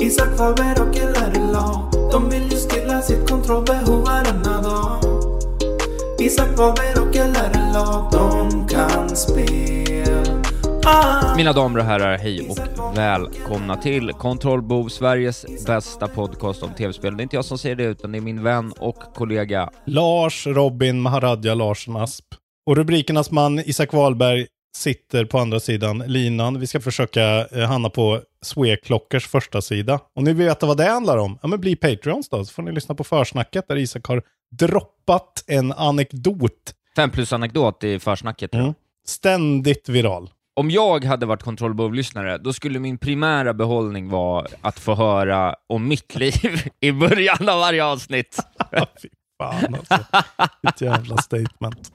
Isak 0.00 0.36
Faber 0.36 0.82
och 0.82 0.96
LRLA 0.96 1.90
De 2.12 2.30
vill 2.30 2.42
ju 2.42 2.56
stilla 2.56 3.02
sitt 3.02 3.28
kontrollbehov 3.28 4.04
varenda 4.04 4.62
dag 4.62 5.00
Isak 6.18 6.56
Faber 6.56 7.02
och 7.02 7.14
LRLA 7.14 8.08
De 8.12 8.68
kan 8.68 9.16
spel 9.16 10.42
ah. 10.86 11.36
Mina 11.36 11.52
damer 11.52 11.78
och 11.78 11.84
herrar, 11.84 12.18
hej 12.18 12.48
och 12.48 12.58
välkomna 12.98 13.76
till 13.76 14.12
Kontrollbov, 14.12 14.88
Sveriges 14.88 15.66
bästa 15.66 16.08
podcast 16.08 16.62
om 16.62 16.74
tv-spel. 16.74 17.16
Det 17.16 17.20
är 17.20 17.22
inte 17.22 17.36
jag 17.36 17.44
som 17.44 17.58
säger 17.58 17.76
det, 17.76 17.84
utan 17.84 18.12
det 18.12 18.18
är 18.18 18.22
min 18.22 18.42
vän 18.42 18.72
och 18.78 18.98
kollega 19.14 19.70
Lars 19.86 20.46
Robin 20.46 21.00
Maharadja 21.00 21.54
Larsson 21.54 21.96
Asp. 21.96 22.24
Och 22.66 22.76
rubrikernas 22.76 23.30
man 23.30 23.58
Isak 23.58 23.92
Wahlberg 23.92 24.46
sitter 24.76 25.24
på 25.24 25.38
andra 25.38 25.60
sidan 25.60 25.98
linan. 26.06 26.60
Vi 26.60 26.66
ska 26.66 26.80
försöka 26.80 27.46
eh, 27.46 27.60
hamna 27.60 27.90
på 27.90 28.20
Sweklockers 28.46 29.26
första 29.26 29.62
sida. 29.62 30.00
Och 30.14 30.22
ni 30.22 30.32
vet 30.32 30.62
vad 30.62 30.76
det 30.76 30.84
handlar 30.84 31.16
om? 31.16 31.38
Ja, 31.42 31.48
men 31.48 31.60
bli 31.60 31.76
Patreons 31.76 32.28
då, 32.28 32.44
så 32.44 32.52
får 32.52 32.62
ni 32.62 32.72
lyssna 32.72 32.94
på 32.94 33.04
försnacket 33.04 33.68
där 33.68 33.76
Isak 33.76 34.06
har 34.06 34.22
droppat 34.50 35.44
en 35.46 35.72
anekdot. 35.72 36.74
Fem 36.96 37.10
plus 37.10 37.32
anekdot 37.32 37.84
i 37.84 37.98
försnacket. 37.98 38.54
Mm. 38.54 38.74
Ständigt 39.06 39.88
viral. 39.88 40.30
Om 40.54 40.70
jag 40.70 41.04
hade 41.04 41.26
varit 41.26 41.42
kontrollbov-lyssnare, 41.42 42.38
då 42.38 42.52
skulle 42.52 42.78
min 42.78 42.98
primära 42.98 43.54
behållning 43.54 44.08
vara 44.08 44.46
att 44.60 44.78
få 44.78 44.94
höra 44.94 45.54
om 45.66 45.88
mitt 45.88 46.14
liv 46.14 46.68
i 46.80 46.92
början 46.92 47.48
av 47.48 47.58
varje 47.58 47.84
avsnitt. 47.84 48.38
Fy 49.02 49.08
fan 49.38 49.74
alltså. 49.74 50.06
Ett 50.68 50.80
jävla 50.80 51.16
statement. 51.16 51.92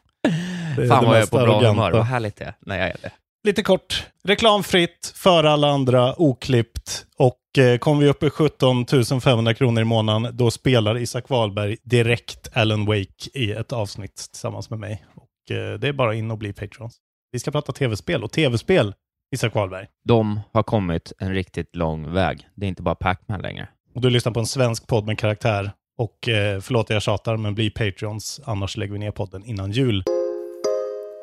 Det 0.76 0.84
är 0.84 0.88
Fan 0.88 1.05
vad 1.05 1.15
jag 1.15 1.23
är 1.23 1.27
på 1.27 1.38
bra 1.38 1.70
humör, 1.70 1.91
vad 1.91 2.05
härligt 2.05 2.35
det 2.35 2.45
är 2.45 2.54
när 2.59 2.79
jag 2.79 2.88
är 2.88 2.98
det. 3.02 3.12
Lite 3.44 3.63
kort, 3.63 4.08
reklamfritt 4.23 5.13
för 5.16 5.44
alla 5.44 5.70
andra, 5.70 6.22
oklippt. 6.22 7.05
Och 7.18 7.58
eh, 7.58 7.77
kommer 7.77 8.02
vi 8.02 8.09
upp 8.09 8.23
i 8.23 8.30
17 8.30 8.86
500 9.22 9.54
kronor 9.54 9.82
i 9.82 9.85
månaden, 9.85 10.38
då 10.38 10.52
spelar 10.52 10.98
Isak 10.98 11.29
Wahlberg 11.29 11.77
direkt 11.84 12.49
Alan 12.54 12.85
Wake 12.85 13.30
i 13.34 13.52
ett 13.52 13.74
avsnitt 13.74 14.15
tillsammans 14.15 14.70
med 14.70 14.80
mig. 14.80 15.05
Och 15.15 15.55
eh, 15.55 15.80
det 15.80 15.88
är 15.88 15.93
bara 15.93 16.15
in 16.15 16.32
och 16.32 16.38
bli 16.38 16.54
Patrons. 16.54 16.98
Vi 17.32 17.40
ska 17.40 17.52
prata 17.52 17.71
tv-spel, 17.71 18.24
och 18.24 18.32
tv-spel, 18.32 18.93
Isak 19.35 19.55
Wahlberg. 19.55 19.87
De 20.05 20.40
har 20.54 20.63
kommit 20.63 21.13
en 21.20 21.34
riktigt 21.34 21.76
lång 21.76 22.13
väg. 22.13 22.48
Det 22.55 22.65
är 22.65 22.70
inte 22.70 22.84
bara 22.84 22.96
Pac-Man 22.96 23.41
längre. 23.41 23.68
Och 23.96 24.02
du 24.02 24.10
lyssnar 24.10 24.32
på 24.32 24.40
en 24.40 24.46
svensk 24.46 24.87
podd 24.87 25.05
med 25.05 25.20
karaktär. 25.20 25.71
Och 25.98 26.30
eh, 26.30 26.60
förlåt 26.60 26.90
jag 26.90 27.02
tjatar, 27.02 27.37
men 27.37 27.55
bli 27.55 27.70
Patrons, 27.70 28.41
annars 28.46 28.77
lägger 28.77 28.93
vi 28.93 28.99
ner 28.99 29.12
podden 29.12 29.43
innan 29.46 29.71
jul. 29.71 30.04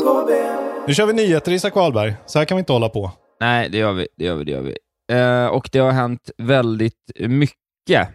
KB 0.02 0.57
Nu 0.88 0.94
kör 0.94 1.06
vi 1.06 1.12
nyheter, 1.12 1.52
Isak 1.52 1.74
Wahlberg. 1.74 2.14
Så 2.26 2.38
här 2.38 2.46
kan 2.46 2.56
vi 2.56 2.58
inte 2.60 2.72
hålla 2.72 2.88
på. 2.88 3.10
Nej, 3.40 3.68
det 3.68 3.78
gör 3.78 3.92
vi. 3.92 4.08
Det 4.16 4.24
gör 4.24 4.34
vi, 4.34 4.44
det 4.44 4.50
gör 4.50 4.60
vi. 4.60 4.76
Eh, 5.12 5.46
och 5.46 5.68
det 5.72 5.78
har 5.78 5.90
hänt 5.92 6.30
väldigt 6.38 7.10
mycket. 7.18 8.08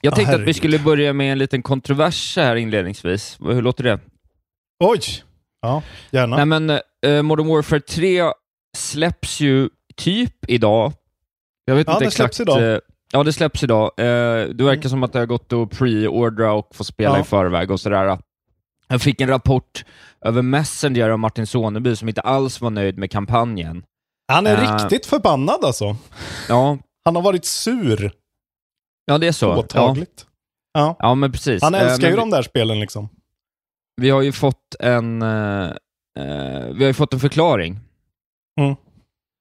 Jag 0.00 0.14
tänkte 0.14 0.34
att 0.34 0.40
vi 0.40 0.54
skulle 0.54 0.78
börja 0.78 1.12
med 1.12 1.32
en 1.32 1.38
liten 1.38 1.62
kontrovers 1.62 2.36
här 2.36 2.56
inledningsvis. 2.56 3.38
Hur 3.40 3.62
låter 3.62 3.84
det? 3.84 3.98
Oj! 4.84 5.00
Ja, 5.62 5.82
gärna. 6.10 6.36
Nej, 6.36 6.46
men 6.46 6.70
eh, 7.06 7.22
Modern 7.22 7.46
Warfare 7.48 7.80
3 7.80 8.22
släpps 8.76 9.40
ju 9.40 9.68
typ 9.96 10.50
idag. 10.50 10.92
Jag 11.64 11.74
vet 11.74 11.86
Ja, 11.86 11.92
inte 11.92 12.04
det 12.04 12.08
exakt. 12.08 12.34
släpps 12.34 12.40
idag. 12.40 12.72
eh, 12.72 12.78
ja, 13.12 13.22
det 13.22 13.32
släpps 13.32 13.62
idag. 13.62 13.90
Eh, 13.96 14.48
det 14.48 14.64
verkar 14.64 14.88
som 14.88 15.02
att 15.02 15.12
det 15.12 15.18
har 15.18 15.26
gått 15.26 15.52
att 15.52 15.70
pre-ordra 15.78 16.52
och 16.52 16.74
få 16.74 16.84
spela 16.84 17.14
Ja. 17.16 17.20
i 17.20 17.24
förväg 17.24 17.70
och 17.70 17.80
sådär. 17.80 18.18
Jag 18.94 19.02
fick 19.02 19.20
en 19.20 19.28
rapport 19.28 19.84
över 20.24 20.42
Messenger 20.42 21.10
av 21.10 21.18
Martin 21.18 21.46
Soneby 21.46 21.96
som 21.96 22.08
inte 22.08 22.20
alls 22.20 22.60
var 22.60 22.70
nöjd 22.70 22.98
med 22.98 23.10
kampanjen. 23.10 23.84
Han 24.32 24.46
är 24.46 24.62
Eh. 24.62 24.72
riktigt 24.82 25.06
förbannad 25.06 25.64
alltså. 25.64 25.96
Ja, 26.48 26.78
Han 27.04 27.16
har 27.16 27.22
varit 27.22 27.44
sur, 27.44 28.12
ja 29.04 29.18
det 29.18 29.26
är 29.26 29.32
så. 29.32 29.46
Ja, 29.46 29.54
påtagligt. 29.54 30.26
Ja. 30.72 30.96
ja 30.98 31.14
men 31.14 31.32
precis. 31.32 31.62
Han 31.62 31.74
Eh, 31.74 31.80
älskar 31.82 32.02
men 32.02 32.10
ju 32.10 32.16
de 32.16 32.30
där 32.30 32.42
spelen 32.42 32.80
liksom. 32.80 33.08
Vi 33.96 34.10
har 34.10 34.22
ju 34.22 34.32
fått 34.32 34.74
en, 34.80 35.22
eh, 35.22 35.72
vi 36.72 36.78
har 36.80 36.86
ju 36.86 36.94
fått 36.94 37.12
en 37.14 37.20
förklaring. 37.20 37.78
Mm. 38.60 38.74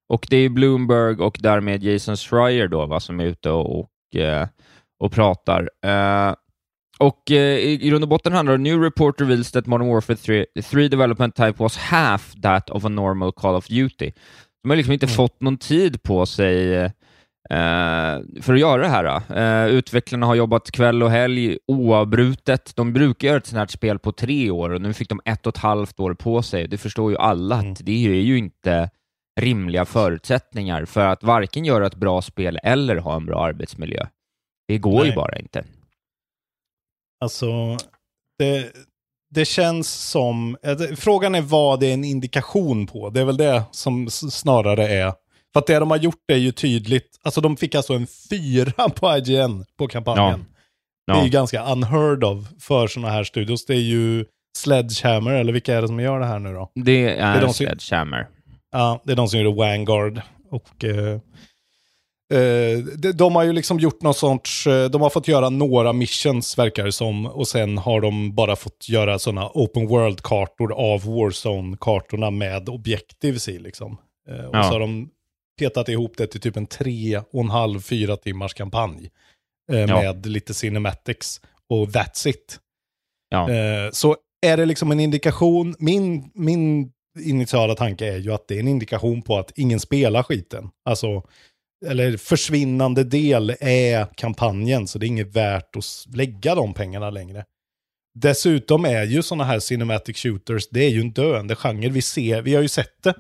Och 0.10 0.28
det 0.30 0.38
är 0.38 0.50
Bloomberg 0.50 1.16
och 1.22 1.38
därmed 1.42 1.84
Jason 1.84 2.18
Schreier 2.18 2.68
då, 2.68 2.86
va, 2.86 3.00
som 3.00 3.20
är 3.20 3.26
ute 3.26 3.50
och, 3.50 3.80
och, 3.80 3.90
och 5.00 5.12
pratar. 5.12 5.70
Eh, 7.00 7.08
och 7.08 7.32
eh, 7.32 7.58
i, 7.58 7.78
grund 7.78 8.04
och 8.04 8.10
botten 8.10 8.34
handlar 8.34 8.54
det 8.54 8.58
om 8.58 8.64
New 8.64 8.82
report 8.82 9.22
reveals 9.22 9.52
that 9.52 9.66
Modern 9.66 9.88
Warfare 9.88 10.18
3, 10.18 10.46
3 10.64 10.88
development 10.88 11.36
type 11.36 11.54
was 11.64 11.78
half 11.78 12.34
that 12.42 12.70
of 12.70 12.86
a 12.86 12.90
normal 12.90 13.32
Call 13.32 13.56
of 13.56 13.68
Duty. 13.68 14.12
De 14.64 14.70
har 14.70 14.76
liksom 14.78 14.94
inte 14.94 15.06
Mm. 15.06 15.16
fått 15.16 15.42
någon 15.42 15.58
tid 15.58 16.04
på 16.04 16.26
sig 16.26 16.76
eh, 16.76 16.90
för 18.42 18.54
att 18.54 18.60
göra 18.60 18.82
det 18.82 18.88
här. 18.88 19.22
Eh, 19.66 19.68
utvecklarna 19.72 20.26
har 20.26 20.36
jobbat 20.36 20.72
kväll 20.72 21.04
och 21.04 21.12
helg 21.12 21.58
oavbrutet. 21.68 22.72
De 22.76 22.94
brukar 22.94 23.28
göra 23.28 23.38
ett 23.38 23.46
sånt 23.46 23.60
här 23.60 23.68
spel 23.68 24.00
på 24.00 24.12
tre 24.12 24.52
år 24.52 24.70
och 24.70 24.82
nu 24.82 24.94
fick 24.94 25.10
de 25.10 25.22
ett 25.26 25.48
och 25.48 25.56
ett 25.56 25.62
halvt 25.64 26.00
år 26.00 26.14
på 26.14 26.42
sig. 26.42 26.68
Det 26.68 26.78
förstår 26.78 27.12
ju 27.12 27.18
alla 27.18 27.60
Mm. 27.60 27.72
att 27.72 27.80
det 27.86 27.92
är 28.08 28.22
ju 28.22 28.38
inte 28.38 28.90
rimliga 29.42 29.86
förutsättningar 29.86 30.86
för 30.86 31.06
att 31.08 31.24
varken 31.24 31.66
göra 31.66 31.88
ett 31.88 31.96
bra 31.96 32.22
spel 32.22 32.60
eller 32.64 32.96
ha 32.98 33.16
en 33.16 33.26
bra 33.26 33.46
arbetsmiljö. 33.46 34.06
Det 34.68 34.78
går 34.78 35.02
ju 35.04 35.08
Nej. 35.08 35.16
bara 35.16 35.36
inte. 35.40 35.64
Alltså, 37.24 37.78
det, 38.40 38.72
det 39.36 39.46
känns 39.46 39.90
som... 40.10 40.58
eh, 40.64 40.76
det- 40.76 40.96
Frågan 40.96 41.36
är 41.36 41.42
vad 41.42 41.80
det 41.80 41.88
är 41.90 41.94
en 41.94 42.04
indikation 42.04 42.88
på. 42.88 43.10
Det 43.10 43.22
är 43.22 43.26
väl 43.26 43.38
det 43.38 43.64
som 43.72 44.10
snarare 44.10 44.88
är... 44.88 45.14
För 45.54 45.60
att 45.60 45.68
det 45.68 45.80
de 45.80 45.92
har 45.92 45.98
gjort 45.98 46.24
är 46.32 46.38
ju 46.38 46.52
tydligt. 46.52 47.20
Alltså 47.24 47.42
de 47.42 47.58
fick 47.58 47.76
alltså 47.76 47.94
en 47.94 48.08
fyra 48.30 48.90
på 48.90 49.18
IGN 49.18 49.66
på 49.78 49.88
kampanjen. 49.88 50.46
Det 51.08 51.14
är 51.14 51.18
Ja. 51.18 51.24
ju 51.24 51.30
ganska 51.30 51.64
unheard 51.72 52.24
of 52.24 52.46
för 52.60 52.88
sådana 52.88 53.10
här 53.14 53.24
studios. 53.24 53.66
Det 53.66 53.74
är 53.74 53.78
ju 53.82 54.26
Sledgehammer, 54.58 55.32
eller 55.34 55.54
vilka 55.54 55.76
är 55.78 55.82
det 55.82 55.88
som 55.88 56.00
gör 56.00 56.20
det 56.20 56.26
här 56.26 56.40
nu 56.40 56.54
då? 56.54 56.72
Det 56.76 57.10
är, 57.20 57.42
de 57.42 57.48
som- 57.48 57.54
Sledgehammer. 57.54 58.28
Ja, 58.72 59.02
det 59.04 59.12
är 59.12 59.16
de 59.16 59.28
som 59.28 59.40
gjorde 59.40 59.58
Vanguard. 59.58 60.22
Och 60.52 60.84
eh, 60.86 61.20
de, 62.98 63.12
de 63.12 63.36
har 63.36 63.44
ju 63.44 63.54
liksom 63.54 63.80
gjort 63.80 64.02
någon 64.02 64.14
sorts, 64.14 64.68
eh, 64.68 64.90
de 64.90 65.02
har 65.02 65.10
fått 65.10 65.28
göra 65.28 65.50
några 65.50 65.94
missions 65.94 66.58
verkar 66.58 66.86
det 66.86 66.92
som. 66.92 67.26
Och 67.26 67.48
sen 67.48 67.78
har 67.78 68.02
de 68.02 68.36
bara 68.36 68.56
fått 68.56 68.90
göra 68.90 69.20
sådana 69.20 69.50
open 69.54 69.88
world-kartor 69.88 70.74
av 70.74 71.06
Warzone-kartorna 71.06 72.30
med 72.32 72.70
objectives 72.70 73.50
i 73.50 73.60
liksom. 73.60 73.98
Eh, 74.30 74.46
och 74.46 74.56
Ja. 74.56 74.64
så 74.64 74.70
har 74.70 74.80
de 74.80 75.10
petat 75.60 75.90
ihop 75.90 76.14
det 76.18 76.28
till 76.28 76.42
typ 76.42 76.58
en 76.58 76.68
tre 76.68 77.18
och 77.18 77.40
en 77.44 77.50
halv, 77.50 77.82
fyra 77.82 78.18
timmars 78.18 78.54
kampanj. 78.54 79.10
Eh, 79.72 79.80
Ja. 79.80 79.86
Med 80.02 80.26
lite 80.26 80.54
cinematics. 80.54 81.42
Och 81.70 81.88
that's 81.88 82.28
it. 82.28 82.60
Ja. 83.30 83.50
Eh, 83.52 83.92
så 83.92 84.16
är 84.46 84.58
det 84.58 84.66
liksom 84.66 84.92
en 84.92 85.00
indikation, 85.00 85.76
min, 85.80 86.32
min 86.34 86.92
initiala 87.20 87.76
tanke 87.76 88.14
är 88.14 88.18
ju 88.18 88.34
att 88.34 88.48
det 88.48 88.56
är 88.56 88.60
en 88.60 88.68
indikation 88.68 89.22
på 89.22 89.38
att 89.38 89.52
ingen 89.56 89.80
spelar 89.80 90.24
skiten. 90.24 90.70
Alltså, 90.90 91.24
eller 91.88 92.18
försvinnande 92.18 93.04
del 93.04 93.56
är 93.60 94.08
kampanjen, 94.16 94.88
så 94.88 95.00
det 95.00 95.06
är 95.06 95.08
inget 95.08 95.36
värt 95.36 95.76
att 95.76 96.16
lägga 96.16 96.56
de 96.56 96.74
pengarna 96.74 97.10
längre. 97.10 97.46
Dessutom 98.16 98.86
är 98.86 99.04
ju 99.04 99.22
sådana 99.24 99.44
här 99.44 99.60
cinematic 99.60 100.18
shooters, 100.18 100.68
det 100.72 100.80
är 100.86 100.90
ju 100.90 101.02
en 101.02 101.12
döende 101.12 101.56
genre. 101.56 101.90
Vi 101.90 102.02
ser, 102.02 102.42
vi 102.42 102.56
har 102.56 102.62
ju 102.62 102.68
sett 102.68 103.04
det 103.04 103.14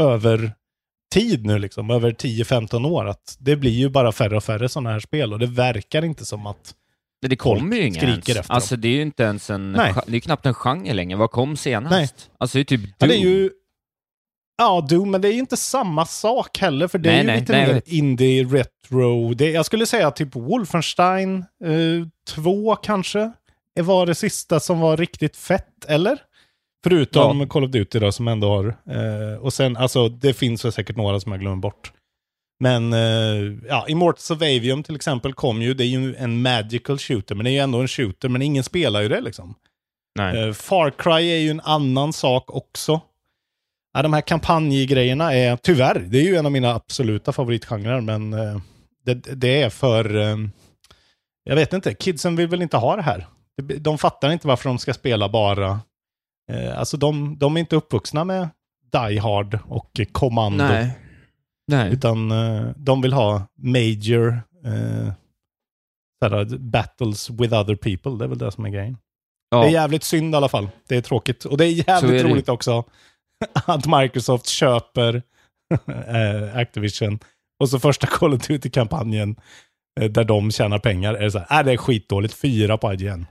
över 0.00 0.52
tid 1.14 1.46
nu 1.46 1.58
liksom, 1.58 1.90
över 1.90 2.12
10-15 2.12 2.86
år, 2.86 3.06
att 3.06 3.36
det 3.38 3.56
blir 3.56 3.70
ju 3.70 3.88
bara 3.88 4.12
färre 4.12 4.36
och 4.36 4.44
färre 4.44 4.68
sådana 4.68 4.90
här 4.90 5.00
spel 5.00 5.32
och 5.32 5.38
det 5.38 5.46
verkar 5.46 6.04
inte 6.04 6.24
som 6.24 6.46
att 6.46 6.74
Men 7.22 7.30
det 7.30 7.36
kommer 7.36 7.76
ju 7.76 7.82
inga 7.82 7.94
skriker 7.94 8.10
ens. 8.12 8.28
efter 8.28 8.34
dem. 8.34 8.44
Alltså 8.48 8.76
det 8.76 8.88
är 8.88 8.92
ju 8.92 9.02
inte 9.02 9.22
ens 9.22 9.50
en, 9.50 9.72
Nej. 9.72 9.94
det 10.06 10.16
är 10.16 10.20
knappt 10.20 10.46
en 10.46 10.54
genre 10.54 10.92
längre. 10.92 11.18
Vad 11.18 11.30
kom 11.30 11.56
senast? 11.56 11.90
Nej. 11.90 12.08
Alltså 12.38 12.58
det 12.58 12.62
är 12.62 12.64
typ 12.64 12.80
Doom. 12.80 12.92
Ja, 12.98 13.06
det 13.06 13.14
är 13.14 13.18
ju... 13.18 13.50
Ja, 14.58 14.86
Doom, 14.88 15.10
men 15.10 15.20
det 15.20 15.28
är 15.28 15.32
ju 15.32 15.38
inte 15.38 15.56
samma 15.56 16.06
sak 16.06 16.58
heller, 16.58 16.88
för 16.88 16.98
det 16.98 17.08
Nej, 17.08 17.18
är 17.18 17.22
ju 17.22 17.26
nej, 17.26 17.40
lite 17.40 17.52
nej, 17.52 17.66
mer 17.66 17.82
indie, 17.86 18.44
retro. 18.44 19.34
Det, 19.34 19.50
jag 19.50 19.66
skulle 19.66 19.86
säga 19.86 20.10
typ 20.10 20.36
Wolfenstein 20.36 21.44
2 22.28 22.76
kanske, 22.76 23.32
Det 23.74 23.82
var 23.82 24.06
det 24.06 24.14
sista 24.14 24.60
som 24.60 24.80
var 24.80 24.96
riktigt 24.96 25.36
fett, 25.36 25.84
eller? 25.88 26.18
Förutom 26.84 27.40
Ja. 27.40 27.46
Call 27.46 27.64
of 27.64 27.70
Duty 27.70 27.98
då, 27.98 28.12
som 28.12 28.28
ändå 28.28 28.48
har... 28.48 28.66
Eh, 28.66 29.38
och 29.40 29.52
sen, 29.52 29.76
alltså, 29.76 30.08
det 30.08 30.32
finns 30.34 30.64
väl 30.64 30.72
säkert 30.72 30.96
några 30.96 31.20
som 31.20 31.32
jag 31.32 31.40
glömmer 31.40 31.56
bort. 31.56 31.92
Men, 32.60 32.92
eh, 32.92 33.68
ja, 33.68 33.84
Immortals 33.88 34.30
of 34.30 34.42
Avium 34.42 34.82
till 34.82 34.96
exempel 34.96 35.32
kom 35.34 35.62
ju, 35.62 35.74
det 35.74 35.84
är 35.84 35.88
ju 35.88 36.14
en 36.16 36.42
magical 36.42 36.98
shooter, 36.98 37.34
men 37.34 37.44
det 37.44 37.50
är 37.50 37.52
ju 37.52 37.58
ändå 37.58 37.78
en 37.80 37.88
shooter, 37.88 38.28
men 38.28 38.42
ingen 38.42 38.64
spelar 38.64 39.00
ju 39.02 39.08
det 39.08 39.20
liksom. 39.20 39.54
Nej. 40.18 40.42
Eh, 40.48 40.52
Far 40.52 40.90
Cry 40.90 41.30
är 41.30 41.38
ju 41.38 41.50
en 41.50 41.60
annan 41.60 42.12
sak 42.12 42.54
också. 42.54 43.00
Ja, 43.96 44.02
de 44.02 44.12
här 44.12 44.20
kampanjgrejerna 44.20 45.34
är, 45.34 45.56
tyvärr, 45.56 45.98
det 45.98 46.18
är 46.18 46.22
ju 46.22 46.36
en 46.36 46.46
av 46.46 46.52
mina 46.52 46.74
absoluta 46.74 47.32
favoritgenrer, 47.32 48.00
men 48.00 48.32
eh, 48.32 48.60
det, 49.04 49.14
det 49.14 49.62
är 49.62 49.70
för, 49.70 50.16
eh, 50.16 50.36
jag 51.44 51.56
vet 51.56 51.72
inte, 51.72 51.94
kidsen 51.94 52.36
vill 52.36 52.48
väl 52.48 52.62
inte 52.62 52.76
ha 52.76 52.96
det 52.96 53.02
här. 53.02 53.26
De, 53.78 53.98
fattar 53.98 54.30
inte 54.30 54.48
varför 54.48 54.68
de 54.68 54.78
ska 54.78 54.94
spela 54.94 55.28
bara, 55.28 55.80
eh, 56.52 56.78
alltså 56.78 56.96
de, 56.96 57.38
de 57.38 57.56
är 57.56 57.60
inte 57.60 57.76
uppvuxna 57.76 58.24
med 58.24 58.48
Die 58.92 59.18
Hard 59.18 59.58
och 59.68 60.00
Commando. 60.12 60.64
Nej. 60.64 60.98
Nej. 61.66 61.92
Utan 61.92 62.32
de 62.76 63.02
vill 63.02 63.12
ha 63.12 63.46
major 63.58 64.42
Eh, 64.66 65.12
battles 66.58 67.30
with 67.30 67.54
other 67.54 67.76
people, 67.76 68.18
det 68.18 68.24
är 68.24 68.28
väl 68.28 68.38
det 68.38 68.52
som 68.52 68.64
är 68.64 68.70
grejen. 68.70 68.96
Ja. 69.50 69.60
Det 69.60 69.66
är 69.66 69.70
jävligt 69.70 70.04
synd 70.04 70.34
i 70.34 70.36
alla 70.36 70.48
fall. 70.48 70.68
Det 70.88 70.96
är 70.96 71.00
tråkigt. 71.00 71.44
Och 71.44 71.56
det 71.56 71.64
är 71.64 71.88
jävligt 71.88 72.20
är 72.20 72.24
det. 72.24 72.30
roligt 72.32 72.48
också 72.48 72.84
att 73.66 73.86
Microsoft 73.86 74.46
köper 74.46 75.14
eh, 75.86 76.56
Activision. 76.56 77.18
Och 77.60 77.68
så 77.68 77.78
första 77.78 78.06
Call 78.06 78.34
of 78.34 78.46
Duty-kampanjen 78.46 79.36
eh, 80.00 80.10
där 80.10 80.24
de 80.24 80.50
tjänar 80.50 80.78
pengar 80.78 81.14
är 81.14 81.30
så 81.30 81.38
här, 81.38 81.60
äh, 81.60 81.66
det 81.66 81.72
är 81.72 81.76
skitdåligt, 81.76 82.34
fyra 82.34 82.78
på 82.78 82.92
IGN. 82.92 83.26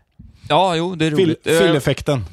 ja, 0.50 0.76
jo, 0.76 0.96
det 0.96 1.06
är 1.06 1.12
roligt. 1.12 1.48
Eh, 1.48 1.58
Fylleffekten. 1.58 2.26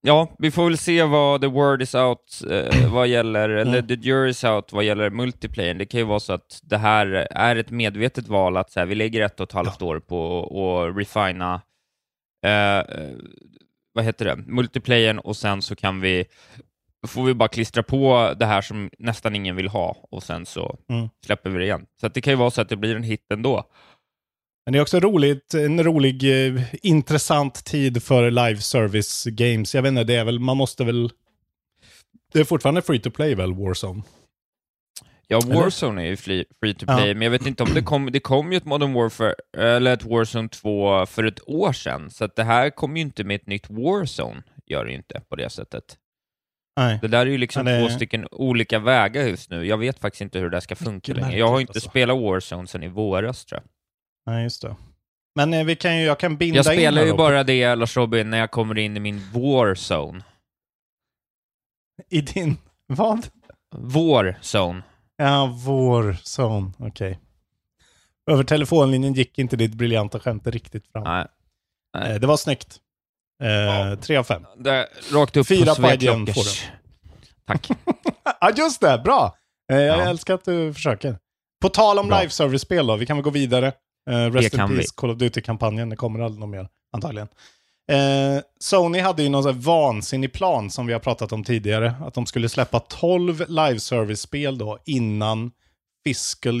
Ja, 0.00 0.36
vi 0.38 0.50
får 0.50 0.64
väl 0.64 0.78
se 0.78 1.02
vad 1.02 1.40
the 1.40 1.46
word 1.46 1.82
is 1.82 1.94
out 1.94 2.42
eh, 2.50 2.92
vad 2.92 3.08
gäller, 3.08 3.48
eller 3.48 3.82
the 3.82 3.94
jury 3.94 4.30
is 4.30 4.44
out 4.44 4.72
vad 4.72 4.84
gäller 4.84 5.10
multiplayer. 5.10 5.74
Det 5.74 5.86
kan 5.86 6.00
ju 6.00 6.06
vara 6.06 6.20
så 6.20 6.32
att 6.32 6.60
det 6.62 6.78
här 6.78 7.06
är 7.30 7.56
ett 7.56 7.70
medvetet 7.70 8.28
val 8.28 8.56
att 8.56 8.70
så 8.70 8.80
här, 8.80 8.86
vi 8.86 8.94
lägger 8.94 9.22
ett 9.22 9.40
och 9.40 9.48
ett 9.48 9.52
halvt 9.52 9.82
år 9.82 10.00
på 10.00 10.40
att 10.88 10.96
refina 10.96 11.60
eh, 12.46 12.82
vad 13.92 14.04
heter 14.04 14.24
det, 14.24 14.36
multiplayern 14.36 15.18
och 15.18 15.36
sen 15.36 15.62
så 15.62 15.76
kan 15.76 16.00
vi 16.00 16.24
får 17.06 17.24
vi 17.24 17.34
bara 17.34 17.48
klistra 17.48 17.82
på 17.82 18.34
det 18.38 18.46
här 18.46 18.60
som 18.62 18.90
nästan 18.98 19.36
ingen 19.36 19.56
vill 19.56 19.68
ha 19.68 19.96
och 20.10 20.22
sen 20.22 20.46
så 20.46 20.78
Mm. 20.88 21.08
släpper 21.26 21.50
vi 21.50 21.58
det 21.58 21.64
igen. 21.64 21.86
Så 22.00 22.08
det 22.08 22.20
kan 22.20 22.32
ju 22.32 22.36
vara 22.36 22.50
så 22.50 22.60
att 22.60 22.68
det 22.68 22.76
blir 22.76 22.96
en 22.96 23.02
hit 23.02 23.26
ändå. 23.32 23.64
Men 24.66 24.72
det 24.72 24.78
är 24.78 24.82
också 24.82 25.00
roligt, 25.00 25.54
en 25.54 25.84
rolig, 25.84 26.46
eh, 26.56 26.62
intressant 26.82 27.64
tid 27.64 28.02
för 28.02 28.30
live 28.30 28.60
service 28.60 29.24
games. 29.24 29.74
Jag 29.74 29.82
vet 29.82 29.88
inte, 29.88 30.04
det 30.04 30.14
är 30.14 30.24
väl, 30.24 30.38
man 30.38 30.56
måste 30.56 30.84
väl... 30.84 31.10
Det 32.32 32.40
är 32.40 32.44
fortfarande 32.44 32.82
free 32.82 33.00
to 33.00 33.10
play 33.10 33.34
väl, 33.34 33.54
Warzone? 33.54 34.02
Ja, 35.26 35.38
Eller? 35.44 35.54
Warzone 35.54 36.02
är 36.02 36.06
ju 36.06 36.16
free, 36.16 36.44
free 36.60 36.74
to 36.74 36.86
play, 36.86 37.08
Ja. 37.08 37.14
men 37.14 37.22
jag 37.22 37.30
vet 37.30 37.46
inte 37.46 37.62
om 37.62 37.74
det 37.74 37.82
kom, 37.82 38.12
det 38.12 38.20
kom 38.20 38.52
ju 38.52 38.56
ett 38.58 38.64
Modern 38.64 38.92
Warfare, 38.92 39.34
eller 39.56 39.92
ett 39.92 40.04
Warzone 40.04 40.48
2 40.48 41.06
för 41.06 41.24
ett 41.24 41.48
år 41.48 41.72
sedan, 41.72 42.10
så 42.10 42.24
att 42.24 42.36
det 42.36 42.44
här 42.44 42.70
kommer 42.70 42.96
ju 42.96 43.02
inte 43.02 43.24
med 43.24 43.36
ett 43.36 43.46
nytt 43.46 43.70
Warzone, 43.70 44.42
gör 44.66 44.84
det 44.84 44.90
ju 44.90 44.96
inte 44.96 45.22
på 45.28 45.36
det 45.36 45.50
sättet. 45.50 45.84
Nej. 46.78 46.98
Det 47.02 47.08
där 47.08 47.18
är 47.26 47.30
ju 47.30 47.38
liksom 47.38 47.66
Ja, 47.66 47.72
det- 47.72 47.80
två 47.80 47.94
stycken 47.94 48.28
olika 48.30 48.78
vägar 48.78 49.22
just 49.22 49.50
nu. 49.50 49.66
Jag 49.66 49.78
vet 49.78 49.98
faktiskt 49.98 50.20
inte 50.20 50.38
hur 50.38 50.50
det 50.50 50.56
där 50.56 50.60
ska 50.60 50.76
funka 50.76 51.12
längre. 51.14 51.38
Jag 51.38 51.46
har 51.46 51.52
märkligt, 51.52 51.68
inte 51.68 51.76
alltså. 51.78 51.90
spelat 51.90 52.20
Warzone 52.22 52.66
sedan 52.66 52.82
i 52.82 52.88
våras 52.88 53.44
tror 53.44 53.60
jag. 53.62 53.70
Nej, 54.34 54.42
just 54.42 54.62
det. 54.62 54.76
Men 55.34 55.54
eh, 55.54 55.64
vi 55.64 55.76
kan 55.76 55.96
ju, 55.98 56.04
jag 56.04 56.18
kan 56.20 56.36
binda 56.36 56.56
Jag 56.56 56.74
in 56.74 56.78
spelar 56.78 57.00
här 57.02 57.08
ju 57.08 57.16
bara 57.16 57.44
det, 57.44 57.74
Lars 57.74 57.96
Robin, 57.96 58.30
när 58.30 58.38
jag 58.38 58.50
kommer 58.50 58.78
in 58.78 58.96
i 58.96 59.00
min 59.00 59.20
Warzone. 59.32 60.22
I 62.10 62.20
din... 62.20 62.56
Vad? 62.86 63.26
Warzone. 63.76 64.82
Ja, 65.16 65.54
vår 65.64 66.16
zone. 66.38 66.72
Okej. 66.78 67.18
Över 68.30 68.44
telefonlinjen 68.44 69.12
gick 69.14 69.38
inte 69.38 69.56
ditt 69.56 69.74
briljanta 69.74 70.20
skämt 70.20 70.46
riktigt 70.46 70.86
fram. 70.92 71.04
Nej. 71.04 71.26
nej. 71.98 72.12
Eh, 72.12 72.20
Det 72.20 72.26
var 72.26 72.36
snyggt. 72.36 72.78
Eh, 73.42 73.98
Tre 74.00 74.16
av 74.16 74.24
fem. 74.24 74.42
Rakt 75.12 75.36
upp 75.36 75.46
Fyra 75.48 75.74
på 75.74 75.90
IGN 75.92 76.26
får. 76.26 76.44
Tack. 77.46 77.68
Ja, 78.40 78.50
just 78.56 78.80
det. 78.80 79.00
Bra. 79.04 79.36
Eh, 79.72 79.78
Jag 79.78 79.98
Ja. 79.98 80.02
älskar 80.02 80.34
att 80.34 80.44
du 80.44 80.74
försöker. 80.74 81.16
På 81.62 81.68
tal 81.68 81.98
om 81.98 82.08
Bra. 82.08 82.18
live 82.20 82.30
service-spel 82.30 82.86
då, 82.86 82.96
vi 82.96 83.06
kan 83.06 83.16
väl 83.16 83.24
gå 83.24 83.30
vidare. 83.30 83.72
Eh, 84.10 84.30
Rest 84.32 84.54
in 84.54 84.58
Peace, 84.58 84.72
vi. 84.74 84.84
Call 84.94 85.10
of 85.10 85.18
Duty-kampanjen, 85.18 85.88
det 85.88 85.96
kommer 85.96 86.20
aldrig 86.20 86.40
något 86.40 86.48
mer, 86.48 86.68
antagligen. 86.92 87.28
Eh, 87.92 88.42
Sony 88.60 89.00
hade 89.00 89.22
ju 89.22 89.28
någon 89.28 89.42
sån 89.42 89.54
här 89.54 89.60
vansinnig 89.62 90.32
plan 90.32 90.70
som 90.70 90.86
vi 90.86 90.92
har 90.92 91.00
pratat 91.00 91.32
om 91.32 91.44
tidigare, 91.44 91.94
att 92.06 92.14
de 92.14 92.26
skulle 92.26 92.48
släppa 92.48 92.80
12 92.80 93.44
live 93.48 93.80
service-spel 93.80 94.58
då 94.58 94.78
innan 94.86 95.50
fiscal 96.06 96.60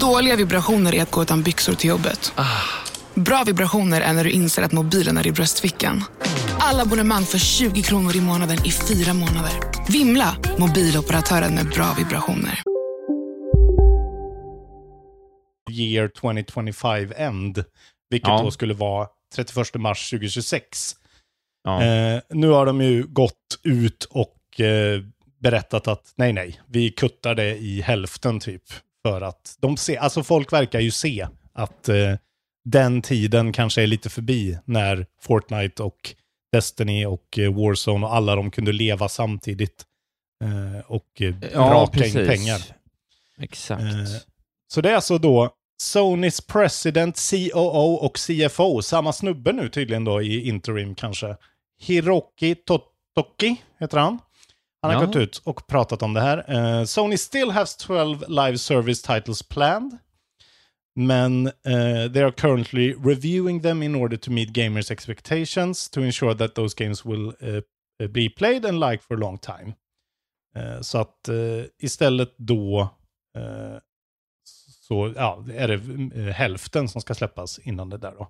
Dåliga 0.00 0.36
vibrationer 0.36 0.94
är 0.94 1.02
att 1.02 1.10
gå 1.10 1.22
utan 1.22 1.42
byxor 1.42 1.74
till 1.74 1.90
jobbet. 1.90 2.32
Bra 3.14 3.42
vibrationer 3.46 4.00
är 4.00 4.12
när 4.12 4.24
du 4.24 4.30
inser 4.30 4.62
att 4.62 4.72
mobilen 4.72 5.16
är 5.18 5.26
i 5.26 5.32
bröstfickan. 5.32 6.04
Alla 6.58 6.82
abonnemang 6.82 7.24
för 7.24 7.38
20 7.38 7.82
kronor 7.82 8.16
i 8.16 8.20
månaden 8.20 8.58
i 8.64 8.70
fyra 8.70 9.14
månader. 9.14 9.52
Vimla! 9.92 10.36
Mobiloperatören 10.58 11.54
med 11.54 11.66
bra 11.68 11.94
vibrationer. 11.98 12.62
year 15.70 16.08
2025 16.08 17.12
end, 17.16 17.64
vilket 18.10 18.28
Ja. 18.28 18.42
då 18.42 18.50
skulle 18.50 18.74
vara 18.74 19.08
31 19.34 19.74
mars 19.74 20.10
2026. 20.10 20.92
Ja. 21.64 21.82
Eh, 21.82 22.20
nu 22.30 22.48
har 22.48 22.66
de 22.66 22.80
ju 22.80 23.06
gått 23.06 23.32
ut 23.62 24.04
och 24.10 24.60
eh, 24.60 25.00
berättat 25.40 25.88
att 25.88 26.12
nej, 26.16 26.32
nej, 26.32 26.60
vi 26.68 26.90
kuttar 26.90 27.34
det 27.34 27.56
i 27.56 27.80
hälften 27.80 28.40
typ. 28.40 28.62
För 29.06 29.20
att 29.20 29.56
de 29.60 29.76
ser, 29.76 29.96
alltså 29.96 30.22
folk 30.22 30.52
verkar 30.52 30.80
ju 30.80 30.90
se 30.90 31.26
att 31.52 31.88
eh, 31.88 32.14
den 32.64 33.02
tiden 33.02 33.52
kanske 33.52 33.82
är 33.82 33.86
lite 33.86 34.10
förbi 34.10 34.58
när 34.64 35.06
Fortnite 35.20 35.82
och 35.82 36.14
Destiny 36.52 37.06
och 37.06 37.38
eh, 37.38 37.54
Warzone 37.54 38.06
och 38.06 38.14
alla 38.14 38.36
de 38.36 38.50
kunde 38.50 38.72
leva 38.72 39.08
samtidigt. 39.08 39.84
Eh, 40.44 40.90
och 40.90 41.22
eh, 41.22 41.34
raka 41.54 42.06
in 42.06 42.12
pengar. 42.12 42.60
Exakt. 43.38 43.82
Eh, 43.82 43.88
Så 44.68 44.80
det 44.80 44.90
är 44.90 44.94
alltså 44.94 45.18
då 45.18 45.50
Sonys 45.82 46.40
president, 46.40 47.18
COO 47.30 47.94
och 47.94 48.18
CFO, 48.18 48.82
samma 48.82 49.12
snubbe 49.12 49.52
nu 49.52 49.68
tydligen 49.68 50.04
då 50.04 50.22
i 50.22 50.48
interim 50.48 50.94
kanske. 50.94 51.36
Hiroki 51.80 52.54
Totoki 52.54 53.56
heter 53.80 53.98
han. 53.98 54.18
Han 54.86 54.94
har 54.94 55.02
Ja. 55.02 55.06
gått 55.06 55.16
ut 55.16 55.36
och 55.44 55.66
pratat 55.66 56.02
om 56.02 56.14
det 56.14 56.20
här. 56.20 56.44
Eh, 56.80 56.84
Sony 56.84 57.16
still 57.16 57.50
has 57.50 57.76
12 57.76 58.24
live 58.28 58.58
service 58.58 59.02
titles 59.02 59.42
planned. 59.42 59.98
Men 60.98 61.46
eh, 61.46 62.12
they 62.12 62.22
are 62.22 62.32
currently 62.32 62.94
reviewing 63.04 63.62
them 63.62 63.82
in 63.82 63.94
order 63.94 64.16
to 64.16 64.30
meet 64.30 64.48
gamers 64.48 64.90
expectations 64.90 65.90
to 65.90 66.00
ensure 66.00 66.34
that 66.34 66.54
those 66.54 66.84
games 66.84 67.06
will 67.06 67.26
eh, 67.40 68.08
be 68.08 68.28
played 68.36 68.66
and 68.66 68.80
liked 68.80 69.02
for 69.02 69.14
a 69.14 69.18
long 69.18 69.38
time. 69.38 69.74
Eh, 70.56 70.80
så 70.80 70.98
att 70.98 71.28
istället 71.82 72.34
då 72.38 72.88
så 74.88 75.12
ja, 75.16 75.44
är 75.54 75.68
det 75.68 76.32
hälften 76.32 76.88
som 76.88 77.00
ska 77.00 77.14
släppas 77.14 77.58
innan 77.58 77.90
det 77.90 77.98
där 77.98 78.12
då. 78.18 78.28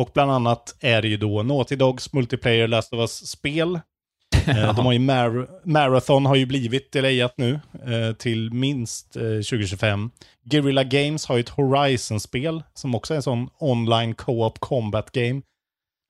Och 0.00 0.10
bland 0.14 0.30
annat 0.30 0.76
är 0.80 1.02
det 1.02 1.08
ju 1.08 1.16
då 1.16 1.42
Naughty 1.42 1.76
Dogs 1.76 2.12
multiplayer 2.12 2.68
Last 2.68 2.92
of 2.92 2.98
Us-spel. 3.00 3.80
Eh, 4.46 4.74
De 4.76 4.84
har 4.86 4.92
ju 4.92 4.98
Mar- 4.98 5.48
Marathon 5.64 6.26
har 6.26 6.34
ju 6.36 6.46
blivit 6.46 6.92
delayat 6.92 7.34
nu 7.36 7.60
eh, 7.86 8.12
till 8.16 8.52
minst 8.52 9.16
eh, 9.16 9.22
2025. 9.22 10.10
Guerrilla 10.44 10.84
Games 10.84 11.26
har 11.26 11.36
ju 11.36 11.40
ett 11.40 11.48
Horizon-spel 11.48 12.62
som 12.74 12.94
också 12.94 13.14
är 13.14 13.16
en 13.16 13.22
sån 13.22 13.48
online 13.58 14.14
co-op 14.14 14.58
combat 14.58 15.10
game. 15.12 15.42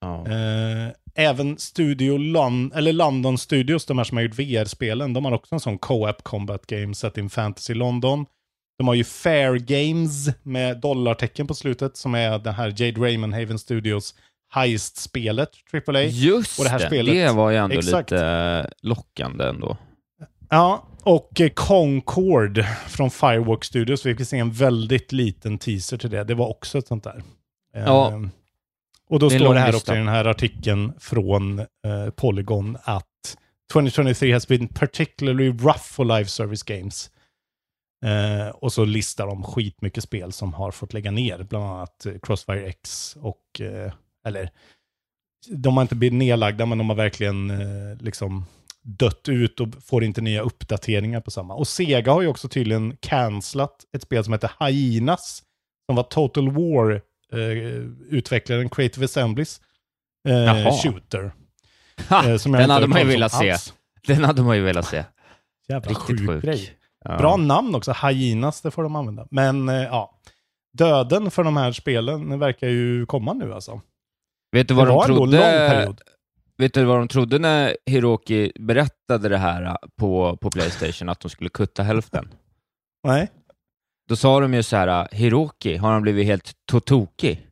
ja. 0.00 0.26
Eh, 0.26 0.93
även 1.19 1.59
Studio 1.59 2.16
Lon 2.16 2.73
eller 2.73 2.93
London 2.93 3.38
Studios, 3.38 3.87
de 3.87 3.99
här 3.99 4.05
som 4.05 4.16
har 4.16 4.25
gjort 4.25 4.38
VR-spelen, 4.38 5.12
de 5.12 5.25
har 5.25 5.33
också 5.33 5.55
en 5.55 5.61
sån 5.61 5.78
co-op 5.78 6.23
combat 6.23 6.66
game 6.66 6.95
set 6.95 7.19
in 7.19 7.31
Fantasy 7.31 7.75
London. 7.75 8.26
De 8.78 8.88
har 8.88 8.95
ju 8.95 9.05
Fair 9.05 9.55
Games 9.59 10.28
med 10.43 10.81
dollartecken 10.81 11.47
på 11.47 11.55
slutet 11.55 11.97
som 11.97 12.14
är 12.14 12.38
den 12.38 12.55
här 12.55 12.69
Jade 12.76 13.00
Raymond 13.00 13.35
Haven 13.35 13.59
Studios 13.59 14.14
Heist-spelet, 14.57 15.51
AAA. 15.89 16.03
Just 16.03 16.59
och 16.59 16.65
det 16.65 16.71
här 16.71 16.79
spelet- 16.79 17.15
det 17.15 17.33
var 17.33 17.51
ju 17.51 17.57
ändå 17.57 17.79
Exakt. 17.79 18.11
lite 18.11 18.27
eh, 18.27 18.67
lockande 18.83 19.45
ändå. 19.45 19.77
Ja, 20.51 20.87
och 21.03 21.41
eh, 21.41 21.49
Concord 21.49 22.65
från 22.89 23.11
Firewalk 23.11 23.65
Studios, 23.65 24.07
vi 24.07 24.15
fick 24.17 24.27
se 24.29 24.39
en 24.39 24.53
väldigt 24.53 25.13
liten 25.13 25.59
teaser 25.59 25.97
till 25.99 26.11
det. 26.11 26.25
Det 26.25 26.35
var 26.35 26.49
också 26.49 26.79
ett 26.79 26.87
sånt 26.87 27.05
där. 27.05 27.23
Ja. 27.75 28.21
Och 29.09 29.19
då 29.19 29.29
Det 29.29 29.39
står 29.39 29.55
det 29.55 29.61
här 29.61 29.67
lista. 29.73 29.77
också 29.79 29.95
i 29.95 29.99
den 29.99 30.09
här 30.09 30.25
artikeln 30.25 30.93
från 31.01 31.59
eh, 31.59 31.67
Polygon 32.17 32.79
att 32.83 33.37
2023 33.73 34.33
has 34.33 34.49
been 34.49 34.69
particularly 34.69 35.49
rough 35.51 35.83
for 35.83 36.05
live 36.05 36.25
service 36.27 36.63
games. 36.63 37.11
Eh, 38.05 38.49
och 38.49 38.73
så 38.73 38.85
listar 38.85 39.27
de 39.27 39.43
skitmycket 39.43 40.05
spel 40.05 40.33
som 40.33 40.55
har 40.55 40.71
fått 40.71 40.93
lägga 40.93 41.11
ner, 41.11 41.43
bland 41.43 41.65
annat 41.65 42.07
Crossfire 42.23 42.67
X 42.67 43.17
och, 43.21 43.61
eh, 43.61 43.93
eller, 44.26 44.50
de 45.50 45.76
har 45.76 45.83
inte 45.83 45.95
blivit 45.95 46.18
nedlagda, 46.18 46.66
men 46.66 46.78
de 46.78 46.88
har 46.88 46.97
verkligen 46.97 47.50
eh, 47.50 47.97
liksom 48.00 48.45
dött 48.83 49.28
ut 49.28 49.61
och 49.61 49.68
får 49.85 50.04
inte 50.04 50.21
nya 50.21 50.40
uppdateringar 50.40 51.21
på 51.21 51.30
samma. 51.30 51.54
Och 51.54 51.68
Sega 51.68 52.12
har 52.12 52.23
ju 52.23 52.28
också 52.28 52.49
tydligen 52.49 52.97
cancelat 53.00 53.85
ett 53.97 54.02
spel 54.02 54.25
som 54.25 54.33
heter 54.33 54.50
Hyenas, 54.61 55.42
som 55.87 55.97
var 55.97 56.02
Total 56.02 56.50
War 56.50 56.92
eh, 57.33 57.40
utvecklaren 58.11 58.68
Creative 58.68 59.04
Assemblies 59.04 59.61
eh, 60.28 60.83
shooter. 60.83 61.33
Ha, 62.09 62.28
eh, 62.28 62.37
som 62.37 62.52
den 62.52 62.71
hade 62.71 62.87
man 62.87 63.00
ju 63.00 63.06
velat 63.06 63.33
se. 63.33 63.50
alls. 63.50 63.75
Den 64.06 64.25
hade 64.25 64.42
man 64.42 64.56
ju 64.56 64.62
velat 64.62 64.87
se. 64.87 65.04
Jävla 65.68 65.90
Riktigt 65.90 66.06
sjuk 66.06 66.28
sjuk. 66.28 66.45
grej. 66.45 66.71
Ja. 67.04 67.18
Bra 67.18 67.37
namn 67.37 67.75
också, 67.75 67.92
Hyenas, 67.92 68.61
det 68.61 68.71
får 68.71 68.83
de 68.83 68.97
använda. 68.97 69.26
Men 69.30 69.68
eh, 69.68 69.83
ja, 69.83 70.18
döden 70.73 71.30
för 71.30 71.45
de 71.45 71.56
här 71.56 71.73
spelen 71.73 72.38
verkar 72.38 72.68
ju 72.68 73.06
komma 73.06 73.33
nu 73.33 73.54
alltså. 73.54 73.80
Vet 74.57 74.69
du 74.69 74.75
Det 74.75 74.79
vad 74.85 74.89
de 74.89 75.13
en 75.13 75.17
lång 75.17 75.31
trodde? 75.31 75.95
Vet 76.59 76.75
du 76.75 76.85
vad 76.85 76.99
de 76.99 77.09
trodde 77.09 77.39
när 77.39 77.77
Hiroki 77.87 78.53
berättade 78.61 79.29
det 79.29 79.39
här 79.39 79.79
på, 79.99 80.37
på 80.37 80.51
Playstation, 80.51 81.09
att 81.09 81.21
de 81.21 81.29
skulle 81.29 81.51
kutta 81.51 81.83
hälften? 81.83 82.29
Nej. 83.07 83.31
Då 84.09 84.17
sa 84.17 84.41
de 84.41 84.55
ju 84.55 84.63
så 84.63 84.77
här, 84.77 85.09
Hiroki, 85.13 85.77
har 85.77 85.93
han 85.93 86.03
blivit 86.03 86.27
helt 86.27 86.53
totokig? 86.71 87.47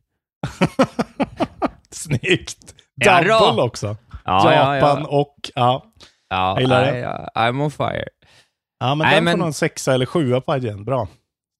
Snyggt. 1.91 2.75
Ja, 2.95 3.39
Double 3.39 3.63
också. 3.63 3.97
Ja, 4.25 4.53
ja, 4.53 4.75
Japan 4.75 5.01
ja. 5.01 5.07
och, 5.19 5.35
ja. 5.55 5.85
ja 6.29 6.51
Jag 6.53 6.61
gillar 6.61 6.85
det. 6.85 6.91
nej, 6.91 7.01
ja, 7.01 7.29
I'm 7.35 7.63
on 7.63 7.71
fire. 7.71 8.07
Ja, 8.79 8.95
men 8.95 9.05
Nej, 9.05 9.15
den 9.15 9.23
men- 9.23 9.33
får 9.33 9.37
någon 9.37 9.53
sexa 9.53 9.93
eller 9.93 10.05
sjua 10.05 10.41
på 10.41 10.55
igen. 10.57 10.85
Bra. 10.85 11.07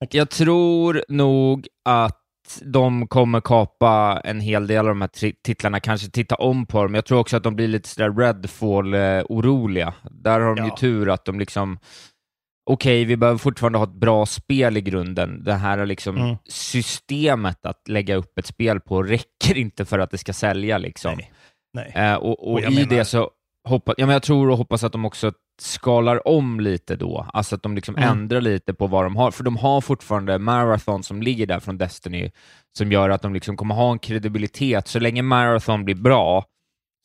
Jag 0.09 0.29
tror 0.29 1.03
nog 1.09 1.67
att 1.85 2.21
de 2.61 3.07
kommer 3.07 3.41
kapa 3.41 4.21
en 4.23 4.39
hel 4.39 4.67
del 4.67 4.79
av 4.79 4.85
de 4.85 5.01
här 5.01 5.31
titlarna, 5.43 5.79
kanske 5.79 6.09
titta 6.09 6.35
om 6.35 6.65
på 6.65 6.83
dem. 6.83 6.93
Jag 6.95 7.05
tror 7.05 7.19
också 7.19 7.37
att 7.37 7.43
de 7.43 7.55
blir 7.55 7.67
lite 7.67 7.89
sådär 7.89 8.09
Redfall-oroliga. 8.11 9.93
Där 10.11 10.39
har 10.39 10.55
de 10.55 10.63
ju 10.63 10.69
Ja. 10.69 10.77
tur 10.77 11.09
att 11.09 11.25
de 11.25 11.39
liksom, 11.39 11.79
okej, 12.69 13.05
vi 13.05 13.17
behöver 13.17 13.37
fortfarande 13.37 13.77
ha 13.79 13.83
ett 13.83 13.93
bra 13.99 14.25
spel 14.25 14.77
i 14.77 14.81
grunden. 14.81 15.43
Det 15.43 15.53
här 15.53 15.85
liksom 15.85 16.17
Mm. 16.17 16.35
systemet 16.49 17.65
att 17.65 17.87
lägga 17.87 18.15
upp 18.15 18.37
ett 18.39 18.45
spel 18.45 18.79
på 18.79 19.03
räcker 19.03 19.57
inte 19.57 19.85
för 19.85 19.99
att 19.99 20.11
det 20.11 20.17
ska 20.17 20.33
sälja 20.33 20.77
liksom. 20.77 21.13
Nej. 21.17 21.31
Nej. 21.73 21.91
Eh, 21.95 22.15
och 22.15 22.47
och 22.47 22.53
Och 22.53 22.59
i 22.61 22.63
menar- 22.75 22.89
det 22.89 23.05
så 23.05 23.29
hoppas, 23.65 23.95
ja, 23.97 24.05
men 24.05 24.13
jag 24.13 24.23
tror 24.23 24.49
och 24.49 24.57
hoppas 24.57 24.83
att 24.83 24.91
de 24.91 25.05
också 25.05 25.31
skalar 25.61 26.27
om 26.27 26.59
lite 26.59 26.95
då, 26.95 27.27
alltså 27.33 27.55
att 27.55 27.63
de 27.63 27.75
liksom 27.75 27.95
Mm. 27.95 28.09
ändrar 28.09 28.41
lite 28.41 28.73
på 28.73 28.87
vad 28.87 29.05
de 29.05 29.15
har, 29.15 29.31
för 29.31 29.43
de 29.43 29.57
har 29.57 29.81
fortfarande 29.81 30.39
Marathon 30.39 31.03
som 31.03 31.21
ligger 31.21 31.45
där 31.47 31.59
från 31.59 31.77
Destiny, 31.77 32.31
som 32.77 32.91
gör 32.91 33.09
att 33.09 33.21
de 33.21 33.33
liksom 33.33 33.57
kommer 33.57 33.75
ha 33.75 33.91
en 33.91 33.99
kredibilitet. 33.99 34.87
Så 34.87 34.99
länge 34.99 35.21
Marathon 35.21 35.85
blir 35.85 35.95
bra, 35.95 36.45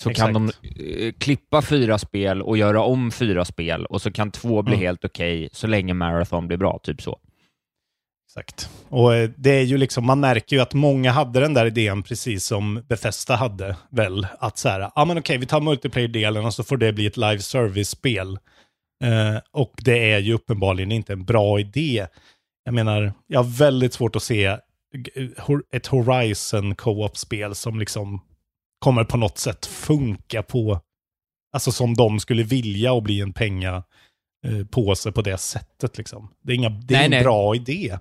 så 0.02 0.14
kan 0.14 0.32
de 0.32 0.44
eh, 0.46 1.12
klippa 1.18 1.62
fyra 1.62 1.98
spel 1.98 2.42
och 2.42 2.56
göra 2.58 2.82
om 2.82 3.10
fyra 3.10 3.44
spel, 3.44 3.86
och 3.86 4.02
så 4.02 4.12
kan 4.12 4.30
två 4.30 4.62
bli 4.62 4.74
Mm. 4.74 4.86
helt 4.86 5.04
okej, 5.04 5.48
så 5.52 5.66
länge 5.66 5.94
Marathon 5.94 6.46
blir 6.48 6.58
bra, 6.58 6.80
typ 6.82 7.02
så. 7.02 7.18
Exakt. 8.30 8.70
Och 8.88 9.14
eh, 9.14 9.30
det 9.36 9.50
är 9.50 9.62
ju 9.62 9.78
liksom, 9.78 10.06
man 10.06 10.20
märker 10.20 10.56
ju 10.56 10.62
att 10.62 10.74
många 10.74 11.12
hade 11.12 11.40
den 11.40 11.54
där 11.54 11.66
idén 11.66 12.02
precis 12.02 12.44
som 12.44 12.82
Bethesda 12.88 13.36
hade 13.36 13.76
väl. 13.90 14.26
Att 14.38 14.58
så 14.58 14.68
här, 14.68 14.90
ja 14.94 15.04
men 15.04 15.18
okej, 15.18 15.38
vi 15.38 15.46
tar 15.46 15.60
multiplayer-delen 15.60 16.44
och 16.44 16.54
så 16.54 16.64
får 16.64 16.76
det 16.76 16.92
bli 16.92 17.06
ett 17.06 17.16
live 17.16 17.38
service-spel. 17.38 18.38
Eh, 19.04 19.40
och 19.52 19.72
det 19.76 20.12
är 20.12 20.18
ju 20.18 20.34
uppenbarligen 20.34 20.92
inte 20.92 21.12
en 21.12 21.24
bra 21.24 21.60
idé. 21.60 22.06
Jag 22.64 22.74
menar, 22.74 23.12
jag 23.26 23.42
har 23.42 23.50
väldigt 23.50 23.92
svårt 23.92 24.16
att 24.16 24.22
se 24.22 24.46
eh, 24.46 24.58
ett 25.72 25.86
Horizon 25.86 26.74
co-op-spel 26.74 27.54
som 27.54 27.78
liksom 27.78 28.20
kommer 28.78 29.04
på 29.04 29.16
något 29.16 29.38
sätt 29.38 29.66
funka 29.66 30.42
på, 30.42 30.80
alltså 31.52 31.72
som 31.72 31.94
de 31.94 32.20
skulle 32.20 32.42
vilja 32.42 32.92
och 32.92 33.02
bli 33.02 33.20
en 33.20 33.32
penga 33.32 33.82
eh, 34.44 34.66
påse 34.66 35.12
på 35.12 35.22
det 35.22 35.38
sättet 35.38 35.98
liksom. 35.98 36.34
Det 36.42 36.52
är, 36.52 36.56
inga, 36.56 36.68
det 36.68 36.94
är 36.94 36.98
Nej, 36.98 37.06
ingen 37.06 37.10
nej. 37.10 37.22
bra 37.22 37.54
idé. 37.54 37.98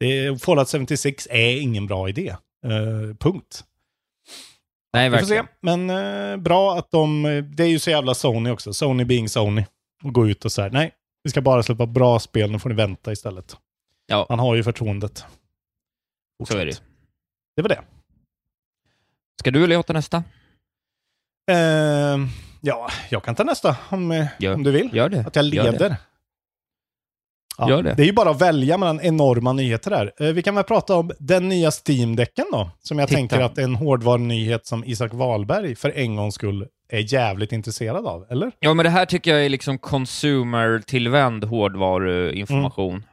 Det 0.00 0.06
är, 0.06 0.36
Fallout 0.36 0.70
76 0.70 1.28
är 1.30 1.60
ingen 1.60 1.86
bra 1.86 2.08
idé. 2.08 2.28
Eh, 2.64 3.16
punkt. 3.18 3.64
Nej, 4.92 5.10
Vi 5.10 5.18
får 5.18 5.26
se. 5.26 5.34
verkligen. 5.34 5.86
Men 5.86 5.90
eh, 6.30 6.36
bra 6.36 6.78
att 6.78 6.90
de, 6.90 7.22
det 7.56 7.62
är 7.64 7.68
ju 7.68 7.78
så 7.78 7.90
jävla 7.90 8.14
Sony 8.14 8.50
också. 8.50 8.72
Sony 8.72 9.04
being 9.04 9.28
Sony. 9.28 9.64
Och 10.04 10.12
gå 10.14 10.28
ut 10.28 10.44
och 10.44 10.52
säga 10.52 10.68
nej, 10.72 10.92
vi 11.22 11.30
ska 11.30 11.40
bara 11.40 11.62
släppa 11.62 11.86
bra 11.86 12.18
spel, 12.18 12.50
nu 12.50 12.58
får 12.58 12.68
ni 12.68 12.74
vänta 12.74 13.12
istället. 13.12 13.56
Ja, 14.06 14.26
Man 14.28 14.38
har 14.38 14.54
ju 14.54 14.62
förtroendet. 14.62 15.24
så 16.48 16.58
är 16.58 16.66
det. 16.66 16.82
Det 17.56 17.62
var 17.62 17.68
det. 17.68 17.80
Ska 19.40 19.50
du 19.50 19.64
eller 19.64 19.74
jag 19.74 19.86
ta 19.86 19.92
nästa? 19.92 20.16
Eh, 21.50 22.18
ja, 22.60 22.88
jag 23.10 23.22
kan 23.24 23.34
ta 23.34 23.44
nästa 23.44 23.76
om, 23.88 24.10
eh, 24.12 24.26
Gör- 24.38 24.54
om 24.54 24.62
du 24.62 24.70
vill. 24.70 24.90
Gör 24.94 25.08
det. 25.08 25.20
Att 25.26 25.36
jag 25.36 25.44
Gör 25.44 25.64
det. 25.64 25.70
leder. 25.72 25.96
Ja, 27.58 27.70
Gör 27.70 27.82
det. 27.82 27.94
det 27.94 28.02
är 28.02 28.06
ju 28.06 28.12
bara 28.12 28.30
att 28.30 28.40
välja 28.40 28.78
mellan 28.78 29.00
enorma 29.00 29.52
nyheter 29.52 29.90
där. 29.90 30.12
Eh, 30.20 30.32
vi 30.32 30.42
kan 30.42 30.54
väl 30.54 30.64
prata 30.64 30.96
om 30.96 31.10
den 31.18 31.48
nya 31.48 31.70
Steam-däcken 31.70 32.44
då. 32.52 32.70
Som 32.82 32.98
jag 32.98 33.08
Titta. 33.08 33.16
tänker 33.18 33.40
att 33.40 33.58
är 33.58 33.62
en 33.62 33.74
hårdvarunyhet 33.74 34.66
som 34.66 34.84
Isak 34.84 35.14
Wahlberg 35.14 35.74
för 35.76 35.90
en 35.98 36.16
gångs 36.16 36.34
skull 36.34 36.66
är 36.88 37.12
jävligt 37.14 37.52
intresserad 37.52 38.06
av, 38.06 38.26
eller? 38.30 38.52
Ja, 38.60 38.74
men 38.74 38.84
det 38.84 38.90
här 38.90 39.06
tycker 39.06 39.30
jag 39.34 39.44
är 39.44 39.48
liksom 39.48 39.78
consumer-tillvänd 39.78 41.44
hårdvaruinformation. 41.44 43.04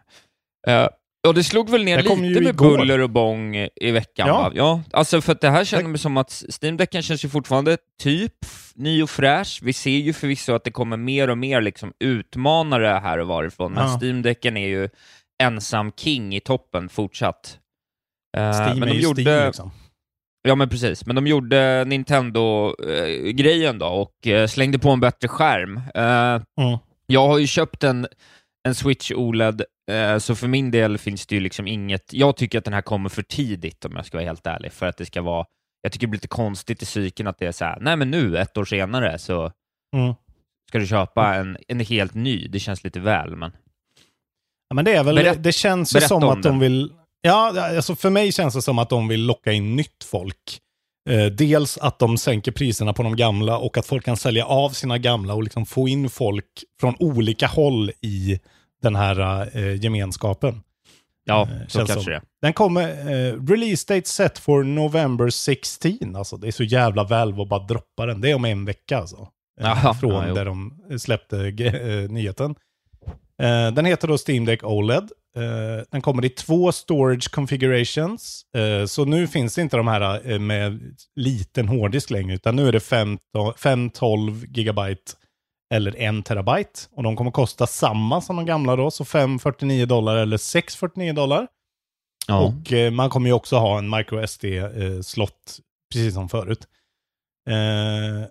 Eh, 0.68 0.88
och 1.28 1.34
det 1.34 1.44
slog 1.44 1.70
väl 1.70 1.84
ner 1.84 1.98
lite 2.02 2.16
med 2.16 2.32
igår. 2.48 2.78
buller 2.78 3.00
och 3.00 3.10
bång 3.10 3.56
i 3.76 3.92
veckan, 3.92 4.28
Ja. 4.28 4.42
va? 4.42 4.52
Ja, 4.56 4.82
alltså 4.92 5.22
för 5.22 5.32
att 5.32 5.42
det 5.42 5.50
här 5.50 5.66
känner 5.66 5.90
mig 5.90 5.98
som 6.00 6.18
att 6.18 6.30
Steam-däcken 6.62 7.02
känns 7.02 7.26
ju 7.26 7.30
fortfarande 7.30 7.78
typ 8.02 8.34
ny 8.76 9.04
och 9.04 9.10
fräsch. 9.10 9.60
Vi 9.64 9.74
ser 9.74 9.98
ju 9.98 10.14
förvisso 10.14 10.54
att 10.54 10.64
det 10.64 10.72
kommer 10.72 10.98
mer 10.98 11.30
och 11.30 11.38
mer 11.38 11.62
liksom 11.62 11.94
utmanare 12.00 12.88
här 13.04 13.18
och 13.18 13.28
varifrån, 13.28 13.74
men 13.74 13.84
Ja. 13.88 13.98
Steam-däcken 14.02 14.58
är 14.58 14.68
ju 14.68 14.90
ensam 15.44 15.92
king 15.98 16.36
i 16.36 16.40
toppen 16.40 16.90
fortsatt. 16.90 17.60
Eh, 18.38 18.52
Steam 18.52 18.80
men 18.80 18.90
är 18.90 18.94
de 18.94 18.98
ju 18.98 19.04
gjorde... 19.04 19.22
Steam 19.24 19.46
liksom. 19.48 19.72
Ja, 20.48 20.56
men 20.56 20.70
precis. 20.70 21.06
Men 21.06 21.16
de 21.16 21.28
gjorde 21.28 21.84
Nintendo-grejen 21.86 23.80
då 23.80 23.86
och 23.88 24.28
eh, 24.28 24.48
slängde 24.48 24.80
på 24.80 24.90
en 24.90 25.00
bättre 25.00 25.28
skärm. 25.28 25.78
Eh, 25.96 26.42
Mm. 26.64 26.78
jag 27.08 27.28
har 27.28 27.38
ju 27.38 27.48
köpt 27.48 27.84
en, 27.84 28.08
en 28.68 28.76
Switch 28.76 29.12
OLED, 29.12 29.62
så 30.20 30.36
för 30.36 30.48
min 30.48 30.72
del 30.72 30.98
finns 30.98 31.26
det 31.26 31.36
ju 31.36 31.42
liksom 31.42 31.68
inget... 31.68 32.14
Jag 32.14 32.36
tycker 32.38 32.58
att 32.58 32.66
den 32.66 32.74
här 32.74 32.82
kommer 32.82 33.10
för 33.10 33.22
tidigt, 33.24 33.86
om 33.86 33.96
jag 33.96 34.06
ska 34.06 34.18
vara 34.18 34.26
helt 34.28 34.48
ärlig, 34.48 34.72
för 34.74 34.86
att 34.86 34.98
det 34.98 35.06
ska 35.06 35.22
vara... 35.22 35.46
Jag 35.82 35.92
tycker 35.92 36.08
det 36.08 36.10
blir 36.12 36.18
lite 36.18 36.28
konstigt 36.28 36.82
i 36.84 36.86
psyken 36.86 37.28
att 37.28 37.38
det 37.40 37.46
är 37.46 37.52
så 37.52 37.66
här, 37.66 37.78
nej 37.82 37.96
men 37.96 38.12
nu, 38.12 38.38
ett 38.38 38.58
år 38.58 38.66
senare, 38.66 39.20
så 39.20 39.52
Mm. 39.96 40.14
ska 40.70 40.80
du 40.80 40.88
köpa 40.88 41.36
en, 41.36 41.58
en 41.68 41.80
helt 41.80 42.14
ny. 42.14 42.48
Det 42.48 42.60
känns 42.60 42.84
lite 42.84 43.00
väl, 43.00 43.36
men... 43.36 43.52
Ja, 44.70 44.76
men 44.76 44.86
det 44.86 44.94
är 44.94 45.04
väl, 45.04 45.16
Berätt- 45.16 45.44
det 45.44 45.52
känns 45.52 45.96
ju 45.96 46.02
som 46.02 46.24
om 46.24 46.30
att 46.30 46.44
de 46.44 46.60
vill, 46.60 46.92
ja, 47.22 47.62
alltså 47.76 47.96
för 47.96 48.10
mig 48.10 48.32
känns 48.32 48.54
det 48.54 48.62
som 48.62 48.80
att 48.80 48.90
de 48.90 49.08
vill 49.08 49.26
locka 49.26 49.52
in 49.52 49.76
nytt 49.76 50.04
folk. 50.04 50.60
Eh, 51.10 51.26
dels 51.26 51.78
att 51.78 52.00
de 52.00 52.18
sänker 52.18 52.52
priserna 52.52 52.94
på 52.94 53.04
de 53.04 53.16
gamla 53.16 53.58
och 53.58 53.78
att 53.78 53.86
folk 53.86 54.06
kan 54.06 54.18
sälja 54.18 54.46
av 54.46 54.70
sina 54.70 54.98
gamla 54.98 55.34
och 55.34 55.44
liksom 55.44 55.66
få 55.66 55.88
in 55.88 56.10
folk 56.10 56.46
från 56.80 56.96
olika 57.00 57.48
håll 57.48 57.92
i 58.02 58.40
den 58.84 58.96
här 58.96 59.50
eh, 59.58 59.76
gemenskapen. 59.76 60.62
Ja, 61.26 61.48
Eh, 61.52 61.68
så 61.68 61.78
kanske 61.78 62.04
som. 62.04 62.14
det. 62.14 62.22
Den 62.42 62.54
kommer, 62.54 62.90
eh, 62.90 63.46
release 63.48 63.94
date 63.94 64.10
set 64.10 64.40
for 64.40 64.64
November 64.64 65.30
16. 65.30 66.16
Alltså 66.16 66.38
det 66.38 66.48
är 66.48 66.52
så 66.52 66.64
jävla 66.64 67.04
väl 67.04 67.42
att 67.42 67.50
bara 67.50 67.64
droppa 67.66 68.06
den. 68.06 68.22
Det 68.22 68.32
är 68.32 68.36
om 68.36 68.46
en 68.46 68.66
vecka 68.66 68.98
alltså. 68.98 69.18
Eh, 69.62 69.66
Jaha, 69.68 69.94
från 69.94 70.28
ja, 70.28 70.34
där 70.34 70.46
de 70.46 70.80
släppte 71.00 71.38
eh, 71.38 72.10
nyheten. 72.10 72.56
Eh, 73.42 73.72
den 73.72 73.86
heter 73.86 74.08
då 74.08 74.18
Steam 74.28 74.46
Deck 74.46 74.64
OLED. 74.64 75.12
Den 75.92 76.02
kommer 76.02 76.26
i 76.26 76.30
två 76.30 76.72
storage 76.72 77.32
configurations. 77.32 78.46
Så 78.88 79.06
nu 79.06 79.28
finns 79.28 79.56
det 79.56 79.62
inte 79.62 79.78
de 79.78 79.88
här 79.88 80.40
med 80.40 80.80
liten 81.16 81.68
hårddisk 81.68 82.10
längre, 82.10 82.36
utan 82.36 82.56
nu 82.56 82.68
är 82.68 82.72
det 82.72 82.80
15 82.80 83.54
512 83.58 84.46
gigabyte 84.48 85.12
eller 85.74 86.20
1 86.20 86.26
terabyte. 86.26 86.80
Och 86.92 87.04
de 87.04 87.16
kommer 87.16 87.32
kosta 87.32 87.68
samma 87.68 88.22
som 88.22 88.36
de 88.36 88.46
gamla 88.46 88.76
då, 88.76 88.92
så 88.92 89.06
549 89.06 89.86
dollar 89.86 90.16
eller 90.16 90.38
649 90.38 91.14
dollar. 91.14 91.48
Ja. 92.28 92.40
Och 92.40 92.74
eh, 92.74 92.92
man 92.92 93.10
kommer 93.10 93.30
ju 93.30 93.34
också 93.34 93.58
ha 93.58 93.78
en 93.78 93.90
micro 93.90 94.28
SD-slott, 94.28 95.60
precis 95.94 96.14
som 96.14 96.30
förut. 96.30 96.68
Eh, 97.50 98.28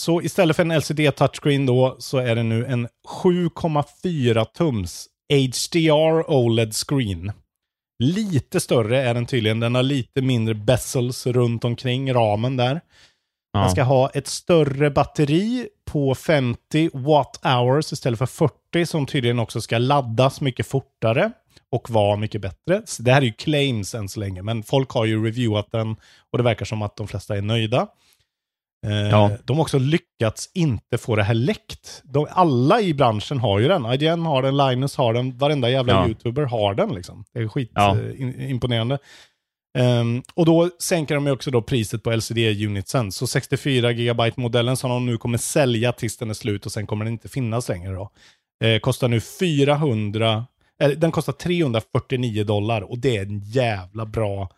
så 0.00 0.22
istället 0.22 0.56
för 0.56 0.62
en 0.62 0.78
LCD 0.78 1.10
touchscreen 1.16 1.66
då, 1.66 1.96
så 1.98 2.18
är 2.18 2.34
det 2.34 2.42
nu 2.42 2.66
en 2.66 2.88
7,4 3.08 4.44
tums 4.44 5.08
HDR 5.32 6.30
OLED 6.30 6.74
screen. 6.74 7.32
Lite 7.98 8.60
större 8.60 9.02
är 9.02 9.14
den 9.14 9.26
tydligen. 9.26 9.60
Den 9.60 9.74
har 9.74 9.82
lite 9.82 10.22
mindre 10.22 10.54
bezels 10.54 11.26
runt 11.26 11.64
omkring 11.64 12.14
ramen 12.14 12.56
där. 12.56 12.80
Ja. 13.52 13.60
Man 13.60 13.70
ska 13.70 13.82
ha 13.82 14.10
ett 14.10 14.26
större 14.26 14.90
batteri 14.90 15.68
på 15.84 16.14
50 16.14 16.90
watt 16.92 17.40
hours 17.42 17.92
istället 17.92 18.18
för 18.18 18.26
40 18.26 18.86
som 18.86 19.06
tydligen 19.06 19.38
också 19.38 19.60
ska 19.60 19.78
laddas 19.78 20.40
mycket 20.40 20.66
fortare 20.66 21.30
och 21.72 21.90
vara 21.90 22.16
mycket 22.16 22.40
bättre. 22.40 22.82
Så 22.84 23.02
det 23.02 23.12
här 23.12 23.20
är 23.22 23.26
ju 23.26 23.32
claims 23.32 23.94
än 23.94 24.08
så 24.08 24.20
länge, 24.20 24.42
men 24.42 24.62
folk 24.62 24.90
har 24.90 25.04
ju 25.04 25.24
reviewat 25.24 25.68
den 25.72 25.96
och 26.30 26.38
det 26.38 26.44
verkar 26.44 26.64
som 26.64 26.82
att 26.82 26.96
de 26.96 27.08
flesta 27.08 27.36
är 27.36 27.42
nöjda. 27.42 27.86
Eh, 28.86 28.92
Ja. 28.92 29.30
De 29.44 29.56
har 29.56 29.62
också 29.62 29.78
lyckats 29.78 30.50
inte 30.54 30.98
få 30.98 31.16
det 31.16 31.22
här 31.22 31.34
läckt. 31.34 32.02
De, 32.04 32.26
alla 32.30 32.80
i 32.80 32.94
branschen 32.94 33.38
har 33.38 33.58
ju 33.58 33.68
den. 33.68 33.86
IGN 33.86 34.26
har 34.26 34.42
den, 34.42 34.56
Linus 34.56 34.96
har 34.96 35.14
den, 35.14 35.38
varenda 35.38 35.70
jävla 35.70 35.92
Ja. 35.92 36.06
YouTuber 36.06 36.42
har 36.42 36.74
den 36.74 36.94
liksom. 36.94 37.24
Det 37.32 37.40
är 37.40 37.48
skit 37.48 37.70
Ja. 37.74 37.96
Eh. 39.78 39.84
Ehm, 39.86 40.22
och 40.34 40.46
då 40.46 40.70
sänker 40.78 41.14
de 41.14 41.26
ju 41.26 41.32
också 41.32 41.50
då 41.50 41.62
priset 41.62 42.02
på 42.02 42.10
LCD-unitsen. 42.12 43.12
Så 43.12 43.26
64 43.26 43.92
GB-modellen 43.92 44.76
som 44.76 44.90
de 44.90 45.06
nu 45.06 45.16
kommer 45.18 45.38
sälja 45.38 45.92
tills 45.92 46.16
den 46.16 46.30
är 46.30 46.34
slut 46.34 46.66
och 46.66 46.72
sen 46.72 46.86
kommer 46.86 47.04
den 47.04 47.12
inte 47.12 47.28
finnas 47.28 47.68
längre 47.68 47.92
då. 47.92 48.10
Eh, 48.64 48.78
kostar 48.80 49.08
nu 49.08 49.20
400, 49.20 50.46
eller 50.82 50.94
den 50.94 51.12
kostar 51.12 51.32
349 51.32 52.44
dollar 52.44 52.82
och 52.82 52.98
det 52.98 53.16
är 53.16 53.22
en 53.22 53.40
jävla 53.40 54.06
bra, 54.06 54.50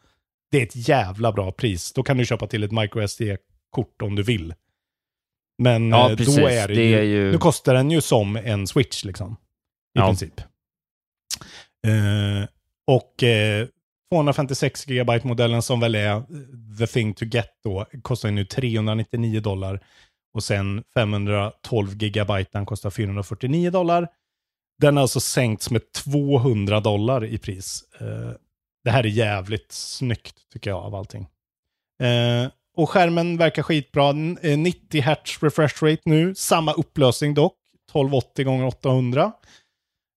det 0.50 0.58
är 0.58 0.62
ett 0.62 0.88
jävla 0.88 1.32
bra 1.32 1.52
pris. 1.52 1.92
Då 1.92 2.02
kan 2.02 2.16
du 2.16 2.26
köpa 2.26 2.46
till 2.46 2.62
ett 2.62 2.72
microSD-kort 2.72 4.02
om 4.02 4.14
du 4.16 4.22
vill. 4.22 4.54
Men 5.62 5.90
Ja, 5.90 6.10
eh, 6.10 6.16
då 6.16 6.46
är 6.48 6.68
det, 6.68 6.74
Det 6.74 6.94
är 6.94 7.02
ju- 7.02 7.32
nu 7.32 7.38
kostar 7.38 7.74
den 7.74 7.90
ju 7.90 8.00
som 8.00 8.36
en 8.36 8.66
switch 8.66 9.04
liksom. 9.04 9.32
I 9.32 9.36
Ja. 9.98 10.06
princip. 10.06 10.40
Eh, 11.86 12.48
och 12.86 13.22
256 14.12 14.84
GB-modellen 14.84 15.62
som 15.62 15.80
väl 15.80 15.94
är 15.94 16.22
the 16.78 16.86
thing 16.86 17.14
to 17.14 17.24
get 17.24 17.50
då, 17.64 17.86
kostar 18.02 18.28
ju 18.28 18.34
nu 18.34 18.44
399 18.44 19.40
dollar. 19.40 19.80
Och 20.34 20.44
sen 20.44 20.84
512 20.94 21.94
GB, 21.96 22.44
den 22.52 22.66
kostar 22.66 22.90
449 22.90 23.70
dollar. 23.70 24.08
Den 24.80 24.96
har 24.96 25.02
alltså 25.02 25.20
sänkts 25.20 25.70
med 25.70 25.92
200 25.92 26.80
dollar 26.80 27.24
i 27.24 27.38
pris. 27.38 27.84
Eh, 28.00 28.32
det 28.84 28.90
här 28.90 29.04
är 29.04 29.08
jävligt 29.08 29.72
snyggt 29.72 30.34
tycker 30.52 30.70
jag 30.70 30.78
av 30.78 30.94
allting. 30.94 31.26
Eh, 32.02 32.50
och 32.76 32.90
skärmen 32.90 33.36
verkar 33.36 33.62
skitbra. 33.62 34.12
90 34.12 34.40
eh, 34.92 35.04
Hz 35.04 35.42
refresh 35.42 35.84
rate 35.84 36.02
nu. 36.04 36.34
Samma 36.34 36.72
upplösning 36.72 37.34
dock. 37.34 37.56
1280 37.90 38.66
x 38.66 38.76
800. 38.76 39.32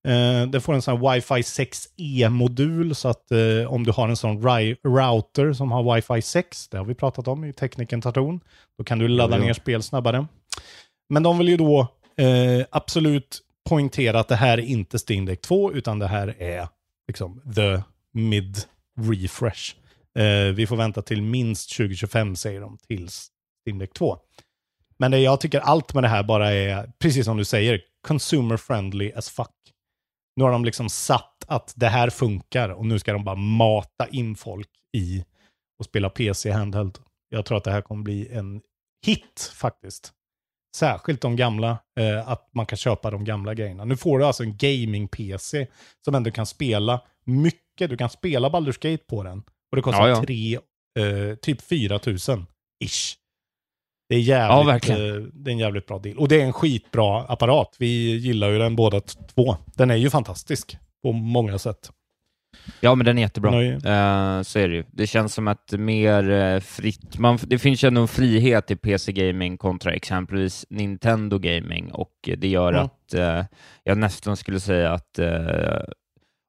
Eh, 0.06 0.48
den 0.48 0.62
får 0.62 0.74
en 0.74 0.82
sån 0.82 0.98
här 0.98 1.04
Wi-Fi 1.04 1.42
6E-modul 1.42 2.96
så 2.96 3.08
att 3.08 3.32
eh, 3.32 3.74
om 3.74 3.84
du 3.84 3.92
har 3.92 4.10
en 4.10 4.18
sån 4.18 4.42
router 4.84 5.54
som 5.54 5.72
har 5.72 5.84
Wi-Fi 5.84 6.22
6, 6.22 6.68
det 6.68 6.78
har 6.78 6.86
vi 6.86 6.96
pratat 6.96 7.28
om 7.28 7.46
i 7.46 7.54
Tekniken 7.54 8.02
Tarton, 8.02 8.40
då 8.78 8.84
kan 8.84 9.00
du 9.00 9.08
ladda 9.08 9.38
ner 9.38 9.54
spel 9.54 9.84
snabbare. 9.84 10.28
Men 11.10 11.24
de 11.24 11.38
vill 11.38 11.50
ju 11.50 11.58
då 11.58 11.88
eh, 12.18 12.66
absolut 12.72 13.42
poängtera 13.70 14.20
att 14.20 14.28
det 14.28 14.36
här 14.36 14.58
är 14.58 14.64
inte 14.64 14.98
Steam 15.10 15.26
Deck 15.26 15.42
2, 15.42 15.74
utan 15.74 16.00
det 16.00 16.08
här 16.08 16.42
är 16.42 16.68
liksom 17.08 17.42
the 17.56 17.84
mid 18.14 18.58
refresh. 19.02 19.76
Eh, 20.20 20.54
vi 20.54 20.68
får 20.68 20.76
vänta 20.76 21.02
till 21.02 21.22
minst 21.22 21.78
2025 21.78 22.36
säger 22.36 22.62
de, 22.62 22.78
tills 22.88 23.28
Steam 23.66 23.80
Deck 23.80 23.94
2. 23.94 24.18
Men 24.98 25.12
det, 25.12 25.20
jag 25.20 25.42
tycker 25.42 25.60
allt 25.60 25.94
med 25.94 26.04
det 26.04 26.08
här 26.08 26.24
bara 26.24 26.52
är, 26.52 26.92
precis 27.00 27.26
som 27.26 27.38
du 27.38 27.46
säger, 27.46 27.82
consumer 28.08 28.58
friendly 28.58 29.12
as 29.16 29.30
fuck. 29.30 29.55
Nu 30.36 30.44
har 30.44 30.52
de 30.52 30.66
liksom 30.66 30.90
satt 30.90 31.46
att 31.48 31.74
det 31.76 31.88
här 31.88 32.10
funkar 32.10 32.70
och 32.70 32.86
nu 32.86 33.00
ska 33.00 33.14
de 33.14 33.24
bara 33.24 33.36
mata 33.36 34.08
in 34.08 34.36
folk 34.36 34.70
i 34.98 35.26
och 35.80 35.86
spela 35.86 36.10
PC 36.10 36.52
handheld. 36.52 36.98
Jag 37.30 37.46
tror 37.46 37.58
att 37.58 37.64
det 37.64 37.72
här 37.72 37.82
kommer 37.82 38.04
bli 38.04 38.28
en 38.32 38.62
hit 39.06 39.52
faktiskt. 39.56 40.12
Särskilt 40.76 41.22
de 41.22 41.36
gamla, 41.36 41.78
eh, 42.00 42.30
att 42.30 42.50
man 42.54 42.66
kan 42.66 42.78
köpa 42.78 43.12
de 43.12 43.24
gamla 43.26 43.54
grejerna. 43.54 43.86
Nu 43.86 43.98
får 43.98 44.20
du 44.20 44.26
alltså 44.26 44.44
en 44.44 44.58
gaming-PC 44.58 45.68
som 46.06 46.16
ändå 46.16 46.32
kan 46.32 46.46
spela 46.46 47.02
mycket. 47.26 47.90
Du 47.90 47.98
kan 47.98 48.10
spela 48.10 48.50
Baldur's 48.50 48.92
Gate 48.92 49.04
på 49.04 49.24
den. 49.24 49.44
Och 49.72 49.76
det 49.76 49.82
kostar 49.82 50.08
Ja, 50.08 50.10
ja. 50.10 50.24
tre, 50.24 50.60
eh, 51.00 51.36
typ 51.36 51.62
4 51.62 52.00
000 52.06 52.46
ish. 52.86 53.18
Det 54.10 54.16
är, 54.16 54.20
jävligt, 54.20 54.58
Ja, 54.58 54.64
verkligen. 54.64 55.16
eh, 55.16 55.22
det 55.34 55.50
är 55.50 55.54
en 55.54 55.60
jävligt 55.60 55.86
bra 55.88 56.00
deal. 56.00 56.18
Och 56.18 56.28
det 56.28 56.42
är 56.42 56.46
en 56.46 56.54
skitbra 56.54 57.22
apparat. 57.24 57.76
Vi 57.80 58.16
gillar 58.18 58.50
ju 58.50 58.60
den 58.60 58.76
båda 58.76 59.00
två. 59.36 59.58
Den 59.76 59.92
är 59.92 59.96
ju 59.96 60.10
fantastisk 60.10 60.78
på 61.04 61.12
många 61.12 61.58
sätt. 61.58 61.92
Ja, 62.80 62.96
men 62.96 63.06
den 63.06 63.18
är 63.18 63.22
jättebra. 63.22 63.52
Nöje. 63.52 63.74
Eh, 63.74 64.42
så 64.42 64.60
är 64.60 64.68
det 64.68 64.76
ju. 64.76 64.84
Det 64.92 65.08
känns 65.08 65.34
som 65.34 65.48
att 65.48 65.72
mer 65.72 66.30
eh, 66.32 66.60
fritt... 66.60 67.18
Man, 67.20 67.40
det 67.42 67.60
finns 67.60 67.84
ju 67.84 67.88
ändå 67.88 68.02
en 68.02 68.08
frihet 68.08 68.72
i 68.72 68.76
PC-gaming 68.76 69.58
kontra 69.58 69.94
exempelvis 69.94 70.66
Nintendo 70.70 71.40
Gaming 71.40 71.92
och 71.92 72.12
det 72.38 72.48
gör 72.48 72.74
Ja. 72.74 72.80
att 72.82 73.14
eh, 73.14 73.46
jag 73.84 73.98
nästan 73.98 74.38
skulle 74.38 74.60
säga 74.60 74.92
att 74.94 75.20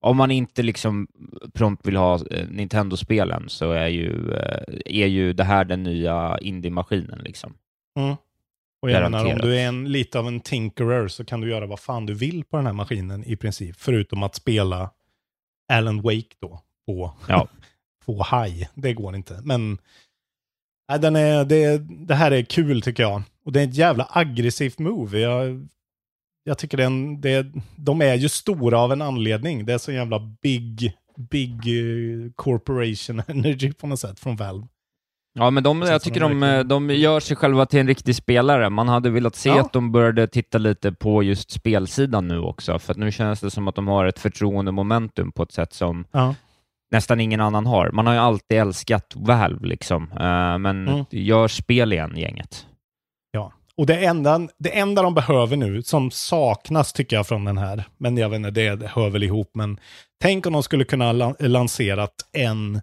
om 0.06 0.16
man 0.16 0.30
inte 0.30 0.62
liksom 0.62 1.06
prompt 1.54 1.86
vill 1.86 1.96
ha 1.96 2.14
eh, 2.30 2.48
Nintendo-spelen 2.48 3.48
så 3.48 3.72
är 3.72 3.88
ju, 3.88 4.32
eh, 4.32 4.62
är 4.84 5.06
ju 5.06 5.32
det 5.32 5.44
här 5.44 5.64
den 5.64 5.82
nya 5.82 6.38
indie-maskinen 6.38 7.18
liksom. 7.24 7.54
Mm. 7.98 8.16
Och 8.82 8.90
jag 8.90 9.02
menar, 9.02 9.32
om 9.32 9.38
du 9.38 9.56
är 9.56 9.68
en, 9.68 9.92
lite 9.92 10.18
av 10.18 10.28
en 10.28 10.40
tinkerer 10.40 11.08
så 11.08 11.24
kan 11.24 11.40
du 11.40 11.50
göra 11.50 11.66
vad 11.66 11.80
fan 11.80 12.06
du 12.06 12.14
vill 12.14 12.44
på 12.44 12.56
den 12.56 12.66
här 12.66 12.72
maskinen 12.72 13.24
i 13.24 13.36
princip. 13.36 13.76
Förutom 13.78 14.22
att 14.22 14.34
spela 14.34 14.90
Alan 15.72 16.02
Wake 16.02 16.36
då 16.40 16.60
på, 16.86 17.12
Ja. 17.28 17.48
på 18.06 18.12
high. 18.12 18.68
Det 18.74 18.94
går 18.94 19.16
inte. 19.16 19.40
Men 19.44 19.78
nej, 20.88 20.98
den 20.98 21.16
är, 21.16 21.44
det, 21.44 21.78
det 21.88 22.14
här 22.14 22.30
är 22.30 22.42
kul 22.42 22.82
tycker 22.82 23.02
jag. 23.02 23.22
Och 23.44 23.52
det 23.52 23.60
är 23.60 23.64
ett 23.64 23.76
jävla 23.76 24.08
aggressivt 24.10 24.78
move. 24.78 25.18
Jag, 25.18 25.68
jag 26.46 26.58
tycker 26.58 26.76
den, 26.76 27.20
det, 27.20 27.46
de 27.76 28.02
är 28.02 28.14
ju 28.14 28.28
stora 28.28 28.78
av 28.78 28.92
en 28.92 29.02
anledning. 29.02 29.66
Det 29.66 29.72
är 29.72 29.78
så 29.78 29.92
jävla 29.92 30.18
big, 30.42 30.92
big 31.30 31.52
eh, 31.52 32.30
corporation 32.34 33.22
energy 33.28 33.72
på 33.72 33.86
något 33.86 34.00
sätt 34.00 34.20
från 34.20 34.36
Valve. 34.36 34.66
Ja, 35.38 35.50
men 35.50 35.62
de, 35.62 35.82
jag 35.82 36.02
tycker 36.02 36.20
de 36.20 36.30
de, 36.32 36.40
verkligen- 36.40 36.68
de 36.68 36.90
gör 36.94 37.20
sig 37.20 37.36
själva 37.36 37.66
till 37.66 37.80
en 37.80 37.86
riktig 37.86 38.16
spelare. 38.16 38.70
Man 38.70 38.88
hade 38.88 39.10
velat 39.10 39.36
se 39.36 39.48
Ja. 39.48 39.60
att 39.60 39.72
de 39.72 39.92
började 39.92 40.26
titta 40.26 40.58
lite 40.58 40.92
på 40.92 41.22
just 41.22 41.50
spelsidan 41.50 42.28
nu 42.28 42.38
också, 42.38 42.78
för 42.78 42.92
att 42.92 42.98
nu 42.98 43.12
känns 43.12 43.40
det 43.40 43.50
som 43.50 43.68
att 43.68 43.74
de 43.74 43.88
har 43.88 44.06
ett 44.06 44.18
förtroende-momentum 44.18 45.32
på 45.32 45.42
ett 45.42 45.52
sätt 45.52 45.72
som 45.72 46.04
Ja. 46.12 46.34
nästan 46.90 47.20
ingen 47.20 47.40
annan 47.40 47.66
har. 47.66 47.90
Man 47.90 48.06
har 48.06 48.14
ju 48.14 48.20
alltid 48.20 48.58
älskat 48.58 49.12
Valve, 49.16 49.66
liksom, 49.66 50.02
eh, 50.12 50.58
men 50.58 50.88
Mm. 50.88 51.04
gör 51.10 51.48
spel 51.48 51.92
igen, 51.92 52.12
gänget. 52.16 52.66
Ja, 53.76 53.82
och 53.82 53.86
det 53.86 54.04
enda, 54.04 54.48
det 54.58 54.78
enda 54.78 55.02
de 55.02 55.14
behöver 55.14 55.56
nu, 55.56 55.82
som 55.82 56.10
saknas 56.10 56.92
tycker 56.92 57.16
jag 57.16 57.26
från 57.26 57.44
den 57.44 57.58
här, 57.58 57.84
men 57.98 58.16
jag 58.16 58.28
vet 58.28 58.36
inte, 58.36 58.50
det, 58.50 58.86
hör 58.86 59.10
väl 59.10 59.22
ihop, 59.22 59.50
men 59.54 59.80
tänk 60.22 60.46
om 60.46 60.52
de 60.52 60.62
skulle 60.62 60.84
kunna 60.84 61.12
lan- 61.12 61.36
lanserat 61.40 62.14
en 62.32 62.74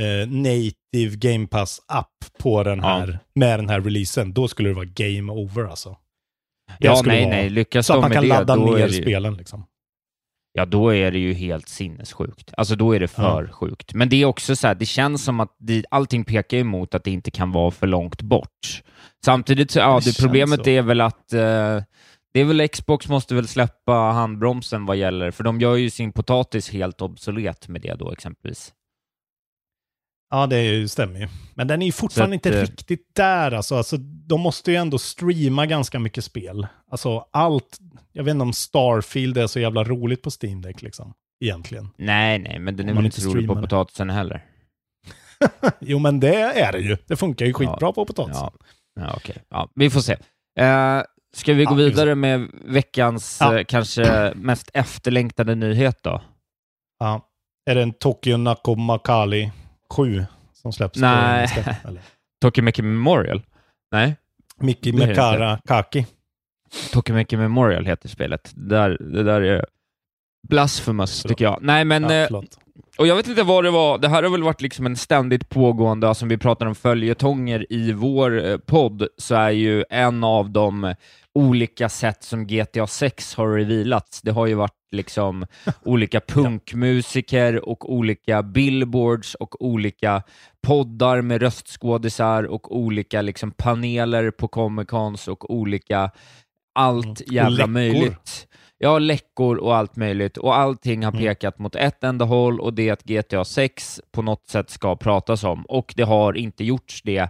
eh, 0.00 0.28
native 0.28 1.16
Game 1.16 1.46
Pass-app 1.46 2.38
på 2.38 2.62
den 2.62 2.78
Ja. 2.78 2.84
här, 2.88 3.18
med 3.34 3.58
den 3.58 3.68
här 3.68 3.80
releasen, 3.80 4.32
då 4.32 4.48
skulle 4.48 4.68
det 4.68 4.74
vara 4.74 4.84
game 4.94 5.32
over 5.32 5.64
alltså. 5.64 5.96
Det 6.78 6.86
Ja, 6.86 7.02
nej, 7.04 7.24
vara- 7.24 7.34
nej, 7.36 7.50
lyckas 7.50 7.86
Så 7.86 7.94
att 7.94 8.00
man 8.00 8.10
kan 8.10 8.22
det, 8.22 8.28
ladda 8.28 8.54
ner 8.56 8.86
det 8.86 8.92
spelen 8.92 9.34
liksom. 9.34 9.64
Ja, 10.58 10.64
då 10.64 10.94
är 10.94 11.10
det 11.10 11.18
ju 11.18 11.32
helt 11.32 11.68
sinnessjukt. 11.68 12.54
Alltså 12.56 12.76
då 12.76 12.92
är 12.92 13.00
det 13.00 13.08
för 13.08 13.46
sjukt. 13.52 13.94
Men 13.94 14.08
det 14.08 14.22
är 14.22 14.24
också 14.24 14.56
så 14.56 14.66
här, 14.66 14.74
det 14.74 14.86
känns 14.86 15.24
som 15.24 15.40
att 15.40 15.56
det, 15.58 15.84
allting 15.90 16.24
pekar 16.24 16.58
emot 16.58 16.94
att 16.94 17.04
det 17.04 17.10
inte 17.10 17.30
kan 17.30 17.52
vara 17.52 17.70
för 17.70 17.86
långt 17.86 18.22
bort. 18.22 18.82
Samtidigt 19.24 19.70
så, 19.70 19.78
ja, 19.78 20.00
Det 20.04 20.10
det, 20.10 20.22
problemet 20.22 20.64
så. 20.64 20.70
är 20.70 20.82
väl 20.82 21.00
att 21.00 21.32
eh, 21.32 21.82
det 22.32 22.40
är 22.40 22.44
väl 22.44 22.68
Xbox 22.68 23.08
måste 23.08 23.34
väl 23.34 23.48
släppa 23.48 23.92
handbromsen 23.92 24.86
vad 24.86 24.96
gäller, 24.96 25.30
för 25.30 25.44
de 25.44 25.60
gör 25.60 25.76
ju 25.76 25.90
sin 25.90 26.12
potatis 26.12 26.70
helt 26.70 27.02
obsolet 27.02 27.68
med 27.68 27.80
det 27.80 27.94
då 27.94 28.12
exempelvis. 28.12 28.72
Ja, 30.30 30.46
det 30.46 30.90
stämmer 30.90 31.20
ju. 31.20 31.28
Men 31.54 31.66
den 31.68 31.82
är 31.82 31.86
ju 31.86 31.92
fortfarande 31.92 32.36
att, 32.36 32.46
inte 32.46 32.58
eh, 32.58 32.62
riktigt 32.62 33.14
där 33.14 33.52
alltså. 33.52 33.76
alltså. 33.76 33.96
De 34.00 34.40
måste 34.40 34.70
ju 34.70 34.76
ändå 34.76 34.98
streama 34.98 35.66
ganska 35.66 35.98
mycket 35.98 36.24
spel. 36.24 36.66
Alltså 36.90 37.24
allt, 37.30 37.78
jag 38.12 38.24
vet 38.24 38.32
inte 38.32 38.42
om 38.42 38.52
Starfield 38.52 39.38
är 39.38 39.46
så 39.46 39.60
jävla 39.60 39.84
roligt 39.84 40.22
på 40.22 40.30
Steam 40.42 40.62
Deck 40.62 40.82
liksom. 40.82 41.14
Egentligen. 41.44 41.88
Nej, 41.96 42.38
nej, 42.38 42.58
men 42.58 42.76
den 42.76 42.88
är 42.88 42.94
väl 42.94 43.04
inte 43.04 43.20
rolig 43.20 43.26
på 43.26 43.30
streamar 43.30 43.54
det. 43.54 43.60
potatisen 43.68 44.10
heller. 44.10 44.44
Jo, 45.80 45.98
men 45.98 46.20
det 46.20 46.34
är 46.40 46.72
det 46.72 46.78
ju. 46.78 46.96
Det 47.06 47.16
funkar 47.16 47.46
ju 47.46 47.52
skitbra 47.52 47.78
Ja. 47.80 47.92
på 47.92 48.04
potatisen. 48.04 48.50
Ja, 48.94 49.02
ja 49.02 49.12
okej. 49.16 49.36
Ja, 49.50 49.70
vi 49.74 49.90
får 49.90 50.00
se. 50.00 50.12
Eh, 50.60 51.02
ska 51.36 51.52
vi 51.52 51.64
gå 51.64 51.74
vidare 51.74 52.14
med 52.14 52.48
veckans 52.64 53.40
eh, 53.42 53.64
kanske 53.64 54.32
mest 54.36 54.70
efterlängtade 54.74 55.54
nyhet 55.54 56.02
då? 56.02 56.22
Ja. 56.98 57.28
Är 57.70 57.74
det 57.74 57.82
en 57.82 57.92
Tokyo 57.92 58.36
Nako 58.36 58.74
7 59.94 60.24
som 60.52 60.72
släpps? 60.72 60.98
Nej. 60.98 61.48
Släpp, 61.48 61.84
eller? 61.84 62.02
Tokimeki 62.40 62.82
Memorial? 62.82 63.42
Nej, 63.92 64.16
Miki 64.60 64.92
Mekara 64.92 65.60
Kaki. 65.66 66.06
Tokimeki 66.92 67.36
Memorial 67.36 67.86
heter 67.86 68.08
spelet. 68.08 68.52
Det 68.54 68.74
där, 68.76 68.98
det 69.00 69.22
där 69.22 69.40
är 69.40 69.66
blasphemous, 70.48 71.22
tycker 71.22 71.44
jag. 71.44 71.58
Nej, 71.60 71.84
men 71.84 72.02
Ja, 72.02 72.12
eh, 72.12 72.40
och 72.98 73.06
jag 73.06 73.16
vet 73.16 73.28
inte 73.28 73.42
vad 73.42 73.64
det 73.64 73.70
var, 73.70 73.98
det 73.98 74.08
här 74.08 74.22
har 74.22 74.30
väl 74.30 74.42
varit 74.42 74.60
liksom 74.60 74.86
en 74.86 74.96
ständigt 74.96 75.48
pågående, 75.48 76.08
alltså 76.08 76.24
om 76.24 76.28
vi 76.28 76.38
pratar 76.38 76.66
om 76.66 76.74
följetonger 76.74 77.66
i 77.72 77.92
vår 77.92 78.46
eh, 78.46 78.56
podd, 78.56 79.08
så 79.18 79.34
är 79.34 79.50
ju 79.50 79.84
en 79.90 80.24
av 80.24 80.50
de 80.50 80.94
olika 81.38 81.88
sätt 81.88 82.22
som 82.22 82.46
GTA 82.46 82.86
6 82.86 83.34
har 83.34 83.48
revilats. 83.48 84.22
Det 84.22 84.30
har 84.30 84.46
ju 84.46 84.54
varit 84.54 84.72
liksom 84.92 85.46
olika 85.82 86.20
punkmusiker 86.20 87.68
och 87.68 87.92
olika 87.94 88.42
billboards 88.42 89.34
och 89.34 89.64
olika 89.64 90.22
poddar 90.66 91.22
med 91.22 91.42
röstskådisar 91.42 92.44
och 92.44 92.76
olika 92.76 93.22
liksom 93.22 93.50
paneler 93.50 94.30
på 94.30 94.48
Comic 94.48 94.86
Cons 94.88 95.28
och 95.28 95.50
olika 95.54 96.10
allt 96.74 97.04
Mm. 97.04 97.12
Och 97.28 97.32
jävla 97.32 97.56
läckor. 97.56 97.66
möjligt. 97.72 98.46
Ja, 98.78 98.98
läckor 98.98 99.56
och 99.56 99.76
allt 99.76 99.96
möjligt. 99.96 100.36
Och 100.36 100.56
allting 100.56 101.04
har 101.04 101.12
Mm. 101.12 101.22
pekat 101.24 101.58
mot 101.58 101.74
ett 101.74 102.04
enda 102.04 102.24
håll 102.24 102.60
och 102.60 102.74
det 102.74 102.88
är 102.88 102.92
att 102.92 103.04
GTA 103.04 103.44
6 103.44 104.00
på 104.12 104.22
något 104.22 104.46
sätt 104.48 104.70
ska 104.70 104.96
pratas 104.96 105.44
om. 105.44 105.62
Och 105.66 105.94
det 105.96 106.02
har 106.02 106.36
inte 106.36 106.64
gjorts 106.64 107.02
det. 107.04 107.28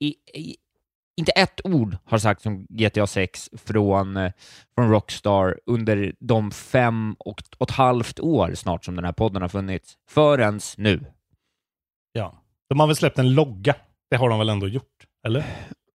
I, 0.00 0.08
i, 0.34 0.56
inte 1.16 1.32
ett 1.32 1.60
ord 1.64 1.96
har 2.04 2.18
sagts 2.18 2.46
om 2.46 2.66
GTA 2.68 3.06
6 3.06 3.50
från, 3.52 4.16
eh, 4.16 4.32
från 4.74 4.90
Rockstar 4.90 5.60
under 5.66 6.14
de 6.20 6.50
fem 6.50 7.16
och, 7.18 7.42
och 7.58 7.70
ett 7.70 7.76
halvt 7.76 8.20
år 8.20 8.54
snart 8.54 8.84
som 8.84 8.96
den 8.96 9.04
här 9.04 9.12
podden 9.12 9.42
har 9.42 9.48
funnits. 9.48 9.94
Förrän 10.10 10.60
nu. 10.76 11.04
Ja. 12.12 12.42
De 12.68 12.80
har 12.80 12.86
väl 12.86 12.96
släppt 12.96 13.18
en 13.18 13.34
logga. 13.34 13.74
Det 14.10 14.16
har 14.16 14.28
de 14.28 14.38
väl 14.38 14.48
ändå 14.48 14.68
gjort? 14.68 15.06
Eller? 15.26 15.44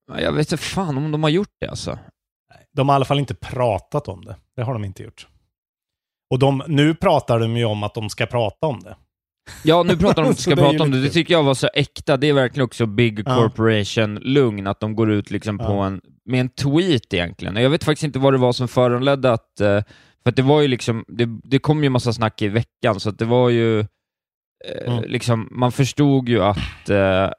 Jag 0.07 0.31
vet 0.31 0.51
inte 0.51 0.63
fan 0.63 0.97
om 0.97 1.11
de 1.11 1.23
har 1.23 1.29
gjort 1.29 1.55
det 1.59 1.67
alltså. 1.67 1.99
De 2.73 2.89
har 2.89 2.95
i 2.95 2.97
alla 2.97 3.05
fall 3.05 3.19
inte 3.19 3.35
pratat 3.35 4.07
om 4.07 4.25
det. 4.25 4.35
Det 4.55 4.63
har 4.63 4.73
de 4.73 4.85
inte 4.85 5.03
gjort. 5.03 5.27
Och 6.29 6.39
de, 6.39 6.63
nu 6.67 6.95
pratar 6.95 7.39
de 7.39 7.57
ju 7.57 7.65
om 7.65 7.83
att 7.83 7.93
de 7.93 8.09
ska 8.09 8.25
prata 8.25 8.67
om 8.67 8.79
det. 8.79 8.95
Ja, 9.63 9.83
nu 9.83 9.97
pratar 9.97 10.21
de 10.21 10.27
om 10.27 10.35
Så 10.35 10.41
ska 10.41 10.55
prata 10.55 10.83
om 10.83 10.91
det. 10.91 11.01
Det 11.01 11.09
tycker 11.09 11.33
jag 11.33 11.43
var 11.43 11.53
så 11.53 11.69
äkta. 11.73 12.17
Det 12.17 12.29
är 12.29 12.33
verkligen 12.33 12.65
också 12.65 12.85
Big. 12.85 13.25
Corporation-lugn, 13.25 14.67
att 14.67 14.79
de 14.79 14.95
går 14.95 15.11
ut 15.11 15.31
liksom 15.31 15.57
på 15.57 15.73
en, 15.73 16.01
med 16.25 16.39
en 16.41 16.49
tweet 16.49 17.13
egentligen. 17.13 17.55
Jag 17.55 17.69
vet 17.69 17.83
faktiskt 17.83 18.03
inte 18.03 18.19
vad 18.19 18.33
det 18.33 18.37
var 18.37 18.51
som 18.53 18.67
föranledde 18.67 19.31
att... 19.31 19.61
eh, 19.61 19.81
För 20.23 20.29
att 20.29 20.35
det 20.35 20.41
var 20.41 20.61
ju 20.61 20.67
liksom, 20.67 21.05
det, 21.07 21.25
det 21.43 21.59
kom 21.59 21.83
ju 21.83 21.89
massa 21.89 22.13
snack 22.13 22.41
i 22.41 22.47
veckan, 22.47 22.99
så 22.99 23.09
att 23.09 23.19
det 23.19 23.25
var 23.25 23.49
ju... 23.49 23.79
eh, 23.79 23.85
Mm. 24.87 25.03
Liksom, 25.07 25.47
man 25.51 25.71
förstod 25.71 26.29
ju 26.29 26.41
att... 26.43 26.89
eh, 26.89 27.29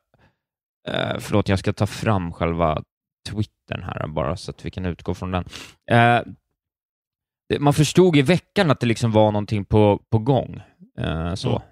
förlåt, 1.19 1.49
jag 1.49 1.59
ska 1.59 1.73
ta 1.73 1.87
fram 1.87 2.33
själva 2.33 2.83
twittern 3.29 3.83
här 3.83 4.07
bara, 4.09 4.37
så 4.37 4.51
att 4.51 4.65
vi 4.67 4.71
kan 4.71 4.87
utgå 4.87 5.15
från 5.15 5.31
den. 5.31 5.45
Eh, 5.91 6.21
man 7.61 7.73
förstod 7.75 8.17
i 8.17 8.23
veckan 8.23 8.71
att 8.71 8.81
det 8.81 8.87
liksom 8.87 9.13
var 9.13 9.33
någonting 9.33 9.65
på, 9.65 10.03
på 10.11 10.19
gång. 10.19 10.63
Eh, 10.99 11.35
så. 11.35 11.49
Mm. 11.51 11.63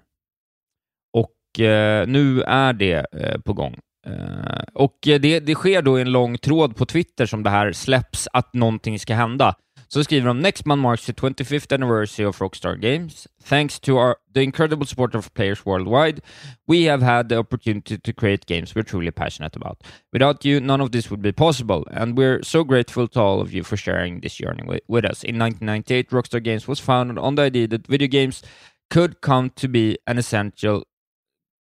Eh, 1.59 2.07
nu 2.07 2.41
är 2.41 2.73
det 2.73 3.05
eh, 3.11 3.37
på 3.41 3.53
gång. 3.53 3.75
Eh, 4.07 4.63
och 4.73 4.97
det, 5.01 5.39
det 5.39 5.55
sker 5.55 5.81
då 5.81 5.99
i 5.99 6.01
en 6.01 6.11
lång 6.11 6.37
tråd 6.37 6.75
på 6.75 6.85
Twitter 6.85 7.25
som 7.25 7.43
det 7.43 7.49
här 7.49 7.71
släpps 7.71 8.27
att 8.33 8.53
någonting 8.53 8.99
ska 8.99 9.15
hända. 9.15 9.55
Så 9.87 10.03
skriver 10.03 10.27
de 10.27 10.39
“Next 10.39 10.65
month 10.65 10.81
marks 10.81 11.05
the 11.05 11.13
25th 11.13 11.73
anniversary 11.73 12.25
of 12.25 12.41
Rockstar 12.41 12.75
Games. 12.75 13.27
Thanks 13.43 13.79
to 13.79 13.97
our, 13.97 14.15
the 14.33 14.43
incredible 14.43 14.85
support 14.85 15.15
of 15.15 15.33
players 15.33 15.65
worldwide, 15.65 16.21
we 16.67 16.89
have 16.89 17.05
had 17.05 17.29
the 17.29 17.37
opportunity 17.37 17.97
to 17.97 18.13
create 18.13 18.45
games 18.45 18.75
we're 18.75 18.83
truly 18.83 19.11
passionate 19.11 19.55
about. 19.55 19.83
Without 20.11 20.45
you, 20.45 20.59
none 20.59 20.81
of 20.81 20.91
this 20.91 21.11
would 21.11 21.21
be 21.21 21.31
possible, 21.31 21.85
and 21.91 22.17
we're 22.17 22.43
so 22.43 22.63
grateful 22.63 23.07
to 23.07 23.19
all 23.21 23.41
of 23.41 23.53
you 23.53 23.63
for 23.63 23.77
sharing 23.77 24.21
this 24.21 24.35
journey 24.35 24.63
with, 24.67 24.81
with 24.87 25.05
us. 25.05 25.23
In 25.23 25.39
1998, 25.39 26.09
Rockstar 26.09 26.43
Games 26.43 26.67
was 26.67 26.79
founded 26.79 27.17
on 27.17 27.35
the 27.35 27.43
idea 27.43 27.67
that 27.67 27.87
video 27.87 28.07
games 28.07 28.41
could 28.89 29.21
come 29.21 29.51
to 29.55 29.67
be 29.67 29.97
an 30.07 30.17
essential 30.17 30.83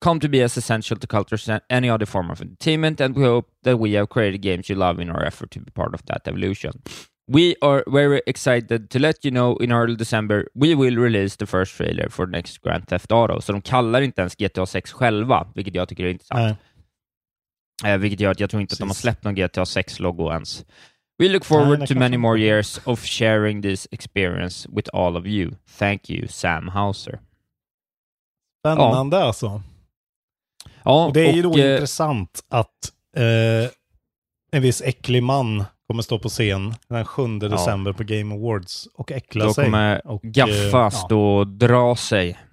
come 0.04 0.20
to 0.20 0.28
be 0.28 0.42
as 0.44 0.56
essential 0.56 0.98
to 0.98 1.06
culture 1.06 1.34
as 1.36 1.60
any 1.70 1.90
other 1.90 2.06
form 2.06 2.30
of 2.30 2.40
entertainment, 2.40 3.00
and 3.00 3.16
we 3.16 3.24
hope 3.24 3.48
that 3.62 3.78
we 3.78 3.96
have 3.96 4.06
created 4.08 4.42
games 4.42 4.68
you 4.68 4.78
love 4.78 5.02
in 5.02 5.10
our 5.10 5.24
effort 5.26 5.50
to 5.50 5.60
be 5.60 5.70
part 5.70 5.94
of 5.94 6.02
that 6.06 6.28
evolution. 6.28 6.72
We 7.32 7.54
are 7.60 7.84
very 7.86 8.20
excited 8.26 8.90
to 8.90 8.98
let 8.98 9.24
you 9.24 9.30
know 9.30 9.56
in 9.62 9.72
early 9.72 9.96
December 9.96 10.48
we 10.54 10.74
will 10.74 10.96
release 10.96 11.36
the 11.36 11.46
first 11.46 11.76
trailer 11.76 12.08
for 12.10 12.26
next 12.26 12.58
Grand 12.62 12.86
Theft 12.88 13.12
Auto. 13.12 13.40
Så 13.40 13.52
de 13.52 13.62
kallar 13.62 14.00
inte 14.00 14.20
ens 14.20 14.34
GTA 14.36 14.66
6 14.66 14.92
själva, 14.92 15.46
vilket 15.54 15.74
jag 15.74 15.88
tycker 15.88 16.04
är 16.04 16.08
intressant. 16.10 16.56
Nej. 17.82 17.92
Eh, 17.94 17.98
vilket 17.98 18.20
gör 18.20 18.30
att 18.30 18.40
jag 18.40 18.50
tror 18.50 18.60
inte 18.62 18.72
att 18.72 18.78
de 18.78 18.84
har 18.84 18.88
Precis. 18.88 19.02
släppt 19.02 19.24
någon 19.24 19.34
GTA 19.34 19.64
6-logo 19.64 20.30
ens. 20.32 20.64
We 21.18 21.28
look 21.28 21.50
Nej, 21.50 21.58
forward 21.58 21.80
det 21.80 21.86
to 21.86 21.94
many 21.94 22.16
more 22.16 22.40
years 22.40 22.80
of 22.84 23.04
sharing 23.04 23.62
this 23.62 23.88
experience 23.90 24.68
with 24.72 24.90
all 24.92 25.16
of 25.16 25.26
you. 25.26 25.50
Thank 25.78 26.10
you, 26.10 26.28
Sam 26.28 26.68
Hauser. 26.68 27.18
Spännande 28.66 29.18
alltså. 29.18 29.62
Ja, 30.84 31.06
Och 31.06 31.12
det 31.12 31.28
är 31.28 31.32
ju 31.32 31.42
då 31.42 31.56
eh, 31.58 31.72
intressant 31.72 32.40
att 32.50 32.92
eh, 33.16 33.70
en 34.52 34.62
viss 34.62 34.82
äcklig 34.82 35.22
man 35.22 35.64
kommer 35.86 36.02
stå 36.02 36.18
på 36.18 36.28
scen 36.28 36.74
den 36.88 37.04
7 37.04 37.38
december 37.38 37.92
på 37.92 38.02
Game 38.04 38.34
Awards 38.34 38.88
och 38.94 39.12
äckla 39.12 39.44
Då 39.44 39.54
sig. 39.54 39.64
kommer 39.64 40.06
och, 40.06 40.24
eh, 40.24 40.30
ja. 40.72 40.90
stå 40.90 41.20
och 41.36 41.46
dra 41.46 41.96
sig. 41.96 42.38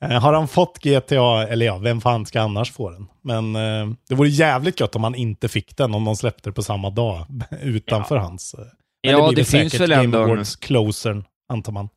Eh, 0.00 0.20
Har 0.22 0.32
han 0.32 0.48
fått 0.48 0.78
GTA, 0.82 1.46
eller 1.48 1.66
ja, 1.66 1.78
vem 1.78 2.00
fan 2.00 2.26
ska 2.26 2.40
annars 2.40 2.72
få 2.72 2.90
den? 2.90 3.06
Men 3.22 3.56
eh, 3.56 3.94
det 4.08 4.14
vore 4.14 4.28
jävligt 4.28 4.80
gött 4.80 4.96
om 4.96 5.04
han 5.04 5.14
inte 5.14 5.48
fick 5.48 5.76
den, 5.76 5.94
om 5.94 6.04
de 6.04 6.16
släppte 6.16 6.48
det 6.50 6.54
på 6.54 6.62
samma 6.62 6.90
dag 6.90 7.26
utanför 7.62 8.16
hans. 8.16 8.54
eh. 8.54 8.60
Men 9.02 9.12
Ja, 9.12 9.28
blir 9.28 9.36
det 9.36 9.52
väl 9.52 9.60
finns 9.70 9.80
väl 9.80 9.90
Game 9.90 10.04
ändå 10.04 10.18
en- 10.18 10.24
Awards 10.30 10.56
closern, 10.56 11.24
antar 11.48 11.72
man. 11.72 11.88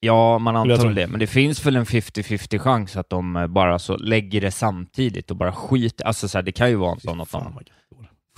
Ja, 0.00 0.38
man 0.38 0.56
antar 0.56 0.90
det. 0.94 1.06
Men 1.06 1.20
det 1.20 1.26
finns 1.26 1.66
väl 1.66 1.76
en 1.76 1.84
50-50 1.84 2.58
chans 2.58 2.96
att 2.96 3.10
de 3.10 3.36
eh, 3.36 3.46
bara 3.46 3.78
så 3.78 3.96
lägger 3.96 4.40
det 4.40 4.50
samtidigt 4.50 5.30
och 5.30 5.36
bara 5.36 5.52
skiter. 5.52 6.04
Alltså 6.04 6.28
så 6.28 6.38
här, 6.38 6.42
det 6.42 6.52
kan 6.52 6.68
ju 6.70 6.76
vara 6.76 6.92
en 6.92 7.00
sån 7.00 7.20
att 7.20 7.30
de 7.30 7.58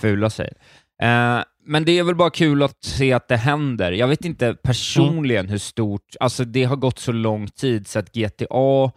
fular 0.01 0.29
sig. 0.29 0.53
Eh, 1.01 1.39
men 1.65 1.85
det 1.85 1.91
är 1.99 2.03
väl 2.03 2.15
bara 2.15 2.29
kul 2.29 2.63
att 2.63 2.83
se 2.83 3.13
att 3.13 3.27
det 3.27 3.37
händer. 3.37 3.91
Jag 3.91 4.07
vet 4.07 4.25
inte 4.25 4.53
personligen 4.63 5.49
hur 5.49 5.57
stort, 5.57 6.15
alltså 6.19 6.45
det 6.45 6.63
har 6.63 6.75
gått 6.75 6.99
så 6.99 7.11
lång 7.11 7.47
tid 7.47 7.87
så 7.87 7.99
att 7.99 8.11
GTA 8.13 8.91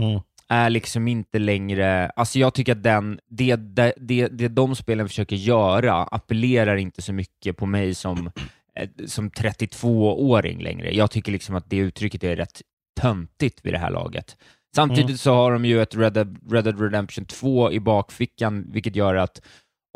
Mm. 0.00 0.20
är 0.48 0.70
liksom 0.70 1.08
inte 1.08 1.38
längre, 1.38 2.10
alltså 2.10 2.38
jag 2.38 2.54
tycker 2.54 2.72
att 2.72 2.82
den, 2.82 3.20
det, 3.30 3.56
det, 3.56 3.92
det, 3.96 4.28
det 4.28 4.48
de 4.48 4.76
spelen 4.76 5.08
försöker 5.08 5.36
göra 5.36 5.94
appellerar 6.04 6.76
inte 6.76 7.02
så 7.02 7.12
mycket 7.12 7.56
på 7.56 7.66
mig 7.66 7.94
som, 7.94 8.30
som 9.06 9.30
32-åring 9.30 10.62
längre. 10.62 10.94
Jag 10.94 11.10
tycker 11.10 11.32
liksom 11.32 11.54
att 11.54 11.70
det 11.70 11.76
uttrycket 11.76 12.24
är 12.24 12.36
rätt 12.36 12.62
töntigt 13.00 13.64
vid 13.64 13.74
det 13.74 13.78
här 13.78 13.90
laget. 13.90 14.36
Samtidigt 14.76 15.04
Mm. 15.04 15.18
så 15.18 15.34
har 15.34 15.52
de 15.52 15.64
ju 15.64 15.82
ett 15.82 15.94
Red 15.94 16.12
Dead, 16.12 16.38
Red 16.52 16.64
Dead 16.64 16.80
Redemption 16.80 17.24
2 17.24 17.72
i 17.72 17.80
bakfickan, 17.80 18.66
vilket 18.72 18.96
gör 18.96 19.14
att 19.14 19.42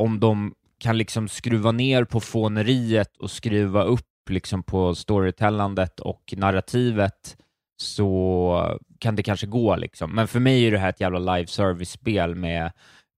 om 0.03 0.21
de 0.21 0.55
kan 0.79 0.99
liksom 0.99 1.29
skruva 1.29 1.73
ner 1.73 2.05
på 2.05 2.21
fåneriet 2.21 3.17
och 3.17 3.31
skruva 3.31 3.83
upp 3.83 4.31
liksom 4.31 4.63
på 4.63 4.95
storytellandet 4.95 6.01
och 6.01 6.35
narrativet 6.37 7.37
så 7.77 8.79
kan 8.99 9.17
det 9.17 9.23
kanske 9.23 9.47
gå 9.47 9.77
liksom. 9.77 10.15
Men 10.15 10.29
för 10.29 10.41
mig 10.41 10.67
är 10.67 10.71
det 10.71 10.79
här 10.79 10.89
ett 10.91 11.01
jävla 11.01 11.19
live 11.37 11.47
service-spel 11.47 12.35
med 12.35 12.73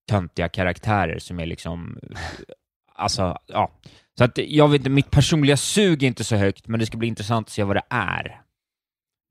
töntiga 0.09 0.49
karaktärer 0.49 1.19
som 1.19 1.39
är 1.39 1.45
liksom, 1.45 1.99
alltså, 2.95 3.37
ja. 3.47 3.71
Så 4.17 4.23
att 4.23 4.37
jag 4.37 4.67
vet 4.67 4.79
inte, 4.79 4.89
mitt 4.89 5.11
personliga 5.11 5.57
sug 5.57 6.03
är 6.03 6.07
inte 6.07 6.23
så 6.23 6.35
högt, 6.35 6.67
men 6.67 6.79
det 6.79 6.85
ska 6.85 6.97
bli 6.97 7.07
intressant 7.07 7.47
att 7.47 7.53
se 7.53 7.63
vad 7.63 7.75
det 7.75 7.83
är. 7.89 8.41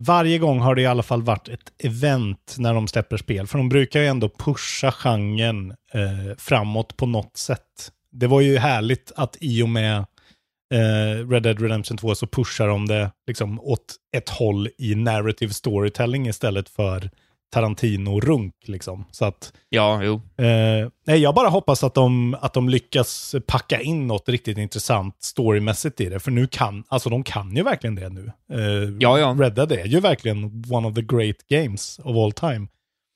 Varje 0.05 0.38
gång 0.38 0.61
har 0.61 0.75
det 0.75 0.83
i 0.83 0.87
alla 0.87 1.03
fall 1.03 1.22
varit 1.22 1.49
ett 1.49 1.72
event 1.79 2.57
när 2.59 2.75
de 2.75 2.88
släpper 2.88 3.16
spel. 3.16 3.46
För 3.46 3.59
de 3.59 3.68
brukar 3.68 4.01
ju 4.01 4.07
ändå 4.07 4.29
pusha 4.29 4.92
genren 4.92 5.70
eh, 5.70 6.37
framåt 6.38 6.96
på 6.96 7.07
något 7.07 7.37
sätt. 7.37 7.92
Det 8.12 8.27
var 8.27 8.40
ju 8.40 8.59
härligt 8.59 9.12
att 9.16 9.37
i 9.40 9.62
och 9.62 9.68
med 9.68 9.96
eh, 10.75 11.29
Red 11.29 11.42
Dead 11.42 11.61
Redemption 11.61 11.96
2 11.96 12.14
så 12.14 12.27
pushar 12.27 12.68
de 12.68 12.88
det 12.88 13.11
liksom 13.27 13.61
åt 13.61 13.96
ett 14.16 14.29
håll 14.29 14.68
i 14.79 14.94
narrative 14.94 15.53
storytelling 15.53 16.27
istället 16.27 16.68
för 16.68 17.11
Tarantino-runk. 17.55 18.53
Liksom. 18.67 19.05
Så 19.11 19.25
att 19.25 19.53
Ja, 19.69 20.03
jo. 20.03 20.15
Eh, 20.45 20.89
nej, 21.07 21.19
jag 21.21 21.35
bara 21.35 21.49
hoppas 21.49 21.85
att 21.85 21.95
de, 21.95 22.37
att 22.41 22.53
de 22.55 22.69
lyckas 22.69 23.35
packa 23.47 23.81
in 23.81 24.07
något 24.07 24.29
riktigt 24.29 24.59
intressant 24.59 25.23
storymässigt 25.23 26.01
i 26.01 26.09
det. 26.09 26.21
För 26.21 26.31
nu 26.31 26.47
kan, 26.47 26.85
alltså 26.89 27.11
de 27.11 27.23
kan 27.25 27.57
ju 27.57 27.63
verkligen 27.63 27.95
det 27.95 28.09
nu. 28.09 28.33
Eh, 28.53 28.61
Ja, 29.01 29.19
ja. 29.19 29.37
Red 29.39 29.55
Dead 29.55 29.73
är 29.73 29.85
ju 29.87 30.01
verkligen 30.01 30.65
one 30.71 30.89
of 30.89 30.95
the 30.95 31.03
great 31.03 31.37
games 31.49 31.99
of 32.05 32.17
all 32.17 32.33
time. 32.33 32.67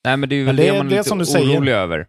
Nej, 0.05 0.17
men 0.17 0.29
det 0.29 0.35
är 0.35 0.39
ju 0.39 0.45
väl 0.45 0.57
det, 0.57 0.63
det- 0.71 0.79
man 0.79 0.87
är 0.87 0.91
lite 0.91 1.05
som 1.05 1.19
du 1.19 1.27
säger. 1.27 1.57
orolig 1.57 1.73
över. 1.73 2.07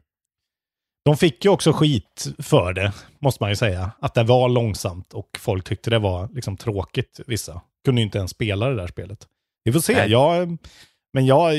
De 1.05 1.17
fick 1.17 1.45
ju 1.45 1.51
också 1.51 1.73
skit 1.73 2.27
för 2.39 2.73
det, 2.73 2.93
måste 3.19 3.43
man 3.43 3.49
ju 3.49 3.55
säga. 3.55 3.91
Att 3.99 4.13
det 4.13 4.23
var 4.23 4.49
långsamt 4.49 5.13
och 5.13 5.29
folk 5.39 5.63
tyckte 5.63 5.89
det 5.89 5.99
var 5.99 6.29
liksom 6.33 6.57
tråkigt, 6.57 7.19
vissa. 7.27 7.61
Kunde 7.85 8.01
ju 8.01 8.05
inte 8.05 8.17
ens 8.17 8.31
spela 8.31 8.69
det 8.69 8.75
där 8.75 8.87
spelet. 8.87 9.27
Vi 9.63 9.71
får 9.71 9.79
se. 9.79 9.93
Nej. 9.93 10.11
Jag, 10.11 10.57
men 11.13 11.25
jag, 11.25 11.55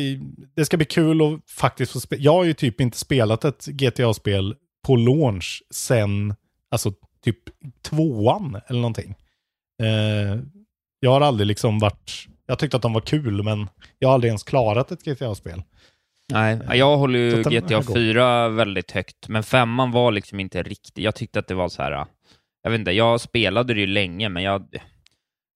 det 0.56 0.64
ska 0.64 0.76
bli 0.76 0.86
kul 0.86 1.22
att 1.22 1.50
faktiskt 1.50 1.92
få 1.92 2.00
spela. 2.00 2.22
Jag 2.22 2.32
har 2.32 2.44
ju 2.44 2.54
typ 2.54 2.80
inte 2.80 2.98
spelat 2.98 3.44
ett 3.44 3.66
GTA-spel 3.66 4.54
på 4.86 4.96
launch 4.96 5.62
sen, 5.70 6.34
alltså 6.70 6.92
typ 7.24 7.38
tvåan 7.82 8.60
eller 8.66 8.80
någonting. 8.80 9.14
Eh, 9.82 10.40
jag 11.00 11.10
har 11.10 11.20
aldrig 11.20 11.46
liksom 11.46 11.78
varit, 11.78 12.26
Jag 12.46 12.58
tyckte 12.58 12.76
att 12.76 12.82
de 12.82 12.92
var 12.92 13.00
kul, 13.00 13.42
men 13.42 13.68
jag 13.98 14.08
har 14.08 14.14
aldrig 14.14 14.28
ens 14.28 14.42
klarat 14.42 14.92
ett 14.92 15.04
GTA-spel. 15.04 15.62
Nej, 16.32 16.60
jag 16.72 16.96
håller 16.96 17.18
ju 17.18 17.42
GTA 17.42 17.76
här 17.76 17.82
går. 17.82 17.94
4 17.94 18.48
väldigt 18.48 18.90
högt, 18.90 19.28
men 19.28 19.42
femman 19.42 19.90
var 19.90 20.12
liksom 20.12 20.40
inte 20.40 20.62
riktigt... 20.62 20.98
Jag 20.98 21.14
tyckte 21.14 21.38
att 21.38 21.48
det 21.48 21.54
var 21.54 21.68
så 21.68 21.82
här... 21.82 22.06
Jag 22.62 22.70
vet 22.70 22.78
inte, 22.78 22.90
jag 22.92 23.20
spelade 23.20 23.74
det 23.74 23.80
ju 23.80 23.86
länge, 23.86 24.28
men 24.28 24.42
jag... 24.42 24.82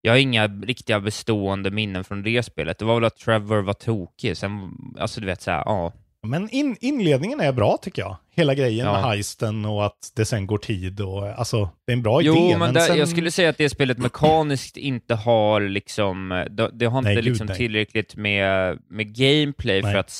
Jag 0.02 0.12
har 0.12 0.18
inga 0.18 0.46
riktiga 0.46 1.00
bestående 1.00 1.70
minnen 1.70 2.04
från 2.04 2.22
det 2.22 2.42
spelet. 2.42 2.78
Det 2.78 2.84
var 2.84 2.94
väl 2.94 3.04
att 3.04 3.16
Trevor 3.16 3.62
var 3.62 3.72
tokig, 3.74 4.36
sen... 4.36 4.70
Alltså 4.98 5.20
du 5.20 5.26
vet 5.26 5.42
så 5.42 5.50
här, 5.50 5.62
ja. 5.66 5.92
Men 6.22 6.50
in, 6.50 6.76
inledningen 6.80 7.40
är 7.40 7.52
bra 7.52 7.78
tycker 7.82 8.02
jag. 8.02 8.16
Hela 8.36 8.54
grejen 8.54 8.86
Ja. 8.86 8.92
med 8.92 9.02
heisten 9.02 9.64
och 9.64 9.86
att 9.86 10.12
det 10.16 10.24
sen 10.24 10.46
går 10.46 10.58
tid 10.58 11.00
och 11.00 11.26
alltså, 11.28 11.70
det 11.86 11.92
är 11.92 11.96
en 11.96 12.02
bra 12.02 12.22
Jo, 12.22 12.36
idé. 12.36 12.58
men, 12.58 12.74
där, 12.74 12.80
sen... 12.80 12.98
jag 12.98 13.08
skulle 13.08 13.30
säga 13.30 13.48
att 13.48 13.58
det 13.58 13.68
spelet 13.68 13.98
mekaniskt 13.98 14.76
inte 14.76 15.14
har 15.14 15.60
liksom... 15.60 16.44
Det, 16.50 16.70
det 16.72 16.86
har 16.86 16.98
inte 16.98 17.08
Nej, 17.08 17.14
gud, 17.16 17.24
liksom 17.24 17.46
nej. 17.46 17.56
tillräckligt 17.56 18.16
med, 18.16 18.78
med 18.88 19.14
gameplay 19.16 19.82
Nej. 19.82 19.92
för 19.92 19.98
att 19.98 20.10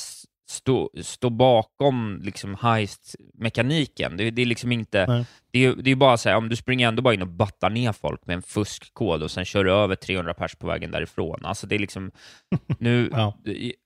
stå, 0.48 0.90
stå 1.02 1.30
bakom 1.30 2.20
liksom 2.24 2.54
heist-mekaniken. 2.56 4.16
Det, 4.16 4.30
det 4.30 4.42
är 4.42 4.46
liksom 4.46 4.72
inte... 4.72 5.06
Nej. 5.06 5.24
Det 5.50 5.64
är, 5.64 5.74
det 5.74 5.90
är 5.90 5.96
bara 5.96 6.16
så 6.16 6.28
här, 6.28 6.36
om 6.36 6.48
du 6.48 6.56
springer 6.56 6.88
ändå 6.88 7.02
bara 7.02 7.14
in 7.14 7.22
och 7.22 7.28
battar 7.28 7.70
ner 7.70 7.92
folk 7.92 8.26
med 8.26 8.34
en 8.36 8.42
fuskkod 8.42 9.22
och 9.22 9.30
sen 9.30 9.44
kör 9.44 9.64
du 9.64 9.72
över 9.72 9.94
300 9.96 10.34
pers 10.34 10.54
på 10.54 10.66
vägen 10.66 10.90
därifrån. 10.90 11.44
Alltså 11.44 11.66
det 11.66 11.74
är 11.74 11.78
liksom... 11.78 12.10
Nu... 12.78 13.10
Ja. 13.12 13.34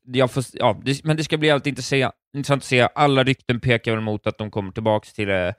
jag 0.07 0.31
får, 0.31 0.45
ja, 0.53 0.81
det, 0.85 1.05
men 1.05 1.17
det 1.17 1.25
ska 1.25 1.37
bli 1.37 1.51
alltid 1.51 1.71
intressant, 1.71 2.15
att 2.51 2.65
se. 2.65 2.89
Alla 2.95 3.25
rykten 3.25 3.61
pekar 3.61 3.93
väl 3.93 4.01
mot 4.01 4.27
att 4.27 4.39
de 4.39 4.51
kommer 4.51 4.73
tillbaka 4.73 5.09
till 5.15 5.31
eh, 5.31 5.53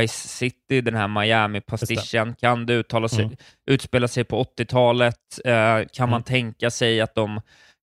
Vice 0.00 0.28
City, 0.28 0.80
den 0.80 0.94
här 0.94 1.08
Miami-pastischen. 1.08 2.34
Kan 2.40 2.66
det 2.66 2.74
uttala 2.74 3.08
sig, 3.08 3.24
Mm. 3.24 3.36
utspela 3.66 4.08
sig 4.08 4.24
på 4.24 4.44
80-talet? 4.58 5.16
Eh, 5.44 5.78
kan 5.92 6.10
man 6.10 6.22
tänka 6.22 6.70
sig 6.70 7.00
att 7.00 7.14
de 7.14 7.40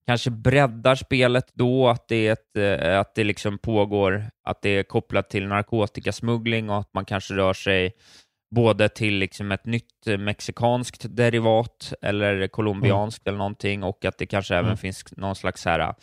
kanske 0.07 0.29
breddar 0.31 0.95
spelet 0.95 1.45
då, 1.53 1.87
att 1.89 2.07
det, 2.07 2.27
är 2.27 2.31
ett, 2.33 2.57
eh, 2.57 2.99
att 2.99 3.15
det 3.15 3.23
liksom 3.23 3.57
pågår, 3.57 4.23
att 4.47 4.61
det 4.61 4.69
är 4.69 4.83
kopplat 4.83 5.29
till 5.29 5.47
narkotikasmuggling 5.47 6.69
och 6.69 6.77
att 6.79 6.93
man 6.93 7.05
kanske 7.05 7.33
rör 7.33 7.53
sig 7.53 7.93
både 8.55 8.89
till 8.89 9.13
liksom 9.17 9.51
ett 9.51 9.65
nytt 9.65 10.05
mexikanskt 10.19 11.05
derivat 11.09 11.93
eller 12.01 12.47
colombianskt 12.47 13.27
eller 13.27 13.37
någonting 13.37 13.83
och 13.83 14.05
att 14.05 14.17
det 14.17 14.25
kanske 14.25 14.55
även 14.55 14.65
Mm. 14.65 14.77
finns 14.77 15.03
någon 15.17 15.35
slags 15.35 15.65
här 15.65 15.93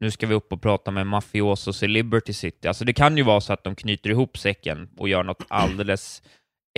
nu 0.00 0.10
ska 0.10 0.26
vi 0.26 0.34
upp 0.34 0.52
och 0.52 0.62
prata 0.62 0.90
med 0.90 1.06
mafiosos 1.06 1.82
i 1.82 1.88
Liberty 1.88 2.32
City. 2.32 2.68
Alltså 2.68 2.84
det 2.84 2.92
kan 2.92 3.16
ju 3.16 3.22
vara 3.22 3.40
så 3.40 3.52
att 3.52 3.64
de 3.64 3.74
knyter 3.76 4.10
ihop 4.10 4.38
säcken 4.38 4.88
och 4.98 5.08
gör 5.08 5.22
något 5.22 5.42
alldeles 5.48 6.22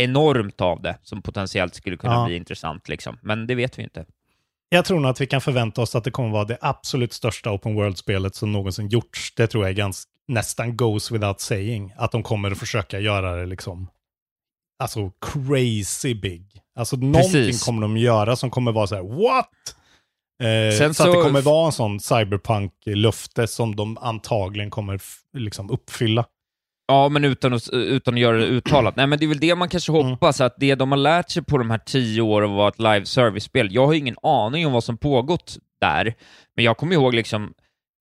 enormt 0.00 0.60
av 0.60 0.82
det 0.82 0.98
som 1.02 1.22
potentiellt 1.22 1.74
skulle 1.74 1.96
kunna 1.96 2.12
Ja. 2.14 2.26
bli 2.26 2.36
intressant. 2.36 2.88
Liksom. 2.88 3.18
Men 3.22 3.46
det 3.46 3.54
vet 3.54 3.78
vi 3.78 3.82
inte. 3.82 4.04
Jag 4.68 4.84
tror 4.84 5.00
nog 5.00 5.10
att 5.10 5.20
vi 5.20 5.26
kan 5.26 5.40
förvänta 5.40 5.82
oss 5.82 5.94
att 5.94 6.04
det 6.04 6.10
kommer 6.10 6.30
vara 6.30 6.44
det 6.44 6.58
absolut 6.60 7.12
största 7.12 7.50
open 7.52 7.74
world-spelet 7.74 8.34
som 8.34 8.52
någonsin 8.52 8.88
gjorts. 8.88 9.34
Det 9.36 9.46
tror 9.46 9.64
jag 9.64 9.70
är 9.70 9.74
ganska, 9.74 10.10
nästan 10.28 10.76
goes 10.76 11.10
without 11.10 11.40
saying. 11.40 11.92
Att 11.96 12.12
de 12.12 12.22
kommer 12.22 12.50
att 12.50 12.58
försöka 12.58 13.00
göra 13.00 13.36
det 13.36 13.46
liksom, 13.46 13.88
alltså 14.82 15.10
crazy 15.20 16.14
big. 16.14 16.46
Alltså 16.78 16.96
någonting 16.96 17.32
Precis. 17.32 17.64
kommer 17.64 17.82
de 17.82 17.96
göra 17.96 18.36
som 18.36 18.50
kommer 18.50 18.72
vara 18.72 18.86
så 18.86 18.94
här, 18.94 19.02
what? 19.02 19.50
Eh, 20.42 20.78
Sen 20.78 20.94
så, 20.94 21.02
att 21.02 21.08
det 21.08 21.12
så- 21.14 21.22
kommer 21.22 21.42
vara 21.42 21.66
en 21.66 21.72
sån 21.72 22.00
cyberpunk-löfte 22.00 23.46
som 23.46 23.76
de 23.76 23.98
antagligen 23.98 24.70
kommer 24.70 25.00
liksom 25.38 25.70
uppfylla. 25.70 26.24
Ja, 26.88 27.08
men 27.08 27.24
utan 27.24 27.52
att, 27.54 27.68
utan 27.72 28.14
att 28.14 28.20
göra 28.20 28.36
det 28.36 28.46
uttalat. 28.46 28.96
Nej, 28.96 29.06
men 29.06 29.18
det 29.18 29.24
är 29.24 29.28
väl 29.28 29.38
det 29.40 29.54
man 29.54 29.68
kanske 29.68 29.92
Mm. 29.92 30.06
hoppas, 30.06 30.40
att 30.40 30.54
det 30.58 30.74
de 30.74 30.90
har 30.92 30.98
lärt 30.98 31.30
sig 31.30 31.42
på 31.44 31.58
de 31.58 31.70
här 31.70 31.78
tio 31.78 32.20
åren 32.22 32.52
var 32.52 32.68
ett 32.68 32.78
live 32.78 33.04
service-spel. 33.06 33.68
Jag 33.74 33.86
har 33.86 33.94
ingen 33.94 34.16
aning 34.22 34.66
om 34.66 34.72
vad 34.72 34.84
som 34.84 34.96
pågått 34.98 35.56
där, 35.80 36.14
men 36.56 36.64
jag 36.64 36.76
kommer 36.76 36.92
ihåg 36.94 37.14
liksom 37.14 37.52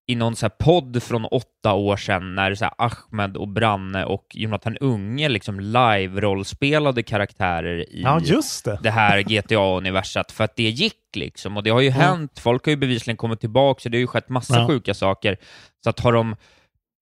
i 0.07 0.15
någon 0.15 0.35
så 0.35 0.49
podd 0.49 1.03
från 1.03 1.25
åtta 1.25 1.73
år 1.73 1.97
sedan 1.97 2.35
när 2.35 2.55
så 2.55 2.65
Ahmed 2.65 3.37
och 3.37 3.47
Branne 3.47 4.05
och 4.05 4.25
Jonathan 4.33 4.77
Unge 4.77 5.29
liksom 5.29 5.59
live-rollspelade 5.59 7.03
karaktärer 7.03 7.79
i 7.89 8.01
Ja, 8.03 8.21
det. 8.65 8.79
det 8.83 8.89
här 8.91 9.21
GTA-universat 9.21 10.31
för 10.31 10.43
att 10.43 10.55
det 10.55 10.63
gick 10.69 11.15
liksom. 11.15 11.57
Och 11.57 11.63
det 11.63 11.69
har 11.69 11.81
ju 11.81 11.89
hänt, 11.89 12.39
folk 12.39 12.65
har 12.65 12.69
ju 12.71 12.77
bevisligen 12.77 13.17
kommit 13.17 13.39
tillbaka, 13.39 13.79
så 13.81 13.89
det 13.89 13.97
har 13.97 13.99
ju 14.01 14.07
skett 14.07 14.29
massa 14.29 14.59
Ja. 14.59 14.67
sjuka 14.67 14.93
saker. 14.93 15.37
Så 15.83 15.89
att 15.89 15.99
har 15.99 16.13
de 16.13 16.35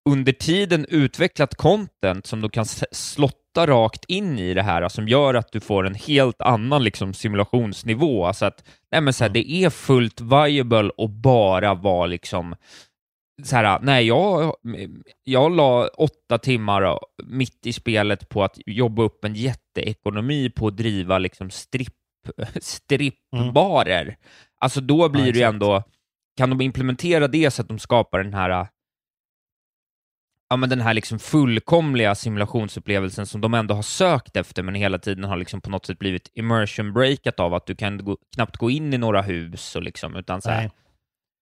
under 0.09 0.33
tiden 0.33 0.85
utvecklat 0.89 1.55
content 1.55 2.25
som 2.25 2.41
du 2.41 2.49
kan 2.49 2.65
slotta 2.91 3.67
rakt 3.67 4.05
in 4.07 4.39
i 4.39 4.53
det 4.53 4.61
här, 4.61 4.89
som 4.89 5.07
gör 5.07 5.33
att 5.33 5.51
du 5.51 5.59
får 5.59 5.87
en 5.87 5.95
helt 5.95 6.41
annan 6.41 6.83
liksom, 6.83 7.13
simulationsnivå. 7.13 8.25
Alltså 8.25 8.45
att 8.45 8.63
nej, 8.91 9.01
men 9.01 9.13
så 9.13 9.23
här, 9.23 9.29
det 9.29 9.51
är 9.51 9.69
fullt 9.69 10.21
viable 10.21 10.89
och 10.97 11.09
bara 11.09 11.73
vara 11.73 12.05
liksom 12.05 12.55
så 13.43 13.55
här, 13.55 13.79
nej, 13.81 14.07
jag, 14.07 14.55
jag 15.23 15.55
la 15.55 15.87
åtta 15.87 16.37
timmar 16.37 16.99
mitt 17.23 17.65
i 17.65 17.73
spelet 17.73 18.29
på 18.29 18.43
att 18.43 18.57
jobba 18.65 19.03
upp 19.03 19.25
en 19.25 19.35
jätteekonomi 19.35 20.49
på 20.49 20.67
att 20.67 20.77
driva 20.77 21.17
liksom 21.17 21.49
stripp, 21.49 21.93
strippbarer. 22.61 24.17
Alltså 24.59 24.81
då 24.81 25.09
blir 25.09 25.25
Ja, 25.25 25.31
det 25.31 25.39
ju 25.39 25.45
ändå, 25.45 25.83
kan 26.37 26.49
de 26.49 26.61
implementera 26.61 27.27
det 27.27 27.51
så 27.51 27.61
att 27.61 27.67
de 27.67 27.79
skapar 27.79 28.23
den 28.23 28.33
här 28.33 28.67
ja, 30.53 30.57
men 30.57 30.69
den 30.69 30.81
här 30.81 30.93
liksom 30.93 31.19
fullkomliga 31.19 32.15
simulationsupplevelsen 32.15 33.25
som 33.25 33.41
de 33.41 33.53
ändå 33.53 33.75
har 33.75 33.81
sökt 33.81 34.37
efter, 34.37 34.63
men 34.63 34.75
hela 34.75 34.99
tiden 34.99 35.23
har 35.23 35.37
liksom 35.37 35.61
på 35.61 35.69
något 35.69 35.85
sätt 35.85 35.99
blivit 35.99 36.31
immersion-breakat 36.33 37.39
av 37.39 37.53
att 37.53 37.65
du 37.65 37.75
kan 37.75 38.05
gå, 38.05 38.17
knappt 38.35 38.57
gå 38.57 38.69
in 38.69 38.93
i 38.93 38.97
några 38.97 39.21
hus, 39.21 39.75
och 39.75 39.83
liksom, 39.83 40.15
utan 40.15 40.41
så 40.41 40.49
här, 40.49 40.71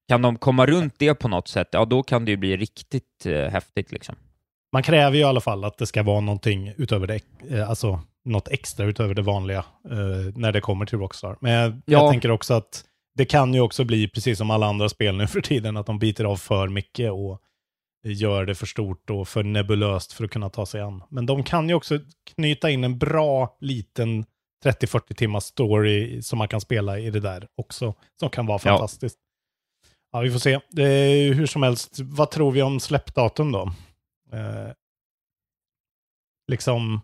kan 0.08 0.22
de 0.22 0.36
komma 0.36 0.66
runt 0.66 0.94
det 0.98 1.14
på 1.14 1.28
något 1.28 1.48
sätt, 1.48 1.68
ja 1.72 1.84
då 1.84 2.02
kan 2.02 2.24
det 2.24 2.30
ju 2.30 2.36
bli 2.36 2.56
riktigt 2.56 3.26
eh, 3.26 3.48
häftigt. 3.48 3.92
Liksom. 3.92 4.14
Man 4.72 4.82
kräver 4.82 5.16
ju 5.16 5.20
i 5.22 5.24
alla 5.24 5.40
fall 5.40 5.64
att 5.64 5.78
det 5.78 5.86
ska 5.86 6.02
vara 6.02 6.20
någonting 6.20 6.72
utöver 6.76 7.06
det, 7.06 7.20
eh, 7.50 7.70
alltså 7.70 8.00
något 8.24 8.48
extra 8.48 8.86
utöver 8.86 9.14
det 9.14 9.22
vanliga 9.22 9.64
eh, 9.90 10.34
när 10.34 10.52
det 10.52 10.60
kommer 10.60 10.86
till 10.86 10.98
Rockstar. 10.98 11.36
Men 11.40 11.52
jag, 11.52 11.70
Ja. 11.70 11.80
jag 11.84 12.10
tänker 12.10 12.30
också 12.30 12.54
att 12.54 12.84
det 13.14 13.24
kan 13.24 13.54
ju 13.54 13.60
också 13.60 13.84
bli 13.84 14.08
precis 14.08 14.38
som 14.38 14.50
alla 14.50 14.66
andra 14.66 14.88
spel 14.88 15.16
nu 15.16 15.26
för 15.26 15.40
tiden, 15.40 15.76
att 15.76 15.86
de 15.86 15.98
biter 15.98 16.24
av 16.24 16.36
för 16.36 16.68
mycket 16.68 17.12
och 17.12 17.40
gör 18.02 18.46
det 18.46 18.54
för 18.54 18.66
stort 18.66 19.10
och 19.10 19.28
för 19.28 19.42
nebulöst 19.42 20.12
för 20.12 20.24
att 20.24 20.30
kunna 20.30 20.50
ta 20.50 20.66
sig 20.66 20.80
an. 20.80 21.02
Men 21.10 21.26
de 21.26 21.42
kan 21.44 21.68
ju 21.68 21.74
också 21.74 21.98
knyta 22.34 22.70
in 22.70 22.84
en 22.84 22.98
bra 22.98 23.56
liten 23.60 24.24
30-40 24.64 25.14
timmars 25.14 25.42
story 25.44 26.22
som 26.22 26.38
man 26.38 26.48
kan 26.48 26.60
spela 26.60 26.98
i 26.98 27.10
det 27.10 27.20
där 27.20 27.48
också, 27.54 27.94
som 28.20 28.30
kan 28.30 28.46
vara 28.46 28.56
Ja. 28.64 28.70
fantastiskt. 28.70 29.18
Ja, 30.12 30.20
vi 30.20 30.30
får 30.30 30.38
se. 30.38 30.52
Är, 30.76 31.32
hur 31.32 31.46
som 31.46 31.62
helst, 31.62 31.98
vad 32.00 32.30
tror 32.30 32.52
vi 32.52 32.62
om 32.62 32.80
släppdatum 32.80 33.52
då? 33.52 33.72
Eh, 34.32 34.72
liksom, 36.48 37.00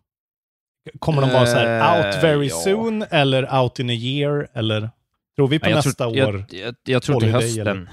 kommer 0.98 1.22
de 1.22 1.30
vara 1.30 1.46
så 1.46 1.56
här 1.56 2.00
Eh, 2.00 2.06
out 2.14 2.24
very 2.24 2.48
ja. 2.48 2.54
soon 2.56 3.02
eller 3.11 3.61
out 3.62 3.78
in 3.78 3.90
a 3.90 3.92
year? 3.92 4.48
Eller 4.54 4.90
tror 5.37 5.48
vi 5.48 5.58
på 5.58 5.66
Ja, 5.66 5.70
jag, 5.70 5.76
nästa 5.76 6.04
tror, 6.04 6.28
år? 6.28 6.44
jag, 6.50 6.61
jag, 6.61 6.74
jag 6.84 7.02
tror 7.02 7.20
till 7.20 7.32
hösten. 7.32 7.66
eller? 7.68 7.88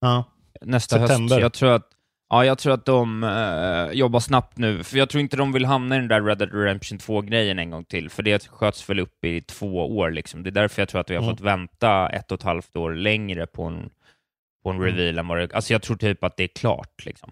Ja. 0.00 0.24
Nästa 0.60 0.98
September. 0.98 1.34
höst. 1.34 1.42
Jag 1.42 1.52
tror 1.52 1.70
att, 1.70 1.88
ja, 2.34 2.44
jag 2.44 2.58
tror 2.58 2.74
att 2.74 2.84
de 2.84 3.24
eh, 3.24 3.98
jobbar 3.98 4.20
snabbt 4.20 4.58
nu, 4.58 4.82
för 4.84 4.98
jag 4.98 5.08
tror 5.08 5.20
inte 5.20 5.36
de 5.36 5.52
vill 5.52 5.64
hamna 5.64 5.96
i 5.96 5.98
den 5.98 6.08
där 6.08 6.22
Red 6.22 6.38
Dead 6.38 6.54
Redemption 6.54 6.98
2-grejen 6.98 7.58
en 7.58 7.70
gång 7.70 7.84
till, 7.84 8.10
för 8.10 8.22
det 8.22 8.46
sköts 8.48 8.90
väl 8.90 9.00
upp 9.00 9.24
i 9.24 9.40
två 9.40 9.96
år. 9.98 10.10
Liksom. 10.10 10.42
Det 10.42 10.50
är 10.50 10.52
därför 10.52 10.82
jag 10.82 10.88
tror 10.88 11.00
att 11.00 11.10
vi 11.10 11.14
har 11.14 11.22
Mm. 11.22 11.34
fått 11.36 11.44
vänta 11.44 12.08
ett 12.08 12.32
och 12.32 12.38
ett 12.38 12.42
halvt 12.44 12.76
år 12.76 12.94
längre 12.94 13.46
på 13.46 13.62
en, 13.64 13.90
på 14.62 14.70
en 14.70 14.76
Mm. 14.76 14.86
reveal 14.88 15.18
än 15.18 15.28
vad 15.28 15.38
det... 15.38 15.54
Alltså 15.54 15.72
jag 15.72 15.82
tror 15.82 15.96
typ 15.96 16.24
att 16.24 16.36
det 16.36 16.44
är 16.44 16.48
klart. 16.48 17.04
Liksom. 17.06 17.30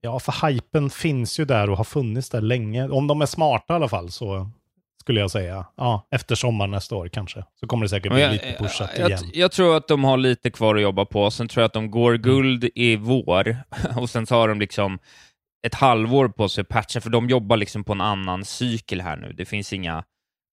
Ja, 0.00 0.18
för 0.18 0.46
hypen 0.48 0.90
finns 0.90 1.40
ju 1.40 1.44
där 1.44 1.70
och 1.70 1.76
har 1.76 1.84
funnits 1.84 2.30
där 2.30 2.40
länge. 2.40 2.88
Om 2.88 3.06
de 3.06 3.22
är 3.22 3.26
smarta 3.26 3.72
i 3.72 3.76
alla 3.76 3.88
fall 3.88 4.10
så 4.10 4.50
skulle 5.06 5.20
jag 5.20 5.30
säga. 5.30 5.66
Ja, 5.76 6.08
efter 6.10 6.34
sommar 6.34 6.66
nästa 6.66 6.96
år 6.96 7.08
kanske. 7.08 7.44
Så 7.60 7.66
kommer 7.66 7.84
det 7.84 7.88
säkert 7.88 8.12
bli 8.12 8.22
jag, 8.22 8.32
lite 8.32 8.56
pushat 8.58 8.90
jag, 8.98 9.08
igen. 9.08 9.20
jag, 9.24 9.36
jag 9.42 9.52
tror 9.52 9.76
att 9.76 9.88
de 9.88 10.04
har 10.04 10.16
lite 10.16 10.50
kvar 10.50 10.74
att 10.74 10.82
jobba 10.82 11.04
på, 11.04 11.30
sen 11.30 11.48
tror 11.48 11.62
jag 11.62 11.66
att 11.66 11.72
de 11.72 11.90
går 11.90 12.14
guld 12.14 12.68
i 12.74 12.96
vår, 12.96 13.56
och 13.96 14.10
sen 14.10 14.26
har 14.30 14.48
de 14.48 14.60
liksom 14.60 14.98
ett 15.66 15.74
halvår 15.74 16.28
på 16.28 16.48
sig 16.48 16.62
att 16.62 16.68
patcha, 16.68 17.00
för 17.00 17.10
de 17.10 17.28
jobbar 17.28 17.56
liksom 17.56 17.84
på 17.84 17.92
en 17.92 18.00
annan 18.00 18.44
cykel 18.44 19.00
här 19.00 19.16
nu. 19.16 19.32
Det 19.32 19.44
finns 19.44 19.72
inga... 19.72 20.04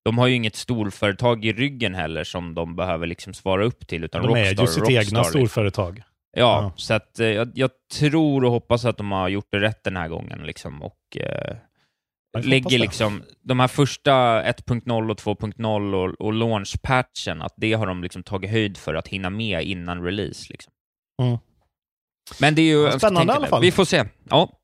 De 0.04 0.18
har 0.18 0.26
ju 0.26 0.34
inget 0.34 0.56
storföretag 0.56 1.44
i 1.44 1.52
ryggen 1.52 1.94
heller 1.94 2.24
som 2.24 2.54
de 2.54 2.76
behöver 2.76 3.06
liksom 3.06 3.34
svara 3.34 3.64
upp 3.64 3.86
till, 3.86 4.04
utan 4.04 4.22
de 4.22 4.34
är 4.34 4.44
Rockstar 4.44 4.62
ju 4.62 4.66
sitt 4.66 4.78
Rockstar, 4.78 4.90
egna 4.90 5.00
liksom. 5.20 5.24
storföretag. 5.24 6.02
Ja, 6.36 6.62
Ja. 6.62 6.72
så 6.76 6.94
att 6.94 7.20
eh, 7.20 7.26
jag, 7.26 7.50
jag 7.54 7.70
tror 7.98 8.44
och 8.44 8.50
hoppas 8.50 8.84
att 8.84 8.96
de 8.96 9.12
har 9.12 9.28
gjort 9.28 9.48
det 9.50 9.60
rätt 9.60 9.84
den 9.84 9.96
här 9.96 10.08
gången 10.08 10.42
liksom, 10.46 10.82
och 10.82 11.16
eh, 11.16 11.56
Det. 12.42 12.78
liksom 12.78 13.22
de 13.42 13.60
här 13.60 13.68
första 13.68 14.42
1.0 14.42 15.10
och 15.10 15.18
2.0 15.18 15.94
och, 15.94 16.26
och 16.26 16.32
launch-patchen, 16.32 17.42
att 17.42 17.54
det 17.56 17.72
har 17.72 17.86
de 17.86 18.02
liksom 18.02 18.22
tagit 18.22 18.50
höjd 18.50 18.76
för 18.76 18.94
att 18.94 19.08
hinna 19.08 19.30
med 19.30 19.62
innan 19.62 20.02
release. 20.04 20.46
Liksom. 20.50 20.72
Mm. 21.22 21.38
Men 22.40 22.54
det 22.54 22.62
är 22.62 22.66
ju 22.66 22.98
spännande 22.98 23.32
i 23.32 23.36
alla 23.36 23.46
fall. 23.46 23.62
Vi 23.62 23.72
får 23.72 23.84
se. 23.84 24.04
Ja. 24.30 24.60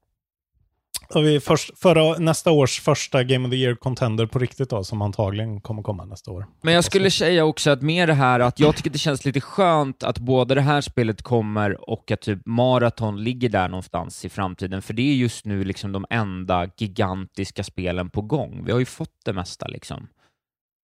Och 1.15 1.25
vi 1.27 1.41
först, 1.41 1.79
förra, 1.79 2.19
nästa 2.19 2.51
års 2.51 2.81
första 2.81 3.25
Game 3.25 3.49
of 3.49 3.53
the 3.53 3.57
Year 3.57 3.75
Contender 3.75 4.27
på 4.27 4.39
riktigt 4.39 4.71
då, 4.71 4.85
som 4.85 5.03
antagligen 5.03 5.61
kommer 5.61 5.83
komma 5.83 6.05
nästa 6.05 6.31
år. 6.31 6.47
Men 6.63 6.75
jag 6.75 6.85
skulle 6.85 7.11
säga 7.11 7.45
också 7.45 7.71
att 7.71 7.83
med 7.83 8.09
det 8.09 8.15
här 8.15 8.41
att 8.41 8.61
jag 8.61 8.77
tycker 8.77 8.91
det 8.91 8.99
känns 8.99 9.25
lite 9.25 9.41
skönt 9.41 10.03
att 10.03 10.19
både 10.19 10.55
det 10.55 10.61
här 10.61 10.81
spelet 10.81 11.23
kommer 11.23 11.91
och 11.91 12.11
att 12.11 12.21
typ 12.21 12.47
Marathon 12.47 13.25
ligger 13.25 13.49
där 13.49 13.69
någonstans 13.69 14.25
i 14.25 14.29
framtiden, 14.29 14.83
för 14.83 14.95
det 14.95 15.03
är 15.03 15.15
just 15.15 15.45
nu 15.45 15.65
liksom 15.65 15.93
de 15.93 16.07
enda 16.11 16.69
gigantiska 16.77 17.65
spelen 17.65 18.11
på 18.11 18.23
gång. 18.23 18.63
Vi 18.65 18.73
har 18.73 18.79
ju 18.79 18.85
fått 18.85 19.15
det 19.25 19.33
mesta 19.33 19.67
liksom. 19.69 20.09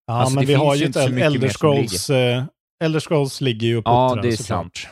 Ja, 0.07 0.15
Alltså, 0.15 0.35
men 0.35 0.47
vi 0.47 0.55
har 0.55 0.75
ju 0.75 0.87
inte 0.87 1.03
Elder 1.03 1.49
Scrolls, 1.49 2.11
eh, 2.11 2.45
Elder 2.85 3.01
Scrolls 3.01 3.41
ligger 3.41 3.67
ju 3.67 3.77
och 3.77 3.83
Ja, 3.87 4.19
det 4.23 4.29
är 4.29 4.37
sant. 4.37 4.89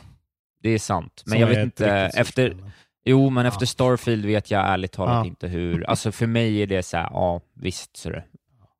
Det 0.62 0.70
är 0.70 0.78
sant, 0.78 1.22
men 1.26 1.40
jag 1.40 1.46
vet 1.46 1.58
inte, 1.58 1.86
efter, 1.90 2.50
spel. 2.50 2.70
Jo 3.04 3.30
men 3.30 3.44
Ja. 3.44 3.48
efter 3.52 3.66
Starfield 3.66 4.24
vet 4.24 4.50
jag 4.50 4.68
ärligt 4.68 4.92
talat 4.92 5.14
Ja. 5.14 5.26
inte 5.26 5.48
hur, 5.48 5.84
alltså 5.90 6.12
för 6.12 6.26
mig 6.26 6.62
är 6.62 6.66
det 6.66 6.82
så 6.82 6.96
här, 6.96 7.08
ja 7.12 7.40
visst 7.54 7.96
så 7.96 8.10
det. 8.10 8.24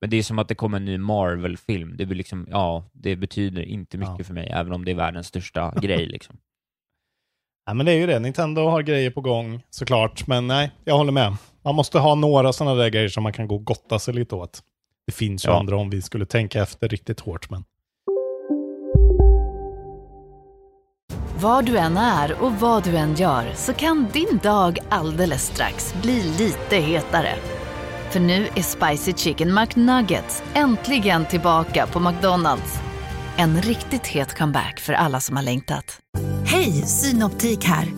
Men 0.00 0.10
det 0.10 0.16
är 0.16 0.22
som 0.22 0.38
att 0.38 0.48
det 0.48 0.54
kommer 0.54 0.76
en 0.76 0.84
ny 0.84 0.98
Marvel-film, 0.98 1.96
det 1.96 2.06
blir 2.06 2.16
liksom, 2.18 2.46
ja, 2.50 2.84
det 2.92 3.16
betyder 3.16 3.62
inte 3.62 3.98
mycket 3.98 4.14
Ja. 4.18 4.24
för 4.24 4.34
mig, 4.34 4.48
även 4.52 4.72
om 4.72 4.84
det 4.84 4.90
är 4.90 4.94
världens 4.94 5.26
största 5.26 5.74
grej 5.82 6.06
liksom. 6.06 6.37
Nej, 7.66 7.76
men 7.76 7.87
det 7.87 7.92
är 7.92 7.96
ju 7.96 8.06
det. 8.06 8.18
Nintendo 8.18 8.60
har 8.68 8.82
grejer 8.82 9.10
på 9.10 9.20
gång 9.20 9.62
såklart, 9.70 10.26
men 10.26 10.46
nej, 10.46 10.70
jag 10.84 10.96
håller 10.96 11.12
med. 11.12 11.37
Man 11.64 11.74
måste 11.74 11.98
ha 11.98 12.14
några 12.14 12.52
sådana 12.52 12.74
där 12.74 12.88
grejer 12.88 13.08
som 13.08 13.22
man 13.22 13.32
kan 13.32 13.48
gå 13.48 13.54
och 13.54 13.64
gotta 13.64 13.98
sig 13.98 14.14
lite 14.14 14.34
åt. 14.34 14.62
Det 15.06 15.12
finns 15.12 15.44
ju 15.46 15.48
Ja. 15.50 15.58
andra 15.58 15.76
om 15.76 15.90
vi 15.90 16.02
skulle 16.02 16.26
tänka 16.26 16.62
efter 16.62 16.88
riktigt 16.88 17.20
hårt, 17.20 17.50
men 17.50 17.64
Var 21.44 21.62
du 21.62 21.78
än 21.78 21.96
är 21.96 22.42
och 22.42 22.52
vad 22.52 22.85
du 22.85 22.96
än 22.96 23.14
gör 23.14 23.52
så 23.54 23.72
kan 23.72 24.09
din 24.12 24.40
dag 24.42 24.78
alldeles 24.88 25.46
strax 25.46 25.94
bli 26.02 26.22
lite 26.38 26.76
hetare. 26.76 27.35
För 28.11 28.20
nu 28.20 28.48
är 28.54 28.62
Spicy 28.62 29.12
Chicken 29.12 29.54
McNuggets 29.54 30.42
äntligen 30.54 31.26
tillbaka 31.26 31.87
på 31.87 32.00
McDonalds. 32.00 32.80
En 33.37 33.62
riktigt 33.62 34.07
het 34.07 34.38
comeback 34.38 34.80
för 34.80 34.92
alla 34.92 35.20
som 35.20 35.37
har 35.37 35.42
längtat. 35.42 35.98
Hej, 36.46 36.72
Synoptik 36.72 37.64
här. 37.64 37.88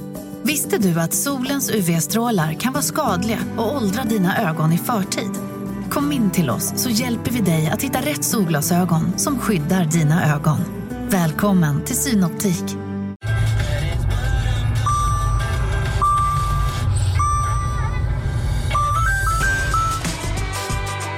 Visste 0.42 0.78
du 0.78 1.00
att 1.00 1.14
solens 1.14 1.70
UV-strålar 1.70 2.52
kan 2.52 2.72
vara 2.72 2.82
skadliga 2.82 3.38
och 3.56 3.76
åldra 3.76 4.04
dina 4.04 4.50
ögon 4.50 4.72
i 4.72 4.78
förtid? 4.78 5.30
Kom 5.90 6.12
in 6.12 6.30
till 6.30 6.50
oss 6.50 6.72
så 6.76 6.90
hjälper 6.90 7.30
vi 7.30 7.40
dig 7.40 7.70
att 7.70 7.82
hitta 7.82 8.00
rätt 8.00 8.24
solglasögon 8.24 9.18
som 9.18 9.38
skyddar 9.38 9.84
dina 9.84 10.34
ögon. 10.34 10.58
Välkommen 11.08 11.84
till 11.84 11.96
Synoptik. 11.96 12.85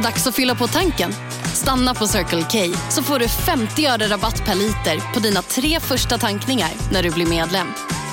Dags 0.02 0.26
att 0.26 0.34
fylla 0.36 0.54
på 0.54 0.66
tanken. 0.66 1.12
Stanna 1.54 1.94
på 1.94 2.06
Circle 2.06 2.42
K 2.42 2.76
så 2.90 3.02
får 3.02 3.18
du 3.18 3.28
50 3.28 3.86
öre 3.86 4.06
rabatt 4.08 4.44
per 4.46 4.54
liter 4.54 5.14
på 5.14 5.20
dina 5.20 5.42
tre 5.42 5.80
första 5.80 6.18
tankningar 6.18 6.70
när 6.92 7.02
du 7.02 7.10
blir 7.10 7.26
medlem. 7.26 7.66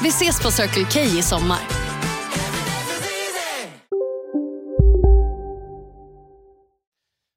Vi 0.04 0.10
ses 0.10 0.43
på 0.43 0.52
Circle 0.52 0.86
K 0.93 1.00
i 1.17 1.21
sommar. 1.21 1.60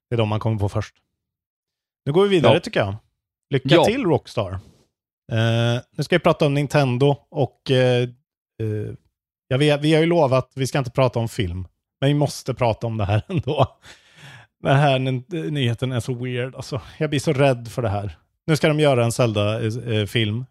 det 0.09 0.15
är 0.15 0.17
de 0.17 0.29
man 0.29 0.39
kommer 0.39 0.59
på 0.59 0.69
först. 0.69 0.95
Nu 2.05 2.11
går 2.13 2.23
vi 2.23 2.29
vidare 2.29 2.53
Ja. 2.53 2.59
tycker 2.59 2.79
jag. 2.79 2.95
Lycka 3.49 3.69
Ja. 3.75 3.85
till 3.85 4.03
Rockstar. 4.03 4.51
Eh, 5.31 5.81
nu 5.91 6.03
ska 6.03 6.15
vi 6.15 6.19
prata 6.19 6.45
om 6.45 6.53
Nintendo 6.53 7.15
och 7.29 7.71
eh, 7.71 8.01
eh, 8.61 8.93
jag 9.47 9.57
vet, 9.57 9.81
vi 9.81 9.93
har 9.93 9.99
ju 10.01 10.05
lovat 10.05 10.33
att 10.45 10.51
vi 10.55 10.67
ska 10.67 10.77
inte 10.79 10.91
prata 10.91 11.19
om 11.19 11.29
film. 11.29 11.67
Men 12.01 12.07
vi 12.07 12.13
måste 12.13 12.53
prata 12.53 12.87
om 12.87 12.97
det 12.97 13.05
här 13.05 13.21
ändå. 13.29 13.77
Den 14.63 14.75
här 14.75 14.99
ny- 14.99 15.23
nyheten 15.51 15.91
är 15.91 15.99
så 15.99 16.13
weird. 16.13 16.55
Alltså, 16.55 16.81
jag 16.97 17.09
blir 17.09 17.19
så 17.19 17.33
rädd 17.33 17.67
för 17.67 17.81
det 17.81 17.89
här. 17.89 18.17
Nu 18.47 18.55
ska 18.55 18.67
de 18.67 18.79
göra 18.79 19.03
en 19.05 19.11
Zelda-film. 19.11 20.45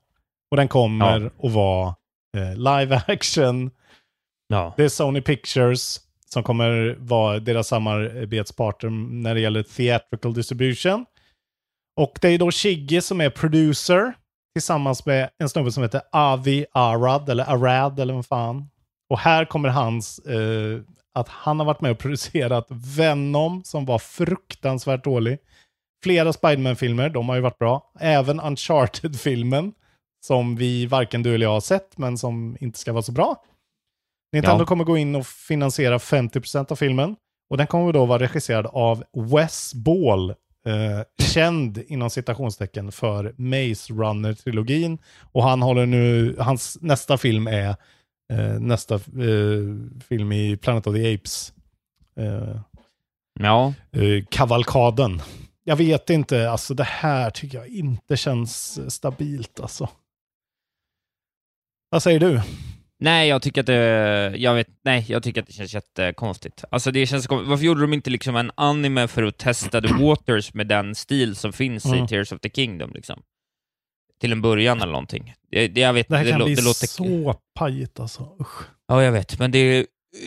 Och 0.50 0.56
den 0.56 0.68
kommer 0.68 1.26
att 1.26 1.52
vara 1.52 1.94
eh, 2.36 2.56
live 2.56 3.02
action. 3.06 3.70
Ja. 4.48 4.74
Det 4.76 4.84
är 4.84 4.88
Sony 4.88 5.20
Pictures 5.20 6.00
som 6.26 6.42
kommer 6.42 6.96
vara 6.98 7.38
deras 7.38 7.68
samarbetspartner 7.68 8.90
när 8.90 9.34
det 9.34 9.40
gäller 9.40 9.62
theatrical 9.62 10.34
distribution. 10.34 11.06
Och 11.96 12.18
det 12.20 12.28
är 12.28 12.38
då 12.38 12.50
Shigge 12.50 13.02
som 13.02 13.20
är 13.20 13.30
producer 13.30 14.12
tillsammans 14.54 15.06
med 15.06 15.30
en 15.38 15.48
snubbe 15.48 15.72
som 15.72 15.82
heter 15.82 16.00
Avi 16.12 16.66
Arad, 16.72 17.28
eller 17.28 17.44
Arad 17.44 18.00
eller 18.00 18.14
vad 18.14 18.26
fan. 18.26 18.68
Och 19.10 19.18
här 19.18 19.44
kommer 19.44 19.68
hans, 19.68 20.18
eh, 20.18 20.80
att 21.20 21.28
han 21.28 21.58
har 21.58 21.66
varit 21.66 21.80
med 21.80 21.90
och 21.90 21.98
producerat 21.98 22.66
Venom 22.70 23.62
som 23.64 23.84
var 23.86 23.98
fruktansvärt 23.98 25.04
dålig. 25.04 25.38
Flera 26.04 26.32
Spiderman-filmer, 26.32 27.08
de 27.08 27.28
har 27.28 27.36
ju 27.36 27.42
varit 27.42 27.58
bra. 27.58 27.92
Även 28.00 28.40
Uncharted-filmen, 28.40 29.72
som 30.26 30.56
vi 30.56 30.86
varken 30.86 31.22
du 31.22 31.34
eller 31.34 31.46
jag 31.46 31.52
har 31.52 31.60
sett, 31.60 31.98
men 31.98 32.18
som 32.18 32.56
inte 32.60 32.78
ska 32.78 32.92
vara 32.92 33.02
så 33.02 33.12
bra. 33.12 33.42
Nintendo 34.32 34.62
Ja. 34.62 34.66
kommer 34.66 34.84
gå 34.84 34.96
in 34.96 35.14
och 35.14 35.26
finansiera 35.26 35.98
50% 35.98 36.72
av 36.72 36.76
filmen. 36.76 37.16
Och 37.50 37.56
den 37.56 37.66
kommer 37.66 37.92
då 37.92 38.04
vara 38.06 38.22
regisserad 38.22 38.66
av 38.66 39.04
Wes 39.12 39.74
Ball, 39.74 40.30
eh, 40.30 41.24
känd 41.26 41.78
inom 41.86 42.10
citationstecken 42.10 42.92
för 42.92 43.34
Maze 43.36 43.92
Runner-trilogin. 43.92 44.98
Och 45.32 45.42
han 45.42 45.62
håller 45.62 45.86
nu, 45.86 46.36
hans 46.38 46.78
nästa 46.80 47.18
film 47.18 47.46
är 47.46 47.76
eh, 48.32 48.60
nästa 48.60 48.94
eh, 48.94 49.00
film 50.08 50.32
i 50.32 50.56
Planet 50.56 50.86
of 50.86 50.94
the 50.94 51.14
Apes. 51.14 51.52
Eh, 52.16 52.60
Ja, 53.40 53.74
eh, 53.92 54.24
kavalkaden. 54.30 55.22
Jag 55.64 55.76
vet 55.76 56.10
inte, 56.10 56.50
alltså 56.50 56.74
det 56.74 56.84
här 56.84 57.30
tycker 57.30 57.58
jag 57.58 57.68
inte 57.68 58.16
känns 58.16 58.80
stabilt 58.94 59.60
alltså. 59.60 59.88
Vad 61.90 62.02
säger 62.02 62.20
du? 62.20 62.40
nej 63.00 63.28
jag 63.28 63.42
tycker 63.42 63.60
att 63.60 63.66
det, 63.66 64.34
jag 64.36 64.54
vet, 64.54 64.68
nej 64.84 65.04
jag 65.08 65.22
tycker 65.22 65.40
att 65.40 65.46
det 65.46 65.52
känns 65.52 65.74
jättekonstigt. 65.74 66.64
Alltså 66.70 66.90
det 66.90 67.06
känns 67.06 67.28
varför 67.28 67.64
gjorde 67.64 67.80
de 67.80 67.92
inte 67.92 68.10
liksom 68.10 68.36
en 68.36 68.50
anime 68.54 69.08
för 69.08 69.22
att 69.22 69.38
testa 69.38 69.80
the 69.80 69.94
waters 70.04 70.54
med 70.54 70.66
den 70.66 70.94
stil 70.94 71.36
som 71.36 71.52
finns 71.52 71.84
Mm. 71.84 72.04
i 72.04 72.08
Tears 72.08 72.32
of 72.32 72.40
the 72.40 72.50
Kingdom 72.50 72.92
liksom? 72.94 73.22
Till 74.20 74.32
en 74.32 74.42
början 74.42 74.82
eller 74.82 74.92
någonting. 74.92 75.34
Det, 75.50 75.68
det, 75.68 75.80
jag 75.80 75.92
vet, 75.92 76.08
Det 76.08 76.16
här 76.16 76.30
kan 76.30 76.40
lå- 76.40 76.44
bli 76.44 76.54
det 76.54 76.62
låter... 76.62 76.86
så 76.86 77.34
pajigt 77.54 78.00
alltså. 78.00 78.36
Usch. 78.40 78.62
Ja, 78.88 79.02
jag 79.02 79.12
vet, 79.12 79.38
men 79.38 79.50
det 79.50 79.86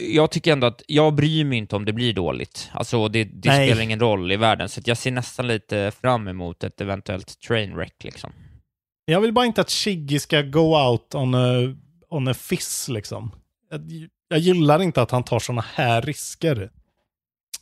jag 0.10 0.32
tycker 0.32 0.54
ändå 0.54 0.68
att 0.68 0.82
jag 0.88 1.16
bryr 1.16 1.46
mig 1.46 1.58
inte 1.58 1.76
om 1.76 1.86
det 1.86 1.94
blir 1.94 2.14
dåligt. 2.14 2.70
Alltså, 2.74 3.08
det, 3.08 3.24
det 3.24 3.50
spelar 3.50 3.82
ingen 3.82 4.00
roll 4.00 4.32
i 4.32 4.38
världen, 4.38 4.70
så 4.70 4.82
jag 4.86 4.98
ser 4.98 5.12
nästan 5.12 5.48
lite 5.48 5.92
fram 6.02 6.28
emot 6.28 6.64
ett 6.64 6.82
eventuellt 6.82 7.40
trainwreck 7.40 8.04
liksom. 8.04 8.32
Jag 9.06 9.22
vill 9.22 9.34
bara 9.34 9.46
inte 9.46 9.62
att 9.62 9.70
Shiggy 9.70 10.20
ska 10.20 10.42
go 10.42 10.90
out 10.90 11.16
on 11.16 11.36
a, 11.36 11.76
on 12.10 12.28
a 12.28 12.34
fiss 12.34 12.90
liksom. 12.90 13.32
Jag, 13.70 13.82
jag 14.28 14.40
gillar 14.40 14.82
inte 14.82 15.02
att 15.02 15.12
han 15.12 15.24
tar 15.24 15.40
sådana 15.40 15.66
här 15.74 16.02
risker. 16.02 16.72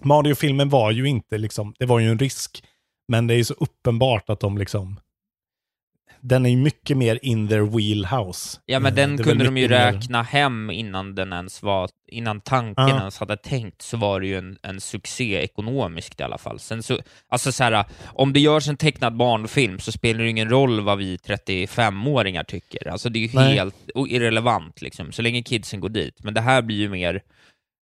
Mario-filmen 0.04 0.70
var 0.70 0.92
ju 0.92 1.06
inte 1.06 1.38
liksom, 1.38 1.74
det 1.80 1.86
var 1.86 2.00
ju 2.00 2.10
en 2.10 2.20
risk. 2.20 2.64
Men 3.08 3.28
det 3.28 3.34
är 3.34 3.38
ju 3.38 3.44
så 3.44 3.54
uppenbart 3.54 4.30
att 4.30 4.40
de 4.40 4.58
liksom, 4.58 5.00
den 6.22 6.46
är 6.46 6.50
ju 6.50 6.58
mycket 6.58 6.98
mer 6.98 7.20
in 7.22 7.48
their 7.48 7.62
wheelhouse. 7.78 8.60
Ja, 8.66 8.80
men 8.80 8.92
Eh, 8.92 8.96
den 8.96 9.16
det 9.18 9.24
kunde 9.24 9.44
de 9.44 9.48
ju 9.48 9.52
mycket 9.52 9.70
mer- 9.70 9.92
räkna 9.94 10.24
hem 10.24 10.70
innan 10.72 11.16
den 11.16 11.34
ens 11.34 11.64
var, 11.64 11.90
innan 12.08 12.42
tanken 12.42 12.88
Ja. 12.88 13.00
ens 13.00 13.18
hade 13.20 13.38
tänkt, 13.38 13.82
så 13.82 13.98
var 13.98 14.20
det 14.20 14.28
ju 14.28 14.38
en, 14.38 14.58
en 14.64 14.82
succé 14.82 15.36
ekonomiskt 15.44 16.20
i 16.20 16.24
alla 16.24 16.38
fall. 16.38 16.60
Sen 16.60 16.84
så, 16.84 17.00
alltså 17.30 17.52
så 17.52 17.64
här, 17.64 17.86
om 18.06 18.34
det 18.34 18.40
görs 18.40 18.68
en 18.68 18.78
tecknad 18.78 19.18
barnfilm 19.18 19.80
så 19.80 19.92
spelar 19.92 20.24
det 20.24 20.30
ingen 20.30 20.50
roll 20.50 20.82
vad 20.82 20.98
vi 20.98 21.18
35-åringar 21.18 22.44
tycker. 22.44 22.88
Alltså 22.88 23.10
det 23.10 23.20
är 23.20 23.22
ju 23.22 23.30
Nej. 23.34 23.54
helt 23.54 23.76
irrelevant 24.08 24.82
liksom, 24.82 25.12
så 25.12 25.22
länge 25.22 25.42
kidsen 25.42 25.80
går 25.80 25.90
dit. 25.90 26.24
Men 26.24 26.34
det 26.34 26.42
här 26.42 26.62
blir 26.62 26.78
ju 26.78 26.90
mer, 26.90 27.22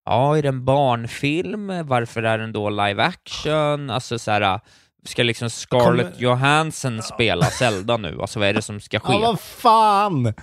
ja, 0.05 0.37
är 0.37 0.41
det 0.41 0.47
en 0.47 0.65
barnfilm? 0.65 1.87
Varför 1.87 2.23
är 2.23 2.37
den 2.37 2.51
då 2.51 2.69
live 2.69 3.03
action? 3.03 3.89
Alltså 3.89 4.19
så 4.19 4.31
här, 4.31 4.59
ska 5.07 5.23
liksom 5.23 5.49
Scarlett 5.49 6.05
Kommer- 6.05 6.21
Johansson 6.21 7.01
spela 7.01 7.45
Zelda 7.45 7.97
nu? 7.97 8.17
Alltså 8.21 8.39
vad 8.39 8.47
är 8.47 8.53
det 8.53 8.61
som 8.61 8.79
ska 8.79 8.99
ske? 8.99 9.13
Ja, 9.13 9.19
vad 9.19 9.39
fan! 9.39 10.33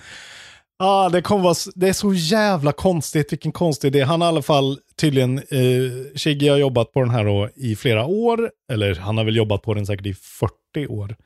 Ja, 0.79 1.09
det, 1.09 1.23
kommer 1.23 1.43
vara, 1.43 1.55
det 1.75 1.89
är 1.89 1.93
så 1.93 2.15
jävla 2.15 2.73
konstigt, 2.73 3.33
vilken 3.33 3.53
konstig 3.53 3.89
idé. 3.89 4.03
Han 4.03 4.21
har 4.21 4.29
i 4.29 4.33
alla 4.33 4.43
fall 4.43 4.79
tydligen, 4.97 5.39
eh, 5.39 6.17
Shiggy 6.17 6.49
har 6.49 6.57
jobbat 6.57 6.93
på 6.93 7.01
den 7.01 7.11
här 7.11 7.25
då 7.25 7.49
i 7.57 7.77
flera 7.77 8.07
år, 8.07 8.51
eller 8.73 8.95
han 8.95 9.17
har 9.17 9.25
väl 9.25 9.37
jobbat 9.37 9.63
på 9.63 9.75
den 9.75 9.87
säkert 9.87 10.07
i 10.07 10.15
40 10.15 10.87
år. 10.89 11.17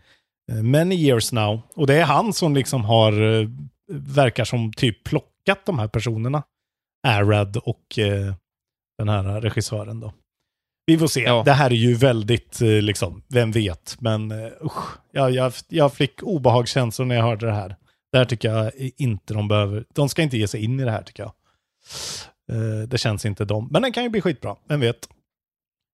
Eh, 0.52 0.62
many 0.62 0.94
years 0.94 1.32
now. 1.32 1.60
Och 1.76 1.86
det 1.86 1.94
är 1.94 2.04
han 2.04 2.32
som 2.32 2.54
liksom 2.54 2.84
har, 2.84 3.40
eh, 3.40 3.48
verkar 3.92 4.44
som 4.44 4.72
typ 4.72 5.04
plockat 5.04 5.66
de 5.66 5.78
här 5.78 5.88
personerna. 5.88 6.42
Arad 7.06 7.56
och 7.56 7.98
eh, 7.98 8.34
den 8.98 9.08
här 9.08 9.40
regissören 9.40 10.00
då. 10.00 10.12
Vi 10.88 10.98
får 10.98 11.06
se. 11.06 11.20
Ja. 11.20 11.42
Det 11.44 11.52
här 11.52 11.70
är 11.70 11.74
ju 11.74 11.94
väldigt, 11.94 12.60
eh, 12.62 12.68
liksom, 12.68 13.22
vem 13.28 13.52
vet. 13.52 13.96
Men 14.00 14.32
uh, 14.32 14.52
usch, 14.64 14.98
jag, 15.12 15.30
jag, 15.30 15.52
jag 15.68 15.92
fick 15.92 16.22
obehagskänslor 16.22 17.06
när 17.06 17.14
jag 17.14 17.22
hörde 17.22 17.46
det 17.46 17.52
här. 17.52 17.76
Det 18.12 18.18
här 18.18 18.24
tycker 18.24 18.48
jag 18.54 18.72
inte 18.96 19.34
de 19.34 19.48
behöver. 19.48 19.84
De 19.94 20.08
ska 20.08 20.22
inte 20.22 20.36
ge 20.38 20.48
sig 20.48 20.64
in 20.64 20.80
i 20.80 20.84
det 20.84 20.90
här 20.90 21.02
tycker 21.02 21.22
jag. 21.22 21.32
Eh, 22.52 22.88
det 22.88 22.98
känns 22.98 23.24
inte 23.26 23.44
dom. 23.44 23.68
Men 23.70 23.82
den 23.82 23.92
kan 23.92 24.02
ju 24.02 24.08
bli 24.08 24.20
skitbra, 24.20 24.56
vem 24.68 24.80
vet. 24.80 25.08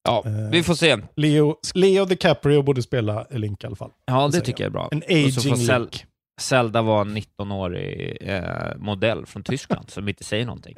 Ja, 0.09 0.23
Eh, 0.27 0.51
vi 0.51 0.63
får 0.63 0.75
se. 0.75 0.99
Leo, 1.17 1.57
Leo 1.75 2.05
DiCaprio 2.05 2.63
borde 2.63 2.83
spela 2.83 3.27
Link 3.31 3.65
i 3.65 3.67
alla 3.67 3.77
fall. 3.77 3.91
Ja, 4.07 4.29
det 4.33 4.41
tycker 4.41 4.65
jag 4.65 4.69
är 4.69 4.73
bra. 4.73 4.89
En 4.93 4.99
Och 5.27 5.33
så 5.33 5.41
får 5.41 5.53
aging 5.53 5.67
Link. 5.81 6.07
Zelda 6.41 6.83
var 6.83 7.01
en 7.01 7.17
19-årig 7.19 8.17
eh, 8.21 8.77
modell 8.77 9.27
från 9.27 9.43
Tyskland 9.43 9.91
som 9.91 10.09
inte 10.09 10.25
säger 10.25 10.47
någonting. 10.47 10.75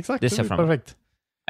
Exakt, 0.00 0.20
Det 0.20 0.26
det 0.26 0.30
ser 0.30 0.42
blir 0.42 0.48
fram 0.48 0.60
emot. 0.60 0.70
perfekt. 0.70 0.96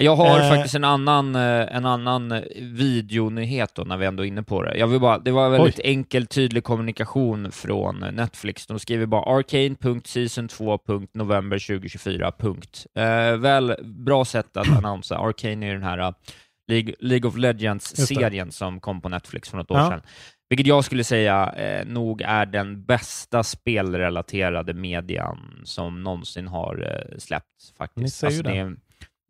Jag 0.01 0.17
har 0.17 0.41
Eh. 0.41 0.49
faktiskt 0.49 0.75
en 0.75 0.85
annan, 0.85 1.35
eh, 1.35 1.77
en 1.77 1.87
annan 1.87 2.33
eh, 2.33 2.43
videonyhet 2.61 3.75
då, 3.75 3.83
när 3.85 3.97
vi 3.97 4.07
ändå 4.07 4.23
är 4.25 4.29
inne 4.29 4.43
på 4.43 4.63
det. 4.63 4.79
Jag 4.79 4.87
vill 4.87 5.01
bara, 5.01 5.19
det 5.19 5.31
var 5.31 5.51
väldigt 5.51 5.81
enkel, 5.85 6.27
tydlig 6.27 6.65
kommunikation 6.65 7.53
från 7.53 8.03
eh, 8.03 8.13
Netflix. 8.13 8.67
De 8.67 8.79
skriver 8.79 9.07
bara 9.07 9.37
arcane.season2.november 9.37 11.59
2024. 11.67 12.33
Punkt. 12.39 12.87
Eh, 12.95 13.37
väl, 13.37 13.75
bra 13.85 14.25
sätt 14.25 14.57
att 14.57 14.69
annonsa. 14.79 15.19
Arcane 15.19 15.67
är 15.69 15.73
den 15.73 15.83
här 15.83 16.15
League, 16.69 16.95
League 17.01 17.29
of 17.29 17.35
det. 17.35 17.41
Legends-serien 17.41 18.53
som 18.53 18.81
kom 18.81 19.01
på 19.01 19.09
Netflix 19.09 19.51
för 19.51 19.57
något 19.57 19.71
år 19.71 19.79
Ja. 19.79 19.91
sedan. 19.91 20.01
Vilket 20.49 20.67
jag 20.67 20.85
skulle 20.85 21.05
säga 21.05 21.53
eh, 21.57 21.87
nog 21.87 22.23
är 22.23 22.47
den 22.47 22.85
bästa 22.85 23.43
spelrelaterade 23.43 24.75
median 24.75 25.61
som 25.65 26.03
någonsin 26.03 26.49
har 26.49 27.07
eh, 27.13 27.19
släppts 27.19 27.73
faktiskt. 27.79 28.03
Ni 28.03 28.11
säger 28.11 28.37
ju 28.37 28.43
den, 28.43 28.75
det. 28.75 28.81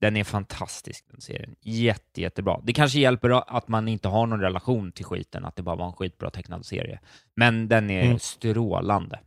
Den 0.00 0.16
är 0.16 0.24
fantastisk 0.24 1.04
den 1.10 1.20
serien. 1.20 1.54
Jätte, 1.62 2.20
jättebra. 2.20 2.60
Det 2.64 2.72
kanske 2.72 2.98
hjälper 3.00 3.56
att 3.56 3.68
man 3.68 3.88
inte 3.88 4.08
har 4.08 4.26
någon 4.26 4.40
relation 4.40 4.92
till 4.92 5.04
skiten, 5.04 5.44
att 5.44 5.56
det 5.56 5.62
bara 5.62 5.76
var 5.76 5.86
en 5.86 5.92
skitbra 5.92 6.30
tecknad 6.30 6.66
serie. 6.66 7.00
Men 7.36 7.68
den 7.68 7.90
är 7.90 8.02
Mm. 8.04 8.18
strålande. 8.18 9.18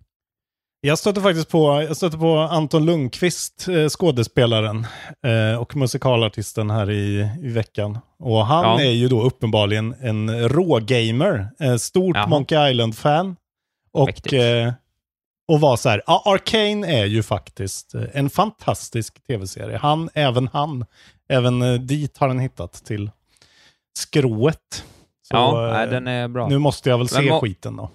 Jag 0.82 1.00
stötte 1.00 1.22
faktiskt 1.22 1.50
på, 1.50 1.82
jag 1.88 1.98
stötte 1.98 2.18
på 2.18 2.38
Anton 2.38 2.86
Lundqvist, 2.86 3.68
eh, 3.68 3.88
skådespelaren 3.90 4.88
eh, 5.26 5.62
och 5.62 5.76
musikalartisten 5.76 6.70
här 6.70 6.90
i, 6.92 7.30
i 7.44 7.48
veckan. 7.50 7.98
Och 8.20 8.46
han 8.46 8.64
Ja. 8.64 8.82
är 8.82 8.92
ju 8.92 9.08
då 9.08 9.22
uppenbarligen 9.22 9.96
en 10.02 10.50
rågamer, 10.50 11.48
eh, 11.60 11.76
stort 11.76 12.16
Jaha. 12.16 12.28
Monkey 12.28 12.72
Island-fan. 12.72 13.36
Och, 13.92 14.34
eh, 14.34 14.74
och 15.50 15.62
var 15.62 15.78
så 15.78 15.90
här, 15.90 16.02
ja, 16.08 16.24
Arcane 16.26 16.88
är 16.88 17.06
ju 17.06 17.24
faktiskt 17.24 17.96
eh, 17.96 18.04
en 18.14 18.30
fantastisk 18.30 19.28
tv-serie. 19.28 19.78
Han, 19.78 20.10
även 20.14 20.48
han, 20.54 20.86
även 21.30 21.62
eh, 21.62 21.74
dit 21.74 22.18
har 22.18 22.28
den 22.28 22.40
hittat 22.40 22.74
till 22.74 23.12
skrået. 23.98 24.86
Så, 25.28 25.36
ja, 25.36 25.68
eh, 25.68 25.74
nej, 25.74 25.88
den 25.88 26.08
är 26.08 26.28
bra. 26.28 26.48
Nu 26.48 26.58
måste 26.58 26.90
jag 26.90 26.98
väl 26.98 27.08
se 27.08 27.40
skiten 27.40 27.76
då. 27.76 27.90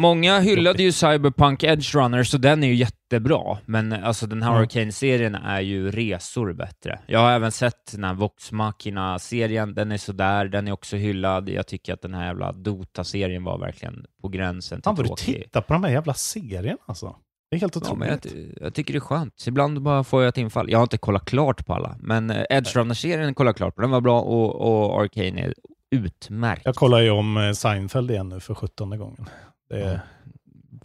Många 0.00 0.38
hyllade 0.40 0.82
ju 0.82 0.92
Cyberpunk 0.92 1.62
Edge 1.64 1.94
Runner, 1.94 2.22
så 2.22 2.38
den 2.38 2.64
är 2.64 2.68
ju 2.68 2.74
jättebra. 2.74 3.58
Men 3.66 3.92
alltså 3.92 4.26
den 4.26 4.42
här 4.42 4.50
Mm. 4.50 4.62
Arcane-serien 4.62 5.34
är 5.34 5.60
ju 5.60 5.90
resor 5.90 6.52
bättre. 6.52 6.98
Jag 7.06 7.18
har 7.20 7.30
även 7.32 7.52
sett 7.52 7.92
den 7.92 8.04
här 8.04 8.14
Vox 8.14 8.52
Machina-serien, 8.52 9.74
den 9.74 9.92
är 9.92 9.96
sådär, 9.96 10.44
den 10.44 10.68
är 10.68 10.72
också 10.72 10.96
hyllad. 10.96 11.48
Jag 11.48 11.66
tycker 11.66 11.92
att 11.94 12.02
den 12.02 12.14
här 12.14 12.26
jävla 12.26 12.52
Dota-serien 12.52 13.44
var 13.44 13.58
verkligen 13.58 14.04
på 14.22 14.28
gränsen 14.28 14.78
till 14.78 14.84
Fan 14.84 14.94
vad 14.94 15.04
du 15.04 15.08
tråkig. 15.08 15.24
tittar 15.44 15.60
på 15.60 15.72
de 15.72 15.84
här 15.84 15.90
jävla 15.90 16.14
serierna 16.14 16.78
alltså. 16.86 17.16
Det 17.50 17.56
är 17.56 17.60
helt 17.60 17.74
Ja, 17.76 17.80
otroligt. 17.80 18.26
jag, 18.34 18.44
jag 18.60 18.74
tycker 18.74 18.92
det 18.92 18.98
är 18.98 19.00
skönt. 19.00 19.44
Ibland 19.46 19.82
bara 19.82 20.04
får 20.04 20.22
jag 20.22 20.28
ett 20.28 20.38
infall. 20.38 20.70
Jag 20.70 20.78
har 20.78 20.82
inte 20.82 20.98
kollat 20.98 21.24
klart 21.24 21.66
på 21.66 21.74
alla, 21.74 21.96
men 22.00 22.30
eh, 22.30 22.44
Edge 22.50 22.76
Runner-serien 22.76 23.34
kollar 23.34 23.48
jag 23.48 23.56
klart 23.56 23.74
på. 23.74 23.80
Den 23.80 23.90
var 23.90 24.00
bra 24.00 24.20
och, 24.20 24.54
och 24.94 25.02
Arcane 25.02 25.40
är 25.42 25.54
utmärkt. 25.90 26.62
Jag 26.64 26.74
kollar 26.74 27.00
ju 27.00 27.10
om 27.10 27.36
eh, 27.36 27.52
Seinfeld 27.52 28.10
igen 28.10 28.28
nu 28.28 28.40
för 28.40 28.54
sjuttonde 28.54 28.96
gången. 28.96 29.26
Det, 29.68 29.78
Ja. 29.78 29.98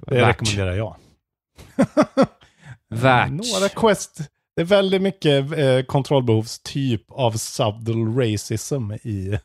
det 0.08 0.16
Värt. 0.22 0.28
rekommenderar 0.28 0.76
jag. 0.76 0.96
Värt. 2.90 3.30
Några 3.32 3.70
quest. 3.70 4.18
Det 4.56 4.62
är 4.62 4.66
väldigt 4.66 5.02
mycket 5.02 5.58
eh, 5.58 5.82
kontrollbehovstyp 5.88 7.12
av 7.12 7.32
subtle 7.32 8.06
racism 8.34 8.92
i, 8.92 9.40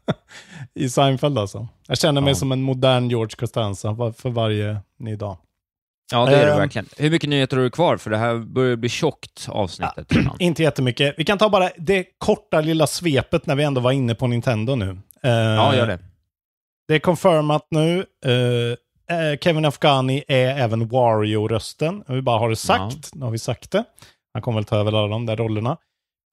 i 0.74 0.88
Seinfeld 0.90 1.38
alltså. 1.38 1.68
Jag 1.88 1.98
känner 1.98 2.20
mig 2.20 2.30
Ja. 2.30 2.34
som 2.34 2.52
en 2.52 2.62
modern 2.62 3.08
George 3.10 3.36
Costanza 3.38 4.12
för 4.16 4.30
varje 4.30 4.80
ny 4.98 5.16
dag. 5.16 5.36
Ja, 6.12 6.26
det 6.26 6.36
är 6.36 6.46
det 6.46 6.52
Ehm. 6.52 6.58
verkligen. 6.58 6.86
Hur 6.98 7.10
mycket 7.10 7.28
nyheter 7.30 7.56
har 7.56 7.64
du 7.64 7.70
kvar? 7.70 7.96
För 7.96 8.10
det 8.10 8.16
här 8.18 8.38
börjar 8.38 8.76
bli 8.76 8.88
tjockt, 8.88 9.46
avsnittet. 9.48 10.12
redan. 10.12 10.36
Inte 10.40 10.62
jättemycket. 10.62 11.14
Vi 11.18 11.24
kan 11.24 11.38
ta 11.38 11.48
bara 11.48 11.70
det 11.76 12.04
korta 12.18 12.60
lilla 12.60 12.86
svepet 12.86 13.46
när 13.46 13.54
vi 13.54 13.64
ändå 13.64 13.80
var 13.80 13.92
inne 13.92 14.14
på 14.14 14.26
Nintendo 14.26 14.74
nu. 14.74 14.90
Eh, 15.22 15.30
Ja, 15.30 15.76
gör 15.76 15.86
det. 15.86 15.98
Det 16.90 16.94
är 16.96 17.00
confirmat 17.00 17.66
nu. 17.70 17.98
Eh, 18.00 19.38
Kevin 19.40 19.64
Afghani 19.64 20.24
är 20.28 20.58
även 20.58 20.88
Wario-rösten. 20.88 22.04
Vill 22.08 22.22
bara 22.22 22.38
ha 22.38 22.48
det 22.48 22.56
sagt. 22.56 23.14
Nu 23.14 23.24
har 23.24 23.30
vi 23.32 23.38
sagt 23.38 23.70
det. 23.70 23.84
Han 24.32 24.42
kommer 24.42 24.58
väl 24.58 24.64
ta 24.64 24.76
över 24.76 24.92
alla 24.92 25.08
de 25.08 25.26
där 25.26 25.36
rollerna. 25.36 25.76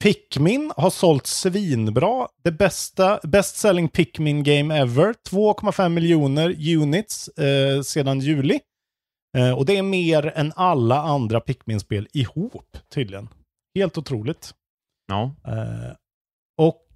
Pikmin 0.03 0.71
har 0.77 0.89
sålt 0.89 1.27
svinbra. 1.27 2.27
Det 2.43 2.51
bästa, 2.51 3.19
best 3.23 3.57
selling 3.57 3.89
Pikmin 3.89 4.43
game 4.43 4.77
ever. 4.77 5.13
2,5 5.29 5.89
miljoner 5.89 6.75
units 6.77 7.27
eh, 7.27 7.81
sedan 7.81 8.19
juli. 8.19 8.59
Eh, 9.37 9.51
och 9.51 9.65
det 9.65 9.77
är 9.77 9.83
mer 9.83 10.33
än 10.35 10.53
alla 10.55 11.01
andra 11.01 11.39
Pikmin-spel 11.39 12.07
ihop 12.13 12.77
tydligen. 12.93 13.29
Helt 13.75 13.97
otroligt. 13.97 14.53
Ja. 15.07 15.31
Eh, 15.47 15.95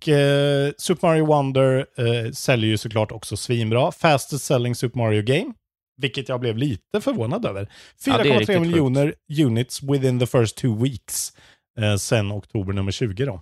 och 0.02 0.08
eh, 0.08 0.72
Super 0.78 1.08
Mario 1.08 1.26
Wonder 1.26 1.86
eh, 1.98 2.32
säljer 2.32 2.70
ju 2.70 2.78
såklart 2.78 3.12
också 3.12 3.38
svinbra. 3.38 3.92
Fastest 3.92 4.46
selling 4.46 4.76
Super 4.76 4.98
Mario 4.98 5.22
Game. 5.22 5.54
Vilket 5.98 6.30
jag 6.30 6.40
blev 6.40 6.58
lite 6.58 7.02
förvånad 7.02 7.46
över. 7.46 7.70
Ja, 8.06 8.18
det 8.24 8.30
är 8.30 8.34
4,3 8.34 8.40
riktigt 8.40 8.62
miljoner 8.62 9.16
units 9.42 9.84
within 9.84 10.20
the 10.20 10.28
first 10.28 10.58
two 10.58 10.84
weeks. 10.84 11.34
Eh, 11.80 11.96
sen 11.96 12.32
oktober 12.32 12.74
nummer 12.74 12.92
20 12.92 13.26
då. 13.26 13.42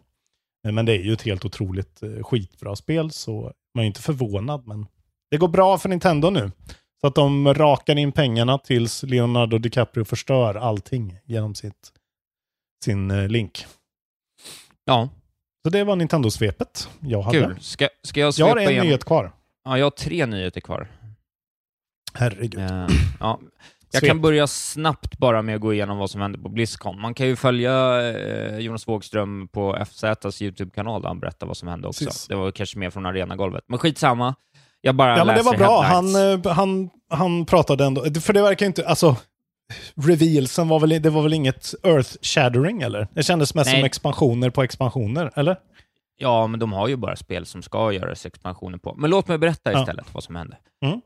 Eh, 0.66 0.72
men 0.72 0.86
det 0.86 0.92
är 0.92 1.00
ju 1.00 1.14
ett 1.14 1.22
helt 1.22 1.46
otroligt 1.46 2.04
eh, 2.04 2.24
skitbra 2.24 2.76
spel. 2.76 3.12
Så 3.12 3.42
man 3.76 3.82
är 3.82 3.84
ju 3.84 3.88
inte 3.88 4.02
förvånad. 4.02 4.68
Men 4.68 4.88
det 5.32 5.38
går 5.38 5.48
bra 5.48 5.78
för 5.78 5.90
Nintendo 5.90 6.30
nu. 6.30 6.52
Så 7.02 7.08
att 7.08 7.16
de 7.16 7.54
rakar 7.54 7.96
in 7.96 8.12
pengarna 8.12 8.58
tills 8.58 9.04
Leonardo 9.04 9.58
DiCaprio 9.58 10.06
förstör 10.06 10.56
allting 10.56 11.18
genom 11.26 11.56
sitt, 11.56 11.92
sin 12.86 13.12
eh, 13.12 13.28
link. 13.28 13.66
Ja, 14.86 15.10
Så 15.64 15.70
det 15.70 15.84
var 15.84 15.96
Nintendo-svepet 15.96 16.90
jag 17.00 17.22
hade. 17.22 17.40
kul. 17.40 17.58
Ska, 17.62 17.90
ska 18.04 18.20
jag 18.20 18.34
Jag 18.38 18.48
har 18.48 18.58
en 18.58 18.70
igen? 18.72 18.86
nyhet 18.86 19.06
kvar. 19.06 19.32
Ja, 19.66 19.78
jag 19.78 19.86
har 19.86 19.92
tre 19.92 20.26
nyheter 20.26 20.62
kvar. 20.62 20.88
Herregud. 22.14 22.60
Eh, 22.60 22.88
ja. 23.20 23.40
Jag 23.92 24.00
Svep. 24.00 24.10
kan 24.10 24.22
börja 24.22 24.48
snabbt 24.48 25.18
bara 25.18 25.42
med 25.42 25.56
att 25.56 25.62
gå 25.62 25.74
igenom 25.74 25.98
vad 25.98 26.10
som 26.10 26.22
hände 26.22 26.38
på 26.40 26.50
Blizzcon. 26.50 27.02
Man 27.02 27.14
kan 27.14 27.28
ju 27.28 27.36
följa 27.36 28.02
eh, 28.10 28.58
Jonas 28.58 28.88
Wågström 28.88 29.48
på 29.48 29.78
FZs 29.86 30.42
YouTube-kanal 30.42 31.02
där 31.02 31.08
han 31.08 31.20
berättar 31.20 31.48
vad 31.48 31.58
som 31.58 31.68
hände 31.68 31.88
också. 31.88 32.06
Precis. 32.06 32.28
Det 32.28 32.36
var 32.36 32.52
kanske 32.52 32.78
mer 32.80 32.90
från 32.90 33.06
arenagolvet. 33.06 33.64
Men 33.68 33.80
skitsamma. 33.80 34.36
Jag 34.82 34.96
bara 34.96 35.18
Ja, 35.18 35.26
men 35.26 35.28
det 35.28 35.34
läser 35.34 35.52
var 35.52 35.58
bra. 35.58 35.82
Han, 35.82 36.16
eh, 36.46 36.54
han, 36.54 36.90
han 37.10 37.46
pratade 37.46 37.86
ändå, 37.86 38.06
för 38.22 38.34
det 38.34 38.42
verkar 38.42 38.66
inte, 38.66 38.88
alltså, 38.88 39.16
revealsen 39.96 40.68
var 40.68 40.80
väl, 40.80 41.02
det 41.02 41.10
var 41.10 41.22
väl 41.22 41.34
inget 41.34 41.74
earth-shattering 41.84 42.82
eller? 42.82 43.08
Det 43.14 43.24
kändes 43.24 43.56
mest 43.56 43.72
Nej. 43.72 43.80
som 43.80 43.86
expansioner 43.86 44.50
på 44.50 44.64
expansioner, 44.64 45.32
eller? 45.36 45.58
Ja, 46.22 46.48
men 46.48 46.60
de 46.60 46.74
har 46.74 46.88
ju 46.88 46.96
bara 46.96 47.16
spel 47.16 47.46
som 47.46 47.62
ska 47.62 47.92
göras 47.92 48.26
expansioner 48.26 48.78
på. 48.78 48.96
Men 48.98 49.10
låt 49.10 49.28
mig 49.28 49.38
berätta 49.38 49.72
Ja. 49.72 49.80
istället 49.80 50.14
vad 50.14 50.24
som 50.24 50.36
hände. 50.36 50.58
Mm. 50.82 51.02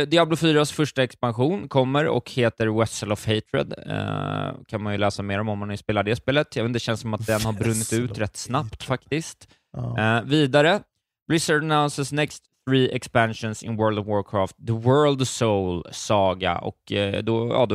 Eh, 0.00 0.06
Diablo 0.08 0.36
4s 0.36 0.72
första 0.72 1.02
expansion 1.02 1.68
kommer 1.68 2.06
och 2.06 2.30
heter 2.30 2.78
Vessel 2.78 3.12
of 3.12 3.26
Hatred. 3.26 3.74
Uh, 3.86 4.64
kan 4.68 4.82
man 4.82 4.92
ju 4.92 4.98
läsa 4.98 5.22
mer 5.22 5.38
om 5.38 5.48
om 5.48 5.58
man 5.58 5.78
spelar 5.78 6.02
det 6.02 6.16
spelet. 6.16 6.56
Jag 6.56 6.64
vet 6.64 6.72
det 6.72 6.80
känns 6.80 7.00
som 7.00 7.14
att 7.14 7.26
den 7.26 7.40
har 7.40 7.52
brunnit 7.52 7.92
ut 7.92 8.18
rätt 8.18 8.36
snabbt 8.36 8.82
faktiskt. 8.82 9.48
Ja. 9.72 10.18
Eh, 10.18 10.24
vidare, 10.24 10.80
Blizzard 11.28 11.62
announces 11.62 12.12
next 12.12 12.42
three 12.68 12.90
expansions 12.96 13.62
in 13.62 13.76
World 13.76 13.98
of 13.98 14.06
Warcraft, 14.06 14.56
The 14.66 14.72
World 14.72 15.28
Soul 15.28 15.84
Saga, 15.92 16.58
och 16.58 16.92
eh, 16.92 17.22
då, 17.22 17.48
ja, 17.48 17.66
då 17.66 17.74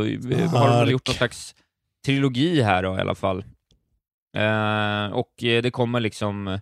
har 0.57 0.85
de 0.85 0.91
gjort 0.91 1.07
någon 1.07 1.15
slags 1.15 1.55
trilogi 2.05 2.61
här 2.61 2.83
då 2.83 2.95
i 2.97 2.99
alla 2.99 3.15
fall. 3.15 3.43
Eh, 4.37 5.05
och 5.13 5.43
eh, 5.43 5.61
det 5.61 5.71
kommer 5.71 5.99
liksom, 5.99 6.59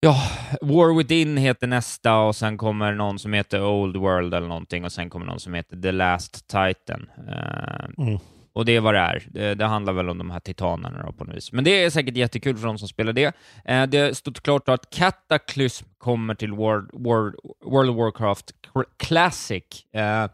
ja, 0.00 0.16
War 0.62 0.96
Within 0.96 1.36
heter 1.36 1.66
nästa 1.66 2.18
och 2.18 2.36
sen 2.36 2.58
kommer 2.58 2.92
någon 2.92 3.18
som 3.18 3.32
heter 3.32 3.64
Old 3.64 3.96
World 3.96 4.34
eller 4.34 4.48
någonting 4.48 4.84
och 4.84 4.92
sen 4.92 5.10
kommer 5.10 5.26
någon 5.26 5.40
som 5.40 5.54
heter 5.54 5.76
The 5.76 5.92
Last 5.92 6.48
Titan. 6.48 7.10
Eh, 7.28 7.88
Mm. 7.98 8.18
Och 8.52 8.64
det 8.64 8.76
är 8.76 8.80
vad 8.80 8.94
det 8.94 9.00
är. 9.00 9.26
Det, 9.30 9.54
det 9.54 9.64
handlar 9.66 9.92
väl 9.92 10.08
om 10.08 10.18
de 10.18 10.30
här 10.30 10.40
titanerna 10.40 11.02
då 11.06 11.12
på 11.12 11.24
något 11.24 11.36
vis. 11.36 11.52
Men 11.52 11.64
det 11.64 11.84
är 11.84 11.90
säkert 11.90 12.16
jättekul 12.16 12.56
för 12.56 12.66
de 12.66 12.78
som 12.78 12.88
spelar 12.88 13.12
det. 13.12 13.36
Eh, 13.64 13.86
det 13.86 14.16
stod 14.16 14.36
klart 14.42 14.66
då 14.66 14.72
att 14.72 14.90
Cataclysm 14.90 15.86
kommer 15.98 16.34
till 16.34 16.52
World, 16.52 16.90
World, 16.92 17.34
World 17.64 17.90
of 17.90 17.96
Warcraft 17.96 18.54
Cl- 18.74 18.84
Classic. 18.96 19.64
Eh, 19.94 20.26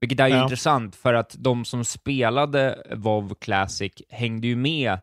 vilket 0.00 0.20
är 0.20 0.28
ju 0.28 0.34
Ja. 0.34 0.42
intressant 0.42 0.96
för 0.96 1.14
att 1.14 1.36
de 1.38 1.64
som 1.64 1.84
spelade 1.84 2.82
WoW 2.96 3.34
Classic 3.34 3.92
hängde 4.08 4.46
ju 4.46 4.56
med 4.56 4.98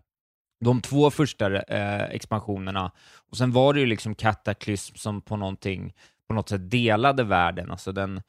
de 0.66 0.82
två 0.82 1.12
första 1.12 1.62
eh, 1.62 2.04
expansionerna. 2.04 2.92
Och 3.32 3.38
sen 3.38 3.52
var 3.52 3.74
det 3.74 3.80
ju 3.80 3.86
liksom 3.86 4.16
Cataclysm 4.16 4.96
som 4.96 5.22
på 5.22 5.38
någonting 5.38 5.94
på 6.28 6.34
något 6.34 6.50
sätt 6.50 6.72
delade 6.72 7.24
världen. 7.24 7.72
Alltså 7.72 7.92
den, 7.92 8.22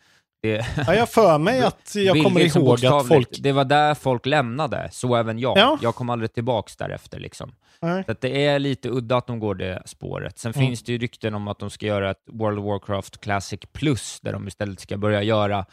Det, 0.43 0.67
Ja, 0.87 0.95
jag 0.95 1.09
för 1.09 1.39
mig 1.39 1.61
att 1.65 1.93
jag 1.95 2.17
kommer 2.17 2.25
bildligt 2.31 2.53
som 2.53 2.63
ihåg 2.63 2.87
att 2.87 3.09
folk... 3.09 3.29
Det 3.39 3.53
var 3.53 3.65
där 3.65 3.95
folk 3.95 4.27
lämnade, 4.27 4.89
så 4.93 5.17
även 5.17 5.39
jag. 5.39 5.59
Ja. 5.59 5.79
Jag 5.83 5.95
kom 5.95 6.11
aldrig 6.11 6.33
tillbaks 6.35 6.77
därefter. 6.77 7.21
Liksom. 7.21 7.55
Nej. 7.81 8.05
Så 8.05 8.13
att 8.13 8.21
det 8.21 8.47
är 8.47 8.59
lite 8.59 8.89
udda 8.89 9.17
att 9.17 9.27
de 9.27 9.39
går 9.39 9.55
det 9.55 9.83
spåret. 9.87 10.39
Sen 10.39 10.53
Mm. 10.55 10.67
finns 10.67 10.83
det 10.83 10.93
ju 10.93 10.99
rykten 10.99 11.35
om 11.35 11.49
att 11.49 11.59
de 11.59 11.71
ska 11.71 11.87
göra 11.87 12.11
ett 12.11 12.23
World 12.33 12.59
of 12.59 12.65
Warcraft 12.65 13.21
Classic 13.21 13.61
Plus, 13.73 14.21
där 14.21 14.33
de 14.33 14.49
istället 14.49 14.81
ska 14.81 14.97
börja 14.97 15.23
göra 15.23 15.67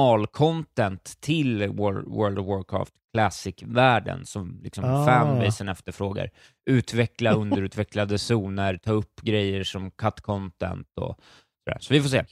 original-content 0.00 1.16
till 1.20 1.62
Wor- 1.62 2.04
World 2.16 2.38
of 2.38 2.46
Warcraft 2.46 2.92
Classic-världen, 3.14 4.26
som 4.26 4.60
liksom 4.62 4.84
Ah. 4.84 5.06
fanbasen 5.06 5.68
efterfrågar. 5.68 6.30
Utveckla 6.70 7.32
underutvecklade 7.34 8.18
zoner, 8.18 8.76
ta 8.76 8.92
upp 8.92 9.20
grejer 9.22 9.64
som 9.64 9.90
cut-content 9.90 10.84
och 10.96 11.18
sådär. 11.64 11.78
Så 11.80 11.94
vi 11.94 12.00
får 12.02 12.08
se. 12.08 12.24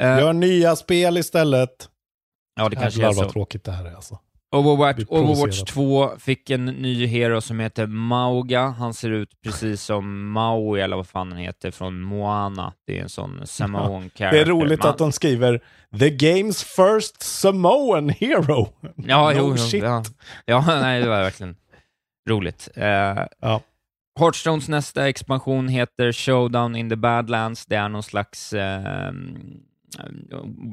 Eh, 0.00 0.18
Gör 0.18 0.32
nya 0.32 0.76
spel 0.76 1.16
istället. 1.18 1.88
ja, 2.56 2.68
det 2.68 2.76
kanske 2.76 3.06
är 3.06 3.12
så. 3.12 3.22
vad 3.22 3.32
tråkigt 3.32 3.64
det 3.64 3.72
här 3.72 3.84
är 3.84 3.94
alltså. 3.94 4.18
Overwatch, 4.56 5.04
Overwatch 5.08 5.36
provocerad. 5.36 5.66
2 5.66 6.10
fick 6.18 6.50
en 6.50 6.64
ny 6.66 7.06
hero 7.06 7.40
som 7.40 7.60
heter 7.60 7.86
Mauga. 7.86 8.66
Han 8.66 8.94
ser 8.94 9.10
ut 9.10 9.28
precis 9.42 9.82
som 9.82 10.30
Maui, 10.32 10.80
eller 10.80 10.96
vad 10.96 11.06
fan 11.06 11.32
han 11.32 11.40
heter, 11.40 11.70
från 11.70 12.00
Moana. 12.00 12.72
Det 12.86 12.98
är 12.98 13.02
en 13.02 13.08
sån 13.08 13.46
Samoan 13.46 14.02
character. 14.14 14.30
Det 14.32 14.40
är 14.40 14.44
roligt 14.44 14.80
Man- 14.82 14.88
att 14.90 14.98
de 14.98 15.12
skriver 15.12 15.58
“The 15.98 16.10
game's 16.10 16.64
first 16.64 17.22
Samoan 17.22 18.08
hero”. 18.08 18.68
Ja, 18.96 19.30
no 19.30 19.36
jo, 19.38 19.56
shit. 19.56 19.82
ja. 19.82 20.04
ja, 20.44 20.64
nej, 20.80 21.02
det 21.02 21.08
var 21.08 21.22
verkligen 21.22 21.56
roligt. 22.28 22.68
Eh, 22.74 22.84
Ja. 23.40 23.60
Hearthstones 24.20 24.68
nästa 24.68 25.08
expansion 25.08 25.68
heter 25.68 26.12
Showdown 26.12 26.76
in 26.76 26.90
the 26.90 26.96
Badlands. 26.96 27.66
Det 27.66 27.76
är 27.76 27.88
någon 27.88 28.02
slags 28.02 28.52
eh, 28.52 29.12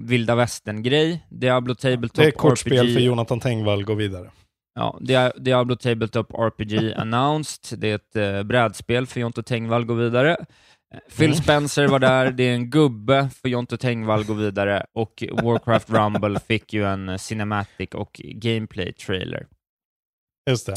vilda 0.07 0.35
västern-grej. 0.35 1.25
Diablo 1.29 1.75
Tabletop 1.75 2.15
Det 2.15 2.25
är 2.27 2.31
kortspel 2.31 2.73
RPG. 2.77 2.93
för 2.93 2.99
Jonathan 3.01 3.39
Tengvall, 3.39 3.83
gå 3.83 3.93
vidare. 3.93 4.31
Ja, 4.75 4.97
Dia- 5.01 5.39
Diablo 5.39 5.75
Tabletop 5.75 6.33
RPG 6.33 6.93
announced. 6.97 7.79
Det 7.79 7.91
är 7.91 7.95
ett 7.95 8.15
eh, 8.15 8.43
brädspel 8.43 9.07
för 9.07 9.19
Jonte 9.19 9.43
Tengvall 9.43 9.85
gå 9.85 9.93
vidare. 9.93 10.31
Eh, 10.31 10.99
Phil 11.17 11.25
Mm. 11.25 11.37
Spencer 11.37 11.87
var 11.87 11.99
där, 11.99 12.31
det 12.37 12.43
är 12.43 12.53
en 12.53 12.69
gubbe 12.69 13.29
för 13.41 13.49
Jonte 13.49 13.77
Tengvall 13.77 14.23
gå 14.23 14.33
vidare 14.33 14.85
och 14.93 15.23
Warcraft 15.31 15.89
Rumble 15.89 16.39
fick 16.47 16.73
ju 16.73 16.85
en 16.85 17.09
eh, 17.09 17.17
cinematic 17.17 17.89
och 17.93 18.21
gameplay-trailer. 18.23 19.45
Just 20.49 20.65
det. 20.65 20.75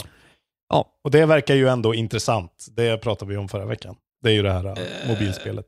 Ja. 0.69 0.93
Och 1.05 1.11
det 1.11 1.27
verkar 1.27 1.55
ju 1.55 1.69
ändå 1.69 1.95
intressant. 1.95 2.67
Det 2.77 2.99
pratade 2.99 3.31
vi 3.31 3.37
om 3.37 3.49
förra 3.49 3.67
veckan. 3.67 3.97
Det 4.23 4.29
är 4.31 4.35
ju 4.35 4.43
det 4.43 4.53
här 4.53 4.65
äh, 4.67 5.09
mobilspelet. 5.09 5.67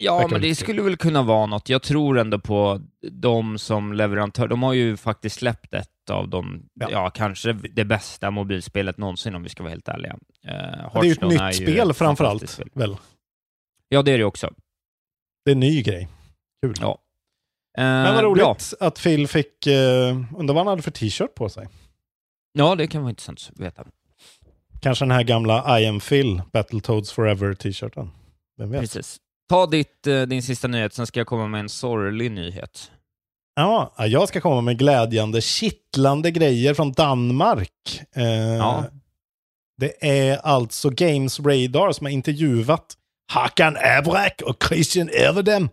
Ja, 0.00 0.28
men 0.30 0.40
det 0.40 0.54
skulle 0.54 0.82
väl 0.82 0.96
kunna 0.96 1.22
vara 1.22 1.46
något. 1.46 1.68
Jag 1.68 1.82
tror 1.82 2.18
ändå 2.18 2.38
på 2.38 2.80
de 3.10 3.58
som 3.58 3.92
leverantör. 3.92 4.48
De 4.48 4.62
har 4.62 4.72
ju 4.72 4.96
faktiskt 4.96 5.36
släppt 5.36 5.74
ett 5.74 6.10
av 6.10 6.28
de, 6.28 6.68
ja, 6.74 6.88
Ja. 6.90 7.10
kanske 7.10 7.52
det 7.52 7.84
bästa 7.84 8.30
mobilspelet 8.30 8.98
någonsin 8.98 9.34
om 9.34 9.42
vi 9.42 9.48
ska 9.48 9.62
vara 9.62 9.70
helt 9.70 9.88
ärliga. 9.88 10.12
Uh, 10.12 10.20
det 10.92 10.98
är 10.98 11.04
ju 11.04 11.12
ett 11.12 11.20
nytt 11.22 11.54
spel 11.56 11.92
framför 11.92 12.24
allt, 12.24 12.60
väl? 12.74 12.96
Ja, 13.88 14.02
det 14.02 14.12
är 14.12 14.18
det 14.18 14.24
också. 14.24 14.50
Det 15.44 15.50
är 15.50 15.54
en 15.54 15.60
ny 15.60 15.82
grej. 15.82 16.08
Kul. 16.62 16.74
Ja. 16.80 16.98
Men 17.76 18.14
vad 18.14 18.24
Eh, 18.24 18.28
roligt 18.28 18.44
bra. 18.44 18.56
att 18.80 19.02
Phil 19.02 19.28
fick, 19.28 19.66
uh, 19.66 19.74
undrar 20.36 20.54
vad 20.54 20.56
han 20.56 20.66
hade 20.66 20.82
för 20.82 20.90
t-shirt 20.90 21.34
på 21.34 21.48
sig. 21.48 21.68
Ja, 22.52 22.74
det 22.74 22.86
kan 22.86 23.02
vara 23.02 23.10
intressant 23.10 23.48
att 23.52 23.60
veta. 23.60 23.84
Kanske 24.80 25.04
den 25.04 25.10
här 25.12 25.22
gamla 25.22 25.80
I 25.80 25.86
am 25.86 26.00
Phil, 26.00 26.42
Battletoads 26.52 27.12
Forever 27.12 27.54
t-shirten. 27.54 28.10
Vem 28.58 28.70
vet? 28.70 28.80
Precis. 28.80 29.20
Ta 29.48 29.66
ditt, 29.66 30.06
eh, 30.06 30.22
din 30.22 30.42
sista 30.42 30.68
nyhet, 30.68 30.94
sen 30.94 31.06
ska 31.06 31.20
jag 31.20 31.26
komma 31.26 31.46
med 31.46 31.60
en 31.60 31.68
sorglig 31.68 32.30
nyhet. 32.30 32.90
Ja, 33.56 33.92
jag 33.98 34.28
ska 34.28 34.40
komma 34.40 34.60
med 34.60 34.78
glädjande, 34.78 35.40
kittlande 35.40 36.30
grejer 36.30 36.74
från 36.74 36.92
Danmark. 36.92 37.70
Eh, 38.16 38.24
Ja. 38.56 38.84
Det 39.80 40.06
är 40.28 40.36
alltså 40.38 40.90
Games 40.90 41.40
Radar 41.40 41.92
som 41.92 42.06
har 42.06 42.10
intervjuat 42.12 42.94
Hakan 43.32 43.76
Abrak 43.98 44.42
och 44.46 44.64
Christian 44.68 45.08
Everdem 45.08 45.68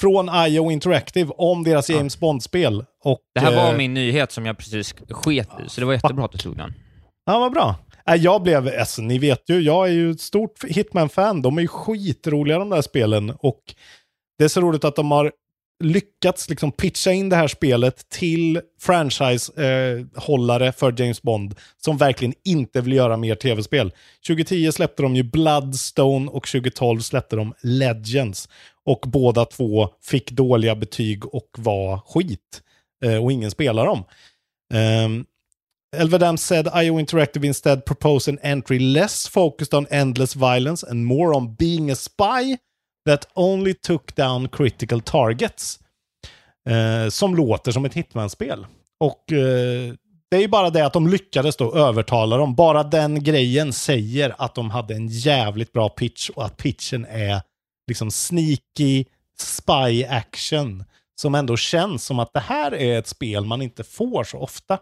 från 0.00 0.30
IO 0.46 0.70
Interactive 0.70 1.32
om 1.36 1.64
deras 1.64 1.90
Ja. 1.90 1.96
James 1.96 2.20
Bond-spel. 2.20 2.84
Och, 3.04 3.20
Det 3.34 3.40
här 3.40 3.56
var 3.56 3.70
eh, 3.70 3.76
min 3.76 3.94
nyhet 3.94 4.32
som 4.32 4.46
jag 4.46 4.58
precis 4.58 4.94
sket 5.10 5.48
i, 5.66 5.68
så 5.68 5.80
det 5.80 5.86
var 5.86 5.92
jättebra 5.92 6.24
att 6.24 6.32
du 6.32 6.38
tog 6.38 6.56
den. 6.56 6.74
Ja, 7.26 7.38
vad 7.38 7.52
bra. 7.52 7.74
Jag 8.16 8.42
blev, 8.42 8.68
alltså, 8.78 9.02
ni 9.02 9.18
vet 9.18 9.48
ju, 9.50 9.60
jag 9.60 9.88
är 9.88 9.92
ju 9.92 10.10
ett 10.10 10.20
stort 10.20 10.64
Hitman-fan. 10.64 11.42
De 11.42 11.58
är 11.58 11.62
ju 11.62 11.68
skitroliga 11.68 12.58
de 12.58 12.70
där 12.70 12.82
spelen. 12.82 13.30
Och 13.30 13.74
det 14.38 14.44
är 14.44 14.48
så 14.48 14.60
roligt 14.60 14.84
att 14.84 14.96
de 14.96 15.10
har 15.10 15.32
lyckats 15.80 16.48
liksom 16.48 16.72
pitcha 16.72 17.12
in 17.12 17.28
det 17.28 17.36
här 17.36 17.48
spelet 17.48 18.08
till 18.08 18.60
franchise-hållare 18.80 20.72
för 20.72 20.94
James 21.00 21.22
Bond 21.22 21.54
som 21.76 21.96
verkligen 21.96 22.34
inte 22.44 22.80
vill 22.80 22.92
göra 22.92 23.16
mer 23.16 23.34
tv-spel. 23.34 23.92
2010 24.26 24.72
släppte 24.72 25.02
de 25.02 25.16
ju 25.16 25.22
Bloodstone 25.22 26.30
och 26.30 26.46
2012 26.46 27.00
släppte 27.00 27.36
de 27.36 27.54
Legends. 27.62 28.48
Och 28.84 29.04
båda 29.06 29.44
två 29.44 29.88
fick 30.02 30.30
dåliga 30.30 30.74
betyg 30.74 31.34
och 31.34 31.50
var 31.58 31.98
skit. 31.98 32.62
Eh, 33.04 33.24
och 33.24 33.32
ingen 33.32 33.50
spelar 33.50 33.86
dem. 33.86 34.04
Um, 35.04 35.24
Elvedam 35.96 36.36
said 36.36 36.66
IO 36.66 36.98
Interactive 36.98 37.44
instead 37.44 37.84
proposed 37.84 38.28
an 38.28 38.38
entry 38.42 38.78
less 38.78 39.28
focused 39.28 39.74
on 39.74 39.86
endless 39.90 40.34
violence 40.34 40.86
and 40.90 41.06
more 41.06 41.36
on 41.36 41.54
being 41.54 41.90
a 41.90 41.96
spy 41.96 42.58
that 43.06 43.26
only 43.34 43.74
took 43.74 44.14
down 44.14 44.48
critical 44.48 45.00
targets. 45.00 45.78
Eh, 46.68 47.08
som 47.08 47.34
låter 47.34 47.72
som 47.72 47.84
ett 47.84 47.94
Hitman-spel. 47.94 48.66
Och 49.00 49.32
eh, 49.32 49.94
det 50.30 50.36
är 50.36 50.40
ju 50.40 50.48
bara 50.48 50.70
det 50.70 50.86
att 50.86 50.92
de 50.92 51.06
lyckades 51.06 51.56
då 51.56 51.74
övertala 51.74 52.36
dem. 52.36 52.54
Bara 52.54 52.82
den 52.82 53.24
grejen 53.24 53.72
säger 53.72 54.34
att 54.38 54.54
de 54.54 54.70
hade 54.70 54.94
en 54.94 55.08
jävligt 55.08 55.72
bra 55.72 55.88
pitch 55.88 56.30
och 56.30 56.44
att 56.44 56.56
pitchen 56.56 57.06
är 57.10 57.42
liksom 57.88 58.10
sneaky 58.10 59.04
spy 59.38 60.04
action. 60.04 60.84
Som 61.20 61.34
ändå 61.34 61.56
känns 61.56 62.04
som 62.04 62.18
att 62.18 62.32
det 62.32 62.40
här 62.40 62.74
är 62.74 62.98
ett 62.98 63.06
spel 63.06 63.44
man 63.44 63.62
inte 63.62 63.84
får 63.84 64.24
så 64.24 64.38
ofta. 64.38 64.78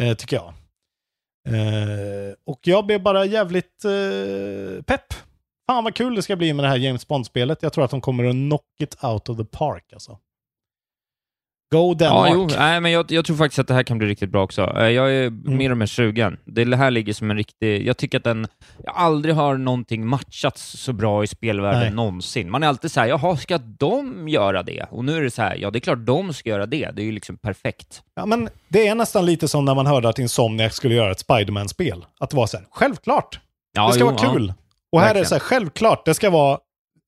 Eh, 0.00 0.14
tycker 0.16 0.36
jag. 0.36 0.54
Eh, 1.48 2.34
och 2.44 2.60
jag 2.62 2.86
blev 2.86 3.02
bara 3.02 3.24
jävligt 3.24 3.84
eh, 3.84 4.82
pepp. 4.82 5.14
Fan 5.66 5.84
vad 5.84 5.94
kul 5.94 6.14
det 6.14 6.22
ska 6.22 6.36
bli 6.36 6.52
med 6.52 6.64
det 6.64 6.68
här 6.68 6.76
James 6.76 7.08
Bond-spelet. 7.08 7.62
Jag 7.62 7.72
tror 7.72 7.84
att 7.84 7.90
de 7.90 8.00
kommer 8.00 8.24
att 8.24 8.32
knock 8.32 8.66
it 8.80 9.04
out 9.04 9.28
of 9.28 9.36
the 9.36 9.44
park 9.44 9.92
alltså. 9.92 10.18
Go 11.72 11.94
Denmark. 11.94 12.30
Ja, 12.30 12.34
jo, 12.34 12.48
nej, 12.58 12.80
men 12.80 12.92
jag, 12.92 13.12
jag 13.12 13.24
tror 13.24 13.36
faktiskt 13.36 13.58
att 13.58 13.68
det 13.68 13.74
här 13.74 13.82
kan 13.82 13.98
bli 13.98 14.06
riktigt 14.06 14.30
bra 14.30 14.42
också. 14.42 14.62
Eh, 14.78 14.88
Jag 14.88 15.12
är 15.14 15.26
Mm. 15.26 15.56
mer 15.56 15.70
och 15.70 15.76
mer 15.76 15.86
sugen. 15.86 16.36
Det 16.44 16.76
här 16.76 16.90
ligger 16.90 17.12
som 17.12 17.30
en 17.30 17.36
riktig... 17.36 17.86
Jag 17.86 17.96
tycker 17.96 18.18
att 18.18 18.24
den... 18.24 18.46
Jag 18.84 18.94
aldrig 18.96 19.34
har 19.34 19.56
någonting 19.56 20.06
matchats 20.06 20.62
så 20.78 20.92
bra 20.92 21.24
i 21.24 21.26
spelvärlden 21.26 21.80
Nej. 21.80 21.90
någonsin. 21.90 22.50
Man 22.50 22.62
är 22.62 22.66
alltid 22.68 22.92
så 22.92 23.00
här, 23.00 23.06
jaha, 23.06 23.36
ska 23.36 23.58
de 23.58 24.28
göra 24.28 24.62
det? 24.62 24.86
Och 24.90 25.04
nu 25.04 25.16
är 25.16 25.22
det 25.22 25.30
så 25.30 25.42
här, 25.42 25.56
ja, 25.56 25.70
det 25.70 25.78
är 25.78 25.80
klart 25.80 26.06
de 26.06 26.32
ska 26.32 26.50
göra 26.50 26.66
det. 26.66 26.90
Det 26.90 27.02
är 27.02 27.06
ju 27.06 27.12
liksom 27.12 27.36
perfekt. 27.36 28.02
Ja, 28.14 28.26
men 28.26 28.48
det 28.68 28.88
är 28.88 28.94
nästan 28.94 29.26
lite 29.26 29.48
som 29.48 29.64
när 29.64 29.74
man 29.74 29.86
hörde 29.86 30.08
att 30.08 30.18
Insomniac 30.18 30.74
skulle 30.74 30.94
göra 30.94 31.10
ett 31.12 31.18
Spiderman-spel. 31.20 32.04
Att 32.20 32.30
det 32.30 32.36
var 32.36 32.46
så 32.46 32.56
här, 32.56 32.66
självklart. 32.70 33.40
Ja, 33.74 33.86
det 33.86 33.92
ska 33.92 34.00
jo, 34.00 34.06
vara 34.06 34.16
ja. 34.22 34.32
kul. 34.32 34.52
Och 34.92 35.00
här 35.00 35.10
är 35.10 35.14
det 35.14 35.20
Verkligen. 35.20 35.28
så 35.28 35.34
här, 35.34 35.40
självklart, 35.40 36.04
det 36.04 36.14
ska 36.14 36.30
vara 36.30 36.58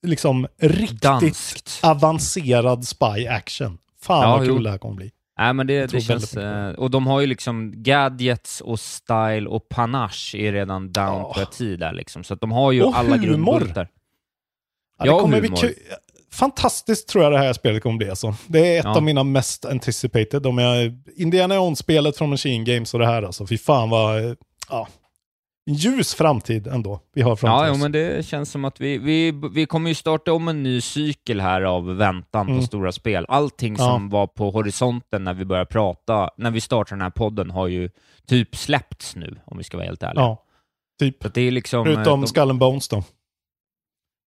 liksom 0.06 0.46
riktigt 0.60 1.02
Danskt. 1.02 1.80
avancerad 1.82 2.86
spy 2.86 3.26
action. 3.28 3.78
Fan 4.04 4.22
Ja, 4.22 4.36
vad 4.36 4.46
kul 4.46 4.54
jo. 4.56 4.62
det 4.62 4.70
här 4.70 4.78
kommer 4.78 4.94
bli. 4.94 5.10
Nej, 5.38 5.52
men 5.54 5.66
det, 5.66 5.86
det 5.86 6.00
känns... 6.00 6.36
eh, 6.36 6.72
Och 6.74 6.90
de 6.90 7.06
har 7.06 7.20
ju 7.20 7.26
liksom 7.26 7.72
gadgets 7.82 8.60
och 8.60 8.80
style 8.80 9.46
och 9.48 9.68
panache 9.68 10.34
är 10.38 10.52
redan 10.52 10.92
down 10.92 11.06
Ja. 11.18 11.32
to 11.34 11.40
a 11.40 11.46
T 11.58 11.76
där 11.76 11.92
liksom. 11.92 12.24
Så 12.24 12.34
att 12.34 12.40
de 12.40 12.52
har 12.52 12.72
ju 12.72 12.82
Och 12.82 12.96
alla 12.98 13.16
grundbultar. 13.16 13.88
Ja, 14.98 15.06
Ja, 15.06 15.26
bli 15.26 15.40
humor. 15.40 15.56
kul. 15.56 15.74
Fantastiskt 16.32 17.08
tror 17.08 17.24
jag 17.24 17.32
det 17.32 17.38
här 17.38 17.52
spelet 17.52 17.82
kommer 17.82 17.96
bli. 17.98 18.10
Alltså. 18.10 18.34
Det 18.46 18.74
är 18.74 18.78
ett 18.78 18.84
Ja. 18.84 18.96
av 18.96 19.02
mina 19.02 19.22
mest 19.24 19.64
anticipated. 19.64 20.46
Om 20.46 20.58
jag, 20.58 20.92
Indiana 21.16 21.54
Jones-spelet 21.54 22.16
från 22.16 22.30
Machine 22.30 22.64
Games 22.64 22.94
och 22.94 23.00
det 23.00 23.06
här. 23.06 23.22
Alltså. 23.22 23.46
Fy 23.46 23.58
fan 23.58 23.90
vad... 23.90 24.24
eh, 24.24 24.32
Ja, 24.70 24.88
ljus 25.66 26.14
framtid 26.14 26.66
ändå 26.66 27.00
vi 27.12 27.22
har 27.22 27.36
framför 27.36 27.66
Ja, 27.66 27.72
oss. 27.72 27.78
men 27.78 27.92
det 27.92 28.26
känns 28.26 28.50
som 28.50 28.64
att 28.64 28.80
vi, 28.80 28.98
vi, 28.98 29.30
vi 29.54 29.66
kommer 29.66 29.88
ju 29.90 29.94
starta 29.94 30.32
om 30.32 30.48
en 30.48 30.62
ny 30.62 30.80
cykel 30.80 31.40
här 31.40 31.62
av 31.62 31.96
väntan 31.96 32.46
Mm. 32.48 32.60
på 32.60 32.66
stora 32.66 32.92
spel. 32.92 33.24
Allting 33.28 33.76
Ja. 33.78 33.84
som 33.84 34.08
var 34.08 34.26
på 34.26 34.50
horisonten 34.50 35.24
när 35.24 35.34
vi 35.34 35.44
började 35.44 35.66
prata, 35.70 36.30
när 36.36 36.50
vi 36.50 36.60
startade 36.60 36.94
den 36.98 37.02
här 37.02 37.10
podden, 37.10 37.50
har 37.50 37.66
ju 37.68 37.90
typ 38.26 38.56
släppts 38.56 39.16
nu, 39.16 39.40
om 39.44 39.58
vi 39.58 39.64
ska 39.64 39.76
vara 39.76 39.86
helt 39.86 40.02
ärliga. 40.02 40.22
Ja, 40.22 40.44
typ. 40.98 41.24
Att 41.24 41.34
det 41.34 41.40
är 41.40 41.50
liksom... 41.50 41.86
eh, 41.86 41.94
Förutom 41.94 42.20
de- 42.20 42.26
Skull 42.26 42.50
and 42.50 42.58
Bones 42.58 42.88
då. 42.88 43.04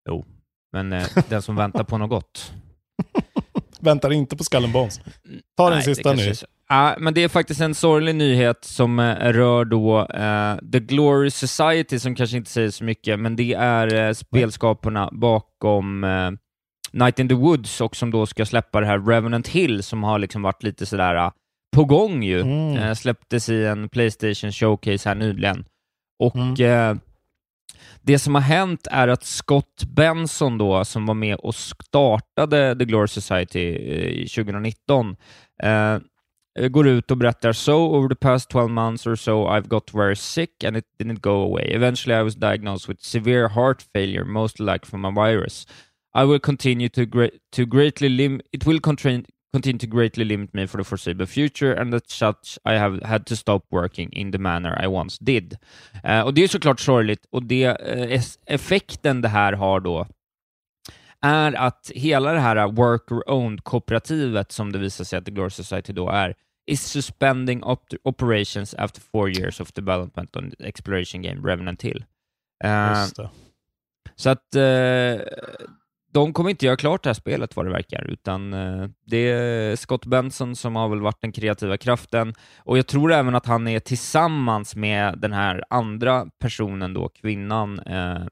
Jo, 0.10 0.26
men 0.72 0.94
eh, 0.94 1.08
den 1.30 1.42
som 1.42 1.56
väntar 1.56 1.84
på 1.84 1.98
något 1.98 2.10
gott. 2.10 2.54
Väntar 3.80 4.14
inte 4.14 4.38
på 4.38 4.44
Skull 4.44 4.64
and 4.64 4.74
Bones. 4.74 5.00
Ta 5.58 5.70
den 5.70 5.78
Nej, 5.78 5.84
sista 5.84 6.14
nu. 6.14 6.34
Ja, 6.70 6.96
men 7.00 7.14
det 7.14 7.24
är 7.24 7.28
faktiskt 7.30 7.62
en 7.62 7.76
sorglig 7.76 8.16
nyhet 8.16 8.64
som 8.66 9.00
eh, 9.00 9.16
rör 9.16 9.66
då 9.66 10.00
eh, 10.00 10.72
The 10.72 10.80
Glory 10.80 11.30
Society, 11.32 12.00
som 12.00 12.16
kanske 12.16 12.38
inte 12.38 12.50
säger 12.50 12.72
så 12.72 12.84
mycket, 12.84 13.20
men 13.20 13.36
det 13.36 13.54
är 13.54 14.08
eh, 14.08 14.14
spelskaparna 14.14 15.10
bakom 15.12 16.04
eh, 16.04 16.32
Night 16.92 17.20
in 17.20 17.30
the 17.30 17.36
Woods 17.36 17.82
och 17.82 17.96
som 17.96 18.12
då 18.12 18.26
ska 18.26 18.46
släppa 18.46 18.80
det 18.80 18.86
här 18.88 19.00
Revenant 19.00 19.48
Hill 19.48 19.84
som 19.84 20.04
har 20.04 20.20
liksom 20.20 20.42
varit 20.42 20.64
lite 20.64 20.86
sådär 20.86 21.16
uh, 21.16 21.32
på 21.76 21.86
gång 21.86 22.24
ju. 22.24 22.42
Mm. 22.42 22.78
Eh, 22.78 22.94
släpptes 22.94 23.50
i 23.50 23.66
en 23.66 23.90
Playstation 23.90 24.52
Showcase 24.52 25.10
här 25.10 25.16
nyligen. 25.16 25.66
Och 26.20 26.36
Mm 26.36 27.00
det 28.02 28.20
som 28.20 28.36
har 28.36 28.42
hänt 28.42 28.88
är 28.92 29.08
att 29.08 29.24
Scott 29.24 29.84
Benson 29.88 30.58
då, 30.58 30.86
som 30.86 31.06
var 31.06 31.14
med 31.14 31.36
och 31.36 31.56
startade 31.56 32.76
The 32.80 32.86
Glory 32.86 33.08
Society 33.08 33.76
eh, 33.76 34.28
2019, 34.28 35.16
eh, 35.64 36.00
går 36.70 36.88
ut 36.88 37.12
och 37.12 37.18
berättar 37.18 37.54
“So, 37.54 37.74
over 37.74 38.10
the 38.10 38.16
past 38.16 38.50
12 38.50 38.72
months 38.72 39.08
or 39.08 39.16
so 39.16 39.48
I've 39.48 39.68
got 39.68 39.94
very 39.94 40.16
sick 40.16 40.64
and 40.64 40.78
it 40.78 40.86
didn't 41.00 41.20
go 41.20 41.44
away. 41.44 41.74
Eventually 41.76 42.20
I 42.20 42.24
was 42.24 42.36
diagnosed 42.36 42.90
with 42.90 43.02
severe 43.02 43.48
heart 43.48 43.82
failure, 43.94 44.24
most 44.24 44.60
like 44.60 44.86
from 44.86 45.06
a 45.06 45.12
virus. 45.12 45.68
I 46.14 46.24
will 46.24 46.40
continue 46.40 46.90
to, 46.90 47.06
gra- 47.06 47.40
to 47.52 47.66
greatly 47.66 48.10
lim- 48.10 48.42
it 48.52 48.66
will 48.66 48.80
continue 49.54 49.80
to 49.80 49.88
greatly 49.88 50.26
limit 50.26 50.54
me 50.54 50.68
for 50.68 50.78
the 50.78 50.84
foreseeable 50.84 51.26
future 51.26 51.82
and 51.82 51.94
as 51.94 52.02
such 52.08 52.60
I 52.66 52.74
have 52.78 53.02
had 53.06 53.26
to 53.26 53.36
stop 53.36 53.66
working 53.72 54.14
in 54.14 54.32
the 54.32 54.38
manner 54.38 54.84
I 54.84 54.88
once 54.88 55.18
did. 55.24 55.58
Eh, 56.04 56.22
och 56.22 56.34
det 56.34 56.44
är 56.44 56.48
såklart 56.48 56.80
sorgligt 56.80 57.26
och 57.32 57.44
det, 57.44 57.64
es- 58.10 58.40
effekten 58.46 59.22
det 59.22 59.28
här 59.30 59.54
har 59.54 59.80
då 59.80 60.08
är 61.22 61.54
att 61.54 61.92
hela 61.96 62.32
det 62.34 62.40
här 62.40 62.56
worker-owned-kooperativet 62.68 64.52
som 64.52 64.72
det 64.72 64.80
visar 64.80 65.04
sig 65.06 65.20
att 65.20 65.26
The 65.26 65.32
Glory 65.32 65.50
Society 65.50 65.94
då 65.94 66.10
är, 66.10 66.36
is 66.66 66.82
suspending 66.84 67.64
op- 67.64 67.94
operations 68.04 68.74
after 68.78 69.02
four 69.02 69.30
years 69.30 69.60
of 69.62 69.74
development 69.74 70.36
on 70.36 70.52
exploration 70.60 71.22
game 71.22 71.48
Revenant 71.48 71.82
Hill. 71.82 72.06
Det. 72.64 73.30
så 74.16 74.30
att 74.30 74.56
de 76.18 76.34
kommer 76.34 76.50
inte 76.50 76.66
göra 76.66 76.76
klart 76.76 77.04
det 77.04 77.10
här 77.10 77.14
spelet 77.14 77.56
vad 77.56 77.66
det 77.66 77.72
verkar, 77.72 78.04
utan 78.04 78.54
eh, 78.54 78.90
det 79.06 79.18
är 79.18 79.76
Scott 79.76 80.06
Benson 80.06 80.56
som 80.56 80.76
har 80.76 80.90
väl 80.90 81.02
varit 81.02 81.22
den 81.22 81.32
kreativa 81.32 81.78
kraften 81.78 82.34
och 82.58 82.78
jag 82.78 82.88
tror 82.88 83.14
även 83.14 83.36
att 83.36 83.46
han 83.46 83.68
är 83.68 83.80
tillsammans 83.80 84.76
med 84.76 85.20
den 85.20 85.34
här 85.34 85.64
andra 85.70 86.26
personen 86.40 86.94
då, 86.94 87.10
kvinnan 87.10 87.80
eh, 87.80 88.26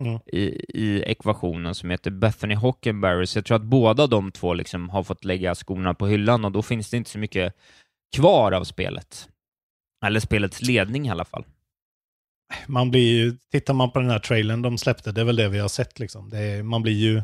Mm. 0.00 0.18
i, 0.26 0.64
i 0.68 1.02
ekvationen 1.02 1.74
som 1.74 1.90
heter 1.90 2.10
Bethany 2.10 2.54
Hockenberry, 2.54 3.26
så 3.26 3.38
jag 3.38 3.44
tror 3.44 3.56
att 3.56 3.62
båda 3.62 4.06
de 4.06 4.32
två 4.32 4.54
liksom 4.54 4.88
har 4.90 5.02
fått 5.02 5.24
lägga 5.24 5.54
skorna 5.54 5.94
på 5.94 6.06
hyllan 6.06 6.44
och 6.44 6.52
då 6.52 6.62
finns 6.62 6.90
det 6.90 6.96
inte 6.96 7.10
så 7.10 7.18
mycket 7.18 7.54
kvar 8.16 8.52
av 8.52 8.64
spelet. 8.64 9.28
Eller 10.04 10.20
spelets 10.20 10.62
ledning 10.62 11.06
i 11.06 11.10
alla 11.10 11.24
fall. 11.24 11.44
Man 12.66 12.90
blir 12.90 13.16
ju, 13.16 13.36
tittar 13.52 13.74
man 13.74 13.90
på 13.90 13.98
den 14.00 14.10
här 14.10 14.18
trailern 14.18 14.62
de 14.62 14.78
släppte, 14.78 15.12
det 15.12 15.20
är 15.20 15.24
väl 15.24 15.36
det 15.36 15.48
vi 15.48 15.58
har 15.58 15.68
sett 15.68 15.98
liksom. 15.98 16.32
Är, 16.32 16.62
man 16.62 16.82
blir 16.82 16.92
ju 16.92 17.22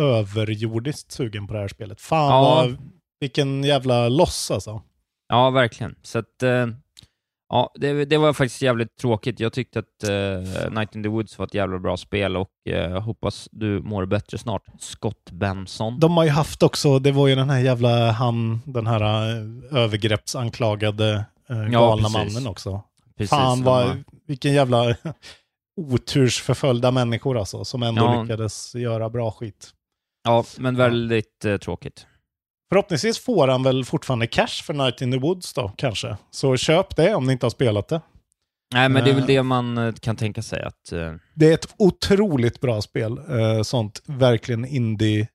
överjordiskt 0.00 1.12
sugen 1.12 1.46
på 1.46 1.54
det 1.54 1.60
här 1.60 1.68
spelet. 1.68 2.00
Fan 2.00 2.28
Ja. 2.30 2.42
vad, 2.42 2.76
vilken 3.20 3.64
jävla 3.64 4.08
loss 4.08 4.50
alltså. 4.50 4.82
Ja, 5.28 5.50
verkligen. 5.50 5.94
Så 6.02 6.18
att, 6.18 6.42
eh, 6.42 6.66
ja, 7.48 7.72
det, 7.74 8.04
det 8.04 8.18
var 8.18 8.32
faktiskt 8.32 8.62
jävligt 8.62 8.96
tråkigt. 8.96 9.40
Jag 9.40 9.52
tyckte 9.52 9.78
att 9.78 10.04
eh, 10.08 10.70
Night 10.70 10.94
in 10.96 11.02
the 11.02 11.08
Woods 11.08 11.38
var 11.38 11.46
ett 11.46 11.54
jävla 11.54 11.78
bra 11.78 11.96
spel 11.96 12.36
och 12.36 12.68
eh, 12.68 13.02
hoppas 13.02 13.48
du 13.52 13.80
mår 13.80 14.06
bättre 14.06 14.38
snart. 14.38 14.62
Scott 14.78 15.30
Benson. 15.30 16.00
De 16.00 16.16
har 16.16 16.24
ju 16.24 16.30
haft 16.30 16.62
också, 16.62 16.98
det 16.98 17.12
var 17.12 17.28
ju 17.28 17.34
den 17.34 17.50
här 17.50 17.60
jävla 17.60 18.10
han, 18.10 18.60
den 18.64 18.86
här 18.86 19.00
eh, 19.02 19.78
övergreppsanklagade 19.82 21.24
eh, 21.48 21.64
galna 21.64 22.08
precis. 22.08 22.34
mannen 22.34 22.50
också. 22.50 22.82
Precis, 23.18 23.30
Fan 23.30 23.62
vad, 23.62 24.04
vilken 24.26 24.52
jävla 24.52 24.96
otursförföljda 25.80 26.90
människor 26.90 27.38
alltså, 27.38 27.64
som 27.64 27.82
ändå 27.82 28.02
Ja. 28.04 28.22
lyckades 28.22 28.74
göra 28.74 29.10
bra 29.10 29.30
skit. 29.30 29.70
Ja, 30.24 30.44
men 30.58 30.76
väldigt 30.76 31.44
eh, 31.44 31.56
tråkigt. 31.56 32.06
Förhoppningsvis 32.68 33.18
får 33.18 33.48
han 33.48 33.62
väl 33.62 33.84
fortfarande 33.84 34.26
cash 34.26 34.62
för 34.64 34.74
Night 34.74 35.00
in 35.00 35.12
the 35.12 35.18
Woods 35.18 35.54
då, 35.54 35.72
kanske. 35.76 36.16
Så 36.30 36.56
köp 36.56 36.96
det 36.96 37.14
om 37.14 37.26
ni 37.26 37.32
inte 37.32 37.46
har 37.46 37.50
spelat 37.50 37.88
det. 37.88 38.00
Nej, 38.74 38.88
men 38.88 39.04
det 39.04 39.10
är 39.10 39.14
väl 39.14 39.22
Eh. 39.22 39.26
det 39.26 39.42
man 39.42 39.78
eh, 39.78 39.92
kan 39.94 40.16
tänka 40.16 40.42
sig 40.42 40.62
att... 40.62 40.92
eh, 40.92 41.14
Det 41.34 41.50
är 41.50 41.54
ett 41.54 41.74
otroligt 41.78 42.60
bra 42.60 42.82
spel. 42.82 43.18
Sånt 43.64 44.02
verkligen 44.06 44.64
indie, 44.64 45.28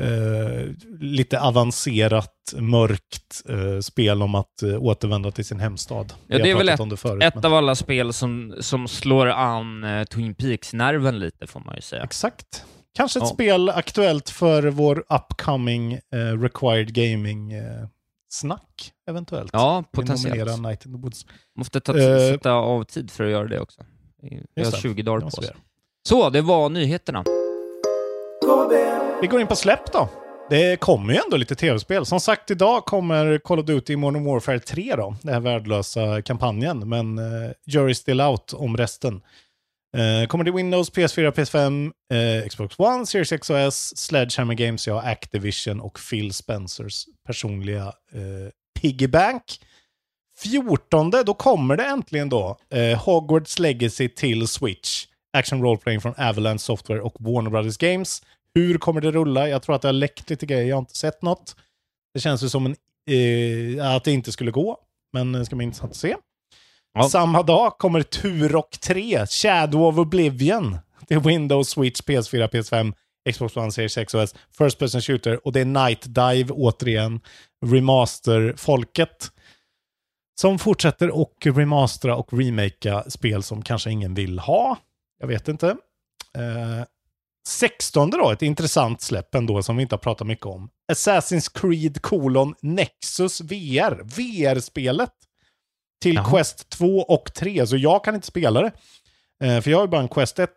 eh, 0.00 0.66
lite 1.00 1.40
avancerat, 1.40 2.34
mörkt 2.58 3.42
eh, 3.48 3.80
spel 3.80 4.22
om 4.22 4.34
att 4.34 4.62
eh, 4.62 4.82
återvända 4.82 5.30
till 5.30 5.44
sin 5.44 5.60
hemstad. 5.60 6.12
Ja, 6.26 6.38
det 6.38 6.50
är 6.50 6.56
väl 6.56 6.68
ett, 6.68 6.90
det 6.90 6.96
förut, 6.96 7.22
ett 7.22 7.34
men- 7.34 7.44
av 7.44 7.54
alla 7.54 7.74
spel 7.74 8.12
som, 8.12 8.54
som 8.60 8.88
slår 8.88 9.26
an 9.26 9.84
eh, 9.84 10.04
Twin 10.04 10.34
Peaks-nerven 10.34 11.18
lite, 11.18 11.46
får 11.46 11.60
man 11.60 11.74
ju 11.76 11.80
säga. 11.82 12.02
Exakt. 12.02 12.64
Kanske 12.94 13.18
ett 13.18 13.22
Ja. 13.28 13.34
spel 13.34 13.68
aktuellt 13.68 14.30
för 14.30 14.62
vår 14.62 15.04
upcoming 15.08 15.92
eh, 15.92 16.40
required 16.40 16.94
gaming-snack, 16.94 18.92
eventuellt. 19.08 19.50
Ja, 19.52 19.84
potentiellt. 19.92 20.60
Night 20.60 20.86
in 20.86 20.92
the 20.92 20.98
Woods. 20.98 21.26
Måste 21.58 21.80
ta, 21.80 21.98
Eh, 21.98 22.18
sätta 22.18 22.52
av 22.52 22.84
tid 22.84 23.10
för 23.10 23.24
att 23.24 23.30
göra 23.30 23.48
det 23.48 23.60
också. 23.60 23.84
Vi 24.22 24.28
har 24.56 24.62
Just 24.64 24.72
det. 24.72 24.80
20 24.80 25.02
dagar 25.02 25.20
på 25.20 25.26
oss. 25.26 25.50
Så, 26.08 26.30
det 26.30 26.40
var 26.40 26.68
nyheterna. 26.68 27.24
Vi 29.20 29.26
går 29.26 29.40
in 29.40 29.46
på 29.46 29.56
släpp 29.56 29.92
då. 29.92 30.08
Det 30.50 30.80
kommer 30.80 31.12
ju 31.12 31.20
ändå 31.24 31.36
lite 31.36 31.54
tv-spel. 31.54 32.06
Som 32.06 32.20
sagt, 32.20 32.50
idag 32.50 32.84
kommer 32.84 33.38
Call 33.38 33.58
of 33.58 33.66
Duty 33.66 33.96
Modern 33.96 34.24
Warfare 34.24 34.60
3 34.60 34.94
då. 34.96 35.16
Den 35.22 35.34
här 35.34 35.40
värdelösa 35.40 36.22
kampanjen. 36.22 36.88
Men 36.88 37.18
uh, 37.18 37.50
jury 37.66 37.94
still 37.94 38.20
out 38.20 38.52
om 38.52 38.76
resten. 38.76 39.14
Uh, 39.96 40.26
kommer 40.26 40.44
till 40.44 40.52
Windows, 40.52 40.92
PS4, 40.92 41.32
PS5, 41.32 41.92
uh, 42.42 42.48
Xbox 42.48 42.78
One, 42.78 43.06
Series 43.06 43.32
X 43.32 43.50
och 43.50 43.58
S, 43.58 43.98
Sledgehammer 43.98 44.54
Games, 44.54 44.86
ja, 44.86 45.02
Activision 45.02 45.80
och 45.80 45.98
Phil 46.10 46.32
Spencers 46.32 47.06
personliga 47.26 47.92
eh, 48.12 48.20
uh, 48.20 48.48
piggybank. 48.80 49.42
14, 50.38 51.10
då 51.10 51.34
kommer 51.34 51.76
det 51.76 51.84
äntligen 51.84 52.28
då 52.28 52.58
Uh, 52.74 52.96
Hogwarts 52.96 53.58
Legacy 53.58 54.08
till 54.08 54.48
Switch. 54.48 55.06
Action 55.32 55.62
Role 55.62 55.78
Playing 55.78 56.00
från 56.00 56.14
Avalanche 56.18 56.58
Software 56.58 57.00
och 57.00 57.16
Warner 57.18 57.50
Brothers 57.50 57.76
Games. 57.76 58.22
Hur 58.54 58.78
kommer 58.78 59.00
det 59.00 59.10
rulla? 59.10 59.48
Jag 59.48 59.62
tror 59.62 59.74
att 59.74 59.82
det 59.82 59.88
har 59.88 59.92
läckt 59.92 60.30
lite 60.30 60.46
grejer, 60.46 60.68
jag 60.68 60.76
har 60.76 60.80
inte 60.80 60.96
sett 60.96 61.22
något. 61.22 61.56
Det 62.14 62.20
känns 62.20 62.42
ju 62.42 62.48
som 62.48 62.66
en, 62.66 62.76
eh, 63.78 63.94
att 63.96 64.04
det 64.04 64.12
inte 64.12 64.32
skulle 64.32 64.50
gå, 64.50 64.78
men 65.12 65.32
det 65.32 65.44
ska 65.44 65.56
bli 65.56 65.64
intressant 65.64 65.90
att 65.90 65.96
se. 65.96 66.16
Samma 67.10 67.42
dag 67.42 67.78
kommer 67.78 68.02
Turok 68.02 68.78
3, 68.80 69.26
Shadow 69.26 69.82
of 69.82 69.98
Oblivion, 69.98 70.78
till 71.08 71.18
Windows, 71.18 71.68
Switch, 71.68 72.00
PS4, 72.00 72.48
PS5, 72.48 72.94
Xbox 73.32 73.56
One, 73.56 73.72
Series 73.72 73.98
X 73.98 74.14
och 74.14 74.22
S, 74.22 74.34
First 74.58 74.78
Person 74.78 75.00
Shooter 75.00 75.46
och 75.46 75.52
det 75.52 75.60
är 75.60 75.64
Night 75.64 76.02
Dive 76.02 76.52
återigen, 76.52 77.20
Remaster-folket 77.66 79.30
som 80.40 80.58
fortsätter 80.58 81.10
och 81.10 81.34
remastera 81.42 82.16
och 82.16 82.32
remakea 82.32 83.10
spel 83.10 83.42
som 83.42 83.62
kanske 83.62 83.90
ingen 83.90 84.14
vill 84.14 84.38
ha. 84.38 84.76
Jag 85.20 85.28
vet 85.28 85.48
inte. 85.48 85.66
Eh, 86.36 86.84
16 87.48 88.10
då, 88.10 88.30
ett 88.30 88.42
intressant 88.42 89.00
släpp 89.00 89.34
ändå 89.34 89.62
som 89.62 89.76
vi 89.76 89.82
inte 89.82 89.94
har 89.94 90.00
pratat 90.00 90.26
mycket 90.26 90.46
om. 90.46 90.68
Assassin's 90.92 91.60
Creed 91.60 92.02
colon 92.02 92.54
Nexus 92.62 93.40
VR, 93.40 94.02
VR-spelet 94.02 95.12
till 96.02 96.14
Jaha. 96.14 96.30
Quest 96.30 96.68
2 96.68 96.86
och 96.86 97.34
3, 97.34 97.66
så 97.66 97.76
jag 97.76 98.04
kan 98.04 98.14
inte 98.14 98.26
spela 98.26 98.60
det. 98.60 98.72
Eh, 99.44 99.60
för 99.60 99.70
jag 99.70 99.78
har 99.78 99.84
ju 99.84 99.90
bara 99.90 100.02
en 100.02 100.08
Quest 100.08 100.38
1. 100.38 100.50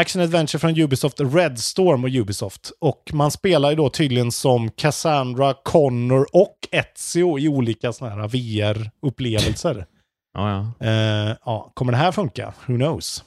Action 0.00 0.22
Adventure 0.22 0.58
från 0.58 0.80
Ubisoft, 0.80 1.20
Red 1.20 1.58
Storm 1.58 2.04
och 2.04 2.10
Ubisoft. 2.10 2.72
Och 2.80 3.10
man 3.12 3.30
spelar 3.30 3.70
ju 3.70 3.76
då 3.76 3.90
tydligen 3.90 4.32
som 4.32 4.70
Cassandra, 4.70 5.54
Connor 5.54 6.26
och 6.32 6.56
Ezio 6.70 7.38
i 7.38 7.48
olika 7.48 7.92
sådana 7.92 8.22
här 8.22 8.28
VR-upplevelser. 8.28 9.86
Ja, 10.32 10.74
ja. 10.78 10.86
Eh, 10.86 11.36
ja, 11.44 11.72
kommer 11.74 11.92
det 11.92 11.98
här 11.98 12.12
funka? 12.12 12.54
Who 12.66 12.76
knows? 12.76 13.24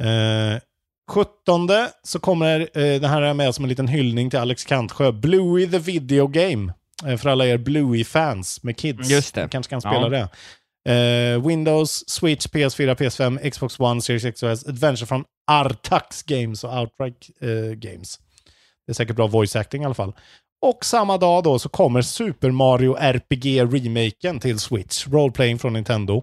Eh, 0.00 0.60
17 1.08 1.68
så 2.02 2.18
kommer 2.18 2.60
eh, 2.60 3.00
det 3.00 3.08
här 3.08 3.22
är 3.22 3.34
med 3.34 3.54
som 3.54 3.64
en 3.64 3.68
liten 3.68 3.88
hyllning 3.88 4.30
till 4.30 4.38
Alex 4.38 4.64
Kantsjö. 4.64 5.12
Bluey 5.12 5.70
the 5.70 5.78
Video 5.78 6.26
Game. 6.26 6.72
Eh, 7.06 7.16
för 7.16 7.28
alla 7.28 7.46
er 7.46 7.58
Bluey-fans 7.58 8.62
med 8.62 8.76
kids. 8.76 9.10
Just 9.10 9.34
det. 9.34 9.42
Ni 9.42 9.48
kanske 9.48 9.70
kan 9.70 9.80
spela 9.80 10.00
Ja. 10.00 10.08
det. 10.08 10.28
Eh, 11.34 11.46
Windows, 11.46 12.04
Switch, 12.08 12.46
PS4, 12.46 12.94
PS5, 12.94 13.50
Xbox 13.50 13.80
One, 13.80 14.02
Series 14.02 14.24
X 14.24 14.42
och 14.42 14.50
S. 14.50 14.66
Adventure 14.68 15.06
från 15.06 15.24
Artax 15.50 16.22
Games 16.22 16.64
och 16.64 16.78
Outright 16.78 17.28
eh, 17.40 17.74
Games. 17.74 18.18
Det 18.86 18.92
är 18.92 18.94
säkert 18.94 19.16
bra 19.16 19.26
voice 19.26 19.56
acting 19.56 19.82
i 19.82 19.84
alla 19.84 19.94
fall. 19.94 20.12
Och 20.66 20.84
samma 20.84 21.18
dag 21.18 21.44
då 21.44 21.58
så 21.58 21.68
kommer 21.68 22.02
Super 22.02 22.50
Mario 22.50 22.96
RPG-remaken 22.96 24.40
till 24.40 24.58
Switch. 24.58 25.06
Roleplaying 25.06 25.58
från 25.58 25.72
Nintendo. 25.72 26.22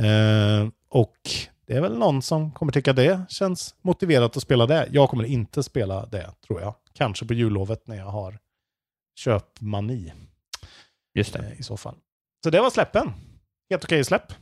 Eh, 0.00 0.68
och 0.90 1.16
det 1.70 1.76
är 1.76 1.80
väl 1.80 1.98
någon 1.98 2.22
som 2.22 2.50
kommer 2.50 2.72
tycka 2.72 2.92
det 2.92 3.20
känns 3.28 3.74
motiverat 3.82 4.36
att 4.36 4.42
spela 4.42 4.66
det. 4.66 4.88
Jag 4.92 5.08
kommer 5.08 5.24
inte 5.24 5.62
spela 5.62 6.06
det, 6.06 6.30
tror 6.46 6.60
jag. 6.60 6.74
Kanske 6.92 7.26
på 7.26 7.34
jullovet 7.34 7.86
när 7.86 7.96
jag 7.96 8.06
har 8.06 8.38
köpmani. 9.18 10.12
Just 11.14 11.32
det. 11.32 11.38
Eh, 11.38 11.60
I 11.60 11.62
så 11.62 11.76
fall. 11.76 11.94
Så 12.44 12.50
det 12.50 12.60
var 12.60 12.70
släppen. 12.70 13.12
Helt 13.70 13.84
okej 13.84 14.04
släpp. 14.04 14.32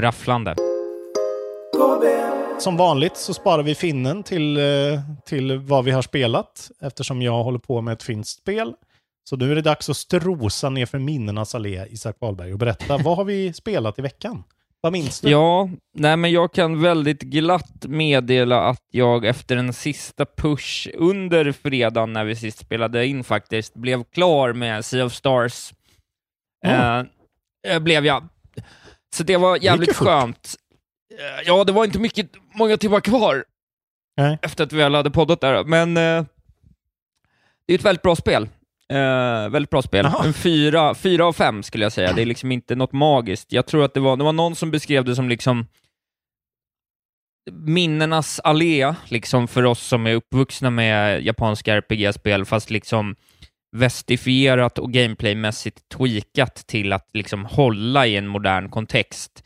Rafflande. 0.00 0.54
som 2.58 2.76
vanligt 2.76 3.16
så 3.16 3.34
sparar 3.34 3.62
vi 3.62 3.74
finnen 3.74 4.22
till, 4.22 4.56
eh, 4.56 5.00
till 5.26 5.58
vad 5.58 5.84
vi 5.84 5.90
har 5.90 6.02
spelat 6.02 6.70
eftersom 6.80 7.22
jag 7.22 7.44
håller 7.44 7.58
på 7.58 7.80
med 7.80 7.92
ett 7.92 8.02
finskt 8.02 8.40
spel. 8.40 8.74
Så 9.28 9.36
nu 9.36 9.50
är 9.50 9.54
det 9.54 9.62
dags 9.62 9.88
att 9.88 9.96
strosa 9.96 10.70
ner 10.70 10.86
för 10.86 10.98
minnenas 10.98 11.54
allé, 11.54 11.86
Isak 11.90 12.16
Wahlberg, 12.20 12.52
och 12.52 12.58
berätta 12.58 12.98
vad 13.04 13.16
har 13.16 13.24
vi 13.24 13.52
spelat 13.52 13.98
i 13.98 14.02
veckan? 14.02 14.42
Vad 14.82 14.92
minns 14.92 15.20
du? 15.20 15.30
Ja, 15.30 15.70
nej 15.94 16.16
men 16.16 16.30
jag 16.30 16.52
kan 16.52 16.82
väldigt 16.82 17.22
glatt 17.22 17.86
meddela 17.86 18.60
att 18.60 18.84
jag 18.90 19.24
efter 19.24 19.56
en 19.56 19.72
sista 19.72 20.26
push 20.36 20.88
under 20.94 21.52
fredagen 21.52 22.12
när 22.12 22.24
vi 22.24 22.36
sist 22.36 22.58
spelade 22.58 23.06
in 23.06 23.24
faktiskt 23.24 23.74
blev 23.74 24.04
klar 24.04 24.52
med 24.52 24.84
Sea 24.84 25.04
of 25.04 25.12
Stars. 25.12 25.72
Mm. 26.66 27.06
Eh, 27.66 27.78
blev 27.78 28.06
jag. 28.06 28.28
Så 29.14 29.22
det 29.22 29.36
var 29.36 29.56
jävligt 29.56 29.96
fort? 29.96 30.06
skönt. 30.06 30.54
Eh, 31.18 31.46
ja, 31.46 31.64
det 31.64 31.72
var 31.72 31.84
inte 31.84 31.98
mycket, 31.98 32.30
många 32.54 32.76
timmar 32.76 33.00
kvar 33.00 33.44
Nej. 34.16 34.38
efter 34.42 34.64
att 34.64 34.72
vi 34.72 34.76
väl 34.76 34.94
hade 34.94 35.10
poddat 35.10 35.40
där, 35.40 35.64
men 35.64 35.96
eh, 35.96 36.24
det 37.66 37.74
är 37.74 37.78
ett 37.78 37.84
väldigt 37.84 38.02
bra 38.02 38.16
spel. 38.16 38.48
Eh, 38.90 39.48
väldigt 39.48 39.70
bra 39.70 39.82
spel. 39.82 40.06
En 40.24 40.32
fyra, 40.32 40.94
fyra 40.94 41.26
av 41.26 41.32
fem 41.32 41.62
skulle 41.62 41.84
jag 41.84 41.92
säga. 41.92 42.12
Det 42.12 42.22
är 42.22 42.26
liksom 42.26 42.52
inte 42.52 42.74
något 42.74 42.92
magiskt. 42.92 43.52
Jag 43.52 43.66
tror 43.66 43.84
att 43.84 43.94
det 43.94 44.00
var, 44.00 44.16
det 44.16 44.24
var 44.24 44.32
någon 44.32 44.56
som 44.56 44.70
beskrev 44.70 45.04
det 45.04 45.14
som 45.16 45.28
liksom 45.28 45.66
minnenas 47.52 48.40
allé, 48.44 48.94
liksom 49.08 49.48
för 49.48 49.64
oss 49.64 49.80
som 49.82 50.06
är 50.06 50.14
uppvuxna 50.14 50.70
med 50.70 51.22
japanska 51.24 51.74
RPG-spel, 51.76 52.44
fast 52.44 52.70
liksom 52.70 53.16
vestifierat 53.76 54.78
och 54.78 54.92
gameplaymässigt 54.92 55.88
tweakat 55.88 56.54
till 56.54 56.92
att 56.92 57.08
liksom 57.12 57.44
hålla 57.44 58.06
i 58.06 58.16
en 58.16 58.26
modern 58.26 58.68
kontext. 58.68 59.44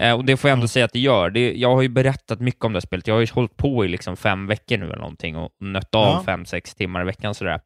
Eh, 0.00 0.12
och 0.12 0.24
det 0.24 0.36
får 0.36 0.50
jag 0.50 0.56
ändå 0.56 0.68
säga 0.68 0.84
att 0.84 0.92
det 0.92 0.98
gör. 0.98 1.30
Det, 1.30 1.52
jag 1.54 1.74
har 1.74 1.82
ju 1.82 1.88
berättat 1.88 2.40
mycket 2.40 2.64
om 2.64 2.72
det 2.72 2.76
här 2.76 2.80
spelet. 2.86 3.06
Jag 3.06 3.14
har 3.14 3.20
ju 3.20 3.26
hållit 3.32 3.56
på 3.56 3.84
i 3.84 3.88
liksom 3.88 4.16
fem 4.16 4.46
veckor 4.46 4.76
nu 4.76 4.84
eller 4.86 4.96
någonting 4.96 5.36
och 5.36 5.50
nött 5.60 5.94
av 5.94 6.06
Ja. 6.06 6.22
fem, 6.26 6.44
sex 6.46 6.74
timmar 6.74 7.02
i 7.02 7.04
veckan 7.04 7.34
sådär. 7.34 7.60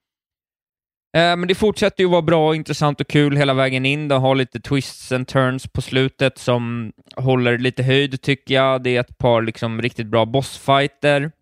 Eh, 1.16 1.36
men 1.36 1.48
det 1.48 1.54
fortsätter 1.54 2.04
ju 2.04 2.10
vara 2.10 2.22
bra, 2.22 2.54
intressant 2.54 3.00
och 3.00 3.08
kul 3.08 3.36
hela 3.36 3.54
vägen 3.54 3.86
in. 3.86 4.08
Det 4.08 4.14
har 4.14 4.34
lite 4.34 4.60
twists 4.60 5.12
and 5.12 5.28
turns 5.28 5.66
på 5.66 5.82
slutet 5.82 6.38
som 6.38 6.92
håller 7.16 7.58
lite 7.58 7.82
höjd, 7.82 8.22
tycker 8.22 8.54
jag. 8.54 8.82
Det 8.82 8.96
är 8.96 9.00
ett 9.00 9.18
par 9.18 9.42
liksom 9.42 9.82
riktigt 9.82 10.06
bra 10.06 10.24
bossfighter. 10.24 11.32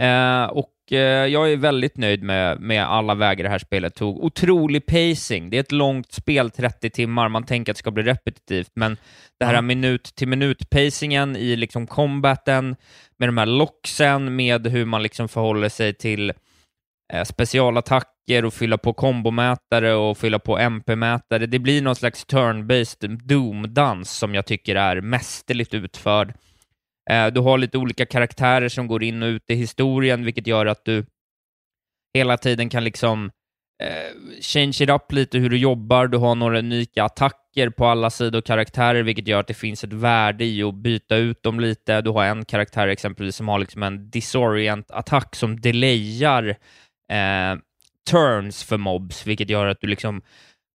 Eh, 0.00 0.44
och 0.44 0.72
eh, 0.92 1.26
jag 1.26 1.52
är 1.52 1.56
väldigt 1.56 1.96
nöjd 1.96 2.22
med, 2.22 2.60
med 2.60 2.84
alla 2.84 3.14
vägar 3.14 3.44
det 3.44 3.50
här 3.50 3.58
spelet 3.58 3.94
tog. 3.94 4.24
Otrolig 4.24 4.86
pacing. 4.86 5.50
Det 5.50 5.56
är 5.56 5.60
ett 5.60 5.72
långt 5.72 6.12
spel, 6.12 6.50
30 6.50 6.90
timmar. 6.90 7.28
Man 7.28 7.44
tänker 7.46 7.72
att 7.72 7.76
det 7.76 7.78
ska 7.78 7.90
bli 7.90 8.02
repetitivt, 8.02 8.70
men 8.74 8.96
det 9.40 9.44
här 9.46 9.54
Ja. 9.54 9.60
minut 9.60 10.02
till 10.16 10.28
minut-pacingen 10.28 11.36
i 11.36 11.56
liksom 11.56 11.86
combaten, 11.86 12.76
med 13.18 13.28
de 13.28 13.38
här 13.38 13.46
locksen, 13.46 14.36
med 14.36 14.66
hur 14.66 14.84
man 14.84 15.02
liksom 15.02 15.28
förhåller 15.28 15.68
sig 15.68 15.94
till 15.94 16.32
eh, 17.12 17.24
attacker 18.26 18.44
och 18.44 18.54
fylla 18.54 18.78
på 18.78 18.92
kombomätare 18.92 19.94
och 19.94 20.18
fylla 20.18 20.38
på 20.38 20.58
MP-mätare. 20.58 21.46
Det 21.46 21.58
blir 21.58 21.82
någon 21.82 21.96
slags 21.96 22.26
turn-based 22.26 23.26
Doom-dans 23.26 24.10
som 24.10 24.34
jag 24.34 24.46
tycker 24.46 24.76
är 24.76 25.00
mästerligt 25.00 25.74
utförd. 25.74 26.34
Eh, 27.10 27.26
du 27.26 27.40
har 27.40 27.58
lite 27.58 27.78
olika 27.78 28.06
karaktärer 28.06 28.68
som 28.68 28.86
går 28.88 29.02
in 29.02 29.22
och 29.22 29.26
ut 29.26 29.50
i 29.50 29.54
historien, 29.54 30.24
vilket 30.24 30.46
gör 30.46 30.66
att 30.66 30.84
du 30.84 31.06
hela 32.14 32.36
tiden 32.36 32.68
kan 32.68 32.84
liksom 32.84 33.30
eh, 33.82 34.40
change 34.40 34.76
it 34.80 34.90
up 34.90 35.12
lite 35.12 35.38
hur 35.38 35.50
du 35.50 35.56
jobbar. 35.58 36.08
Du 36.08 36.18
har 36.18 36.34
några 36.34 36.58
unika 36.58 37.04
attacker 37.04 37.70
på 37.70 37.86
alla 37.86 38.10
sidor 38.10 38.38
och 38.38 38.46
karaktärer, 38.46 39.02
vilket 39.02 39.28
gör 39.28 39.40
att 39.40 39.48
det 39.48 39.54
finns 39.54 39.84
ett 39.84 39.92
värde 39.92 40.44
i 40.44 40.62
att 40.62 40.74
byta 40.74 41.16
ut 41.16 41.42
dem 41.42 41.60
lite. 41.60 42.00
Du 42.00 42.10
har 42.10 42.24
en 42.24 42.44
karaktär 42.44 42.88
exempelvis 42.88 43.36
som 43.36 43.48
har 43.48 43.58
liksom 43.58 43.82
en 43.82 44.10
disorient-attack 44.10 45.36
som 45.36 45.60
delayar 45.60 46.56
eh, 47.12 47.56
turns 48.06 48.64
för 48.64 48.76
mobs, 48.76 49.26
vilket 49.26 49.50
gör 49.50 49.66
att 49.66 49.80
du 49.80 49.86
liksom 49.86 50.22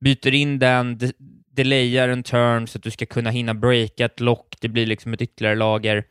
byter 0.04 0.34
in 0.34 0.58
den, 0.58 0.98
de- 0.98 1.12
delayar 1.52 2.08
en 2.08 2.22
turn 2.22 2.66
så 2.66 2.78
att 2.78 2.82
du 2.82 2.90
ska 2.90 3.06
kunna 3.06 3.30
hinna 3.30 3.54
breaka 3.54 4.04
ett 4.04 4.20
lock. 4.20 4.54
Det 4.60 4.68
blir 4.68 4.86
liksom 4.86 5.12
ett 5.12 5.22
ytterligare 5.22 5.56
lager. 5.56 6.04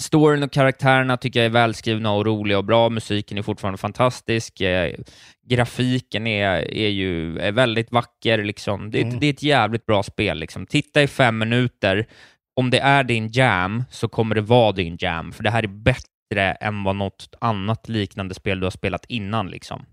Storyn 0.00 0.42
och 0.42 0.52
karaktärerna 0.52 1.16
tycker 1.16 1.40
jag 1.40 1.44
är 1.46 1.50
välskrivna 1.50 2.12
och 2.12 2.26
roliga 2.26 2.58
och 2.58 2.64
bra. 2.64 2.88
Musiken 2.88 3.38
är 3.38 3.42
fortfarande 3.42 3.78
fantastisk. 3.78 4.60
Eh, 4.60 4.94
grafiken 5.46 6.26
är, 6.26 6.74
är 6.74 6.88
ju 6.88 7.38
är 7.38 7.52
väldigt 7.52 7.92
vacker. 7.92 8.44
Liksom. 8.44 8.90
Det, 8.90 8.98
är 8.98 9.02
ett- 9.02 9.06
Mm. 9.08 9.20
det 9.20 9.26
är 9.26 9.32
ett 9.32 9.42
jävligt 9.42 9.86
bra 9.86 10.02
spel. 10.02 10.38
Liksom. 10.38 10.66
Titta 10.66 11.02
i 11.02 11.06
fem 11.06 11.38
minuter. 11.38 12.06
Om 12.56 12.70
det 12.70 12.78
är 12.78 13.04
din 13.04 13.28
jam 13.32 13.84
så 13.90 14.08
kommer 14.08 14.34
det 14.34 14.40
vara 14.40 14.72
din 14.72 14.96
jam, 15.00 15.32
för 15.32 15.42
det 15.42 15.50
här 15.50 15.62
är 15.62 15.66
bättre 15.66 16.08
än 16.40 16.84
vad 16.84 16.96
något 16.96 17.34
annat 17.40 17.88
liknande 17.88 18.34
spel 18.34 18.60
du 18.60 18.66
har 18.66 18.70
spelat 18.70 19.04
innan. 19.08 19.48
Liksom. 19.48 19.86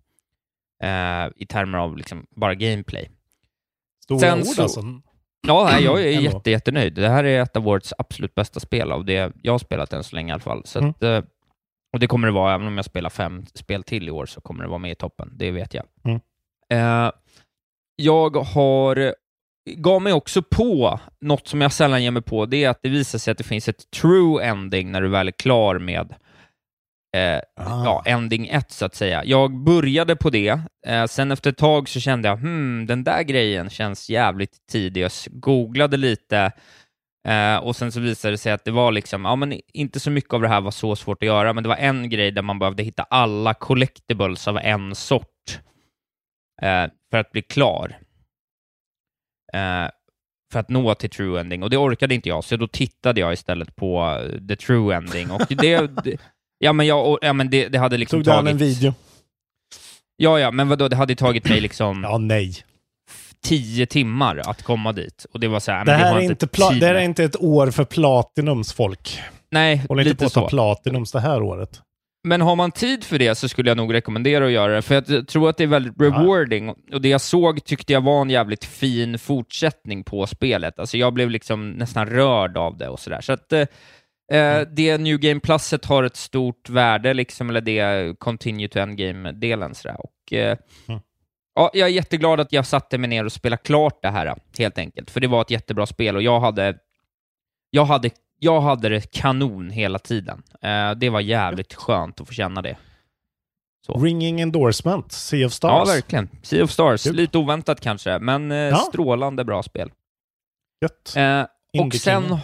Eh, 0.83 1.27
I 1.35 1.45
termer 1.49 1.77
av 1.77 1.97
liksom, 1.97 2.25
bara 2.35 2.55
gameplay. 2.55 3.09
Stora 4.03 4.19
Sen 4.19 4.39
ord 4.39 4.45
så- 4.45 4.61
alltså. 4.61 4.81
Ja, 5.47 5.79
jag 5.79 6.01
är 6.01 6.07
jätte, 6.21 6.51
jättenöjd. 6.51 6.93
Det 6.93 7.09
här 7.09 7.23
är 7.23 7.41
ett 7.41 7.55
av 7.55 7.67
årets 7.67 7.93
absolut 7.97 8.35
bästa 8.35 8.59
spel 8.59 8.91
av 8.91 9.05
det 9.05 9.33
jag 9.43 9.53
har 9.53 9.59
spelat 9.59 9.93
än 9.93 10.03
så 10.03 10.15
länge 10.15 10.29
i 10.29 10.33
alla 10.33 10.41
fall. 10.41 10.61
Så 10.65 10.79
Mm. 10.79 10.89
att, 10.91 11.03
eh, 11.03 11.21
och 11.93 11.99
det 11.99 12.07
kommer 12.07 12.27
det 12.27 12.33
vara, 12.33 12.53
även 12.55 12.67
om 12.67 12.75
jag 12.75 12.85
spelar 12.85 13.09
fem 13.09 13.45
spel 13.53 13.83
till 13.83 14.07
i 14.07 14.11
år, 14.11 14.25
så 14.25 14.41
kommer 14.41 14.63
det 14.63 14.69
vara 14.69 14.77
med 14.79 14.91
i 14.91 14.95
toppen. 14.95 15.31
Det 15.35 15.51
vet 15.51 15.73
jag. 15.73 15.85
Mm. 16.03 16.19
Eh, 16.71 17.11
jag 17.95 18.35
har 18.35 19.15
gav 19.75 20.01
mig 20.01 20.13
också 20.13 20.41
på 20.41 20.99
något 21.21 21.47
som 21.47 21.61
jag 21.61 21.71
sällan 21.71 22.03
ger 22.03 22.11
mig 22.11 22.21
på, 22.21 22.45
det 22.45 22.63
är 22.63 22.69
att 22.69 22.79
det 22.83 22.89
visar 22.89 23.19
sig 23.19 23.31
att 23.31 23.37
det 23.37 23.43
finns 23.43 23.67
ett 23.67 23.91
true 23.91 24.43
ending 24.45 24.91
när 24.91 25.01
du 25.01 25.07
väl 25.07 25.27
är 25.27 25.31
klar 25.31 25.79
med 25.79 26.13
eh, 27.17 27.39
Ah. 27.55 27.83
ja, 27.85 28.03
ending 28.05 28.47
1 28.47 28.71
så 28.71 28.85
att 28.85 28.95
säga. 28.95 29.23
Jag 29.25 29.63
började 29.63 30.15
på 30.15 30.29
det, 30.29 30.61
eh, 30.87 31.05
sen 31.05 31.31
efter 31.31 31.49
ett 31.49 31.57
tag 31.57 31.89
så 31.89 31.99
kände 31.99 32.27
jag, 32.27 32.37
hmm, 32.37 32.85
den 32.85 33.03
där 33.03 33.23
grejen 33.23 33.69
känns 33.69 34.09
jävligt 34.09 34.67
tidius. 34.71 35.27
Googlade 35.31 35.97
lite 35.97 36.51
eh, 37.27 37.55
och 37.57 37.75
sen 37.75 37.91
så 37.91 37.99
visade 37.99 38.33
det 38.33 38.37
sig 38.37 38.51
att 38.51 38.65
det 38.65 38.71
var 38.71 38.91
liksom, 38.91 39.25
ja 39.25 39.35
men 39.35 39.59
inte 39.73 39.99
så 39.99 40.11
mycket 40.11 40.33
av 40.33 40.41
det 40.41 40.47
här 40.47 40.61
var 40.61 40.71
så 40.71 40.95
svårt 40.95 41.23
att 41.23 41.27
göra, 41.27 41.53
men 41.53 41.63
det 41.63 41.69
var 41.69 41.75
en 41.75 42.09
grej 42.09 42.31
där 42.31 42.41
man 42.41 42.59
behövde 42.59 42.83
hitta 42.83 43.03
alla 43.03 43.53
collectibles 43.53 44.47
av 44.47 44.57
en 44.57 44.95
sort 44.95 45.59
eh, 46.61 46.85
för 47.11 47.17
att 47.17 47.31
bli 47.31 47.41
klar. 47.41 47.97
Eh, 49.53 49.89
för 50.53 50.59
att 50.59 50.69
nå 50.69 50.95
till 50.95 51.09
true 51.09 51.39
ending, 51.39 51.63
och 51.63 51.69
det 51.69 51.77
orkade 51.77 52.15
inte 52.15 52.29
jag, 52.29 52.43
så 52.43 52.55
då 52.55 52.67
tittade 52.67 53.19
jag 53.19 53.33
istället 53.33 53.75
på 53.75 54.19
eh, 54.21 54.47
the 54.47 54.55
true 54.55 54.95
ending, 54.95 55.31
och 55.31 55.41
det 55.49 55.91
Ja, 56.59 56.73
men, 56.73 56.87
jag, 56.87 57.11
och- 57.11 57.19
ja, 57.21 57.33
men 57.33 57.49
det, 57.49 57.67
det 57.67 57.79
hade 57.79 57.97
liksom 57.97 58.19
Tog 58.19 58.25
du 58.25 58.31
an 58.31 58.37
tagit... 58.45 58.51
en 58.51 58.57
video? 58.57 58.93
Ja, 60.17 60.39
ja, 60.39 60.51
men 60.51 60.67
vadå, 60.69 60.87
det 60.87 60.95
hade 60.95 61.15
tagit 61.15 61.49
mig 61.49 61.61
liksom 61.61 62.03
Ja, 62.03 62.17
nej. 62.17 62.53
tio 63.43 63.85
timmar 63.85 64.37
att 64.37 64.63
komma 64.63 64.91
dit. 64.93 65.25
Och 65.33 65.39
det 65.39 65.47
var 65.47 65.59
så 65.59 65.71
här, 65.71 65.85
Det 65.85 65.91
här, 65.93 66.15
är 66.17 66.21
inte 66.21 66.47
det 66.79 66.85
här 66.85 66.95
är 66.95 66.99
inte 67.01 67.23
ett 67.23 67.41
år 67.41 67.71
för 67.71 67.85
Platinums 67.85 68.73
folk. 68.73 69.19
Nej, 69.51 69.81
Håll 69.89 69.99
inte 69.99 70.09
lite 70.09 70.23
på 70.23 70.25
att 70.27 70.33
ta. 70.33 70.49
Platinums 70.49 71.11
det 71.11 71.19
här 71.19 71.41
året. 71.41 71.81
Men 72.27 72.41
har 72.41 72.55
man 72.55 72.71
tid 72.71 73.03
för 73.03 73.19
det 73.19 73.35
så 73.35 73.49
skulle 73.49 73.69
jag 73.69 73.77
nog 73.77 73.93
rekommendera 73.93 74.45
att 74.45 74.51
göra 74.51 74.75
det, 74.75 74.81
för 74.81 74.95
jag 74.95 75.27
tror 75.27 75.49
att 75.49 75.57
det 75.57 75.63
är 75.63 75.67
väldigt 75.67 76.01
rewarding. 76.01 76.69
Och 76.69 77.01
det 77.01 77.09
jag 77.09 77.21
såg 77.21 77.63
tyckte 77.63 77.93
jag 77.93 78.01
var 78.01 78.21
en 78.21 78.29
jävligt 78.29 78.65
fin 78.65 79.19
fortsättning 79.19 80.03
på 80.03 80.27
spelet. 80.27 80.79
Alltså 80.79 80.97
jag 80.97 81.13
blev 81.13 81.29
liksom 81.29 81.69
nästan 81.71 82.05
rörd 82.07 82.57
av 82.57 82.77
det 82.77 82.89
och 82.89 82.99
sådär. 82.99 83.21
Så 83.21 83.33
att 83.33 83.53
eh, 84.31 84.37
eh, 84.57 84.67
det 84.71 84.97
New 84.97 85.17
Game 85.17 85.39
Pluset 85.39 85.85
har 85.85 86.03
ett 86.03 86.15
stort 86.15 86.69
värde, 86.69 87.13
liksom, 87.13 87.49
eller 87.49 87.61
det 87.61 88.19
Continue 88.19 88.67
to 88.67 88.79
Endgame-delen. 88.79 89.73
Och, 89.97 90.33
eh, 90.33 90.57
Mm. 90.87 91.01
ja, 91.55 91.71
jag 91.73 91.89
är 91.89 91.93
jätteglad 91.93 92.39
att 92.39 92.53
jag 92.53 92.65
satte 92.65 92.97
mig 92.97 93.09
ner 93.09 93.25
och 93.25 93.31
spelade 93.31 93.61
klart 93.63 93.99
det 94.01 94.09
här, 94.09 94.35
helt 94.57 94.77
enkelt. 94.77 95.11
För 95.11 95.19
det 95.19 95.27
var 95.27 95.41
ett 95.41 95.51
jättebra 95.51 95.85
spel 95.85 96.15
och 96.15 96.21
jag 96.21 96.39
hade, 96.39 96.77
jag 97.69 97.85
hade, 97.85 98.09
jag 98.39 98.61
hade 98.61 98.89
det 98.89 99.11
kanon 99.11 99.69
hela 99.69 99.99
tiden. 99.99 100.43
Eh, 100.61 100.91
det 100.91 101.09
var 101.09 101.19
jävligt 101.19 101.73
skönt 101.73 102.21
att 102.21 102.27
få 102.27 102.33
känna 102.33 102.61
det. 102.61 102.77
Så. 103.85 103.93
Ringing 103.99 104.41
endorsement, 104.41 105.11
Sea 105.11 105.45
of 105.47 105.51
Ja, 105.51 105.55
Stars. 105.55 105.89
verkligen. 105.89 106.29
Sea 106.41 106.63
of 106.63 106.71
Stars. 106.71 107.03
Kul. 107.03 107.15
Lite 107.15 107.37
oväntat 107.37 107.81
kanske, 107.81 108.19
men 108.19 108.51
Ja. 108.51 108.75
strålande 108.77 109.45
bra 109.45 109.63
spel. 109.63 109.91
Gött. 110.81 111.15
Och 111.85 111.93
sen. 111.93 112.37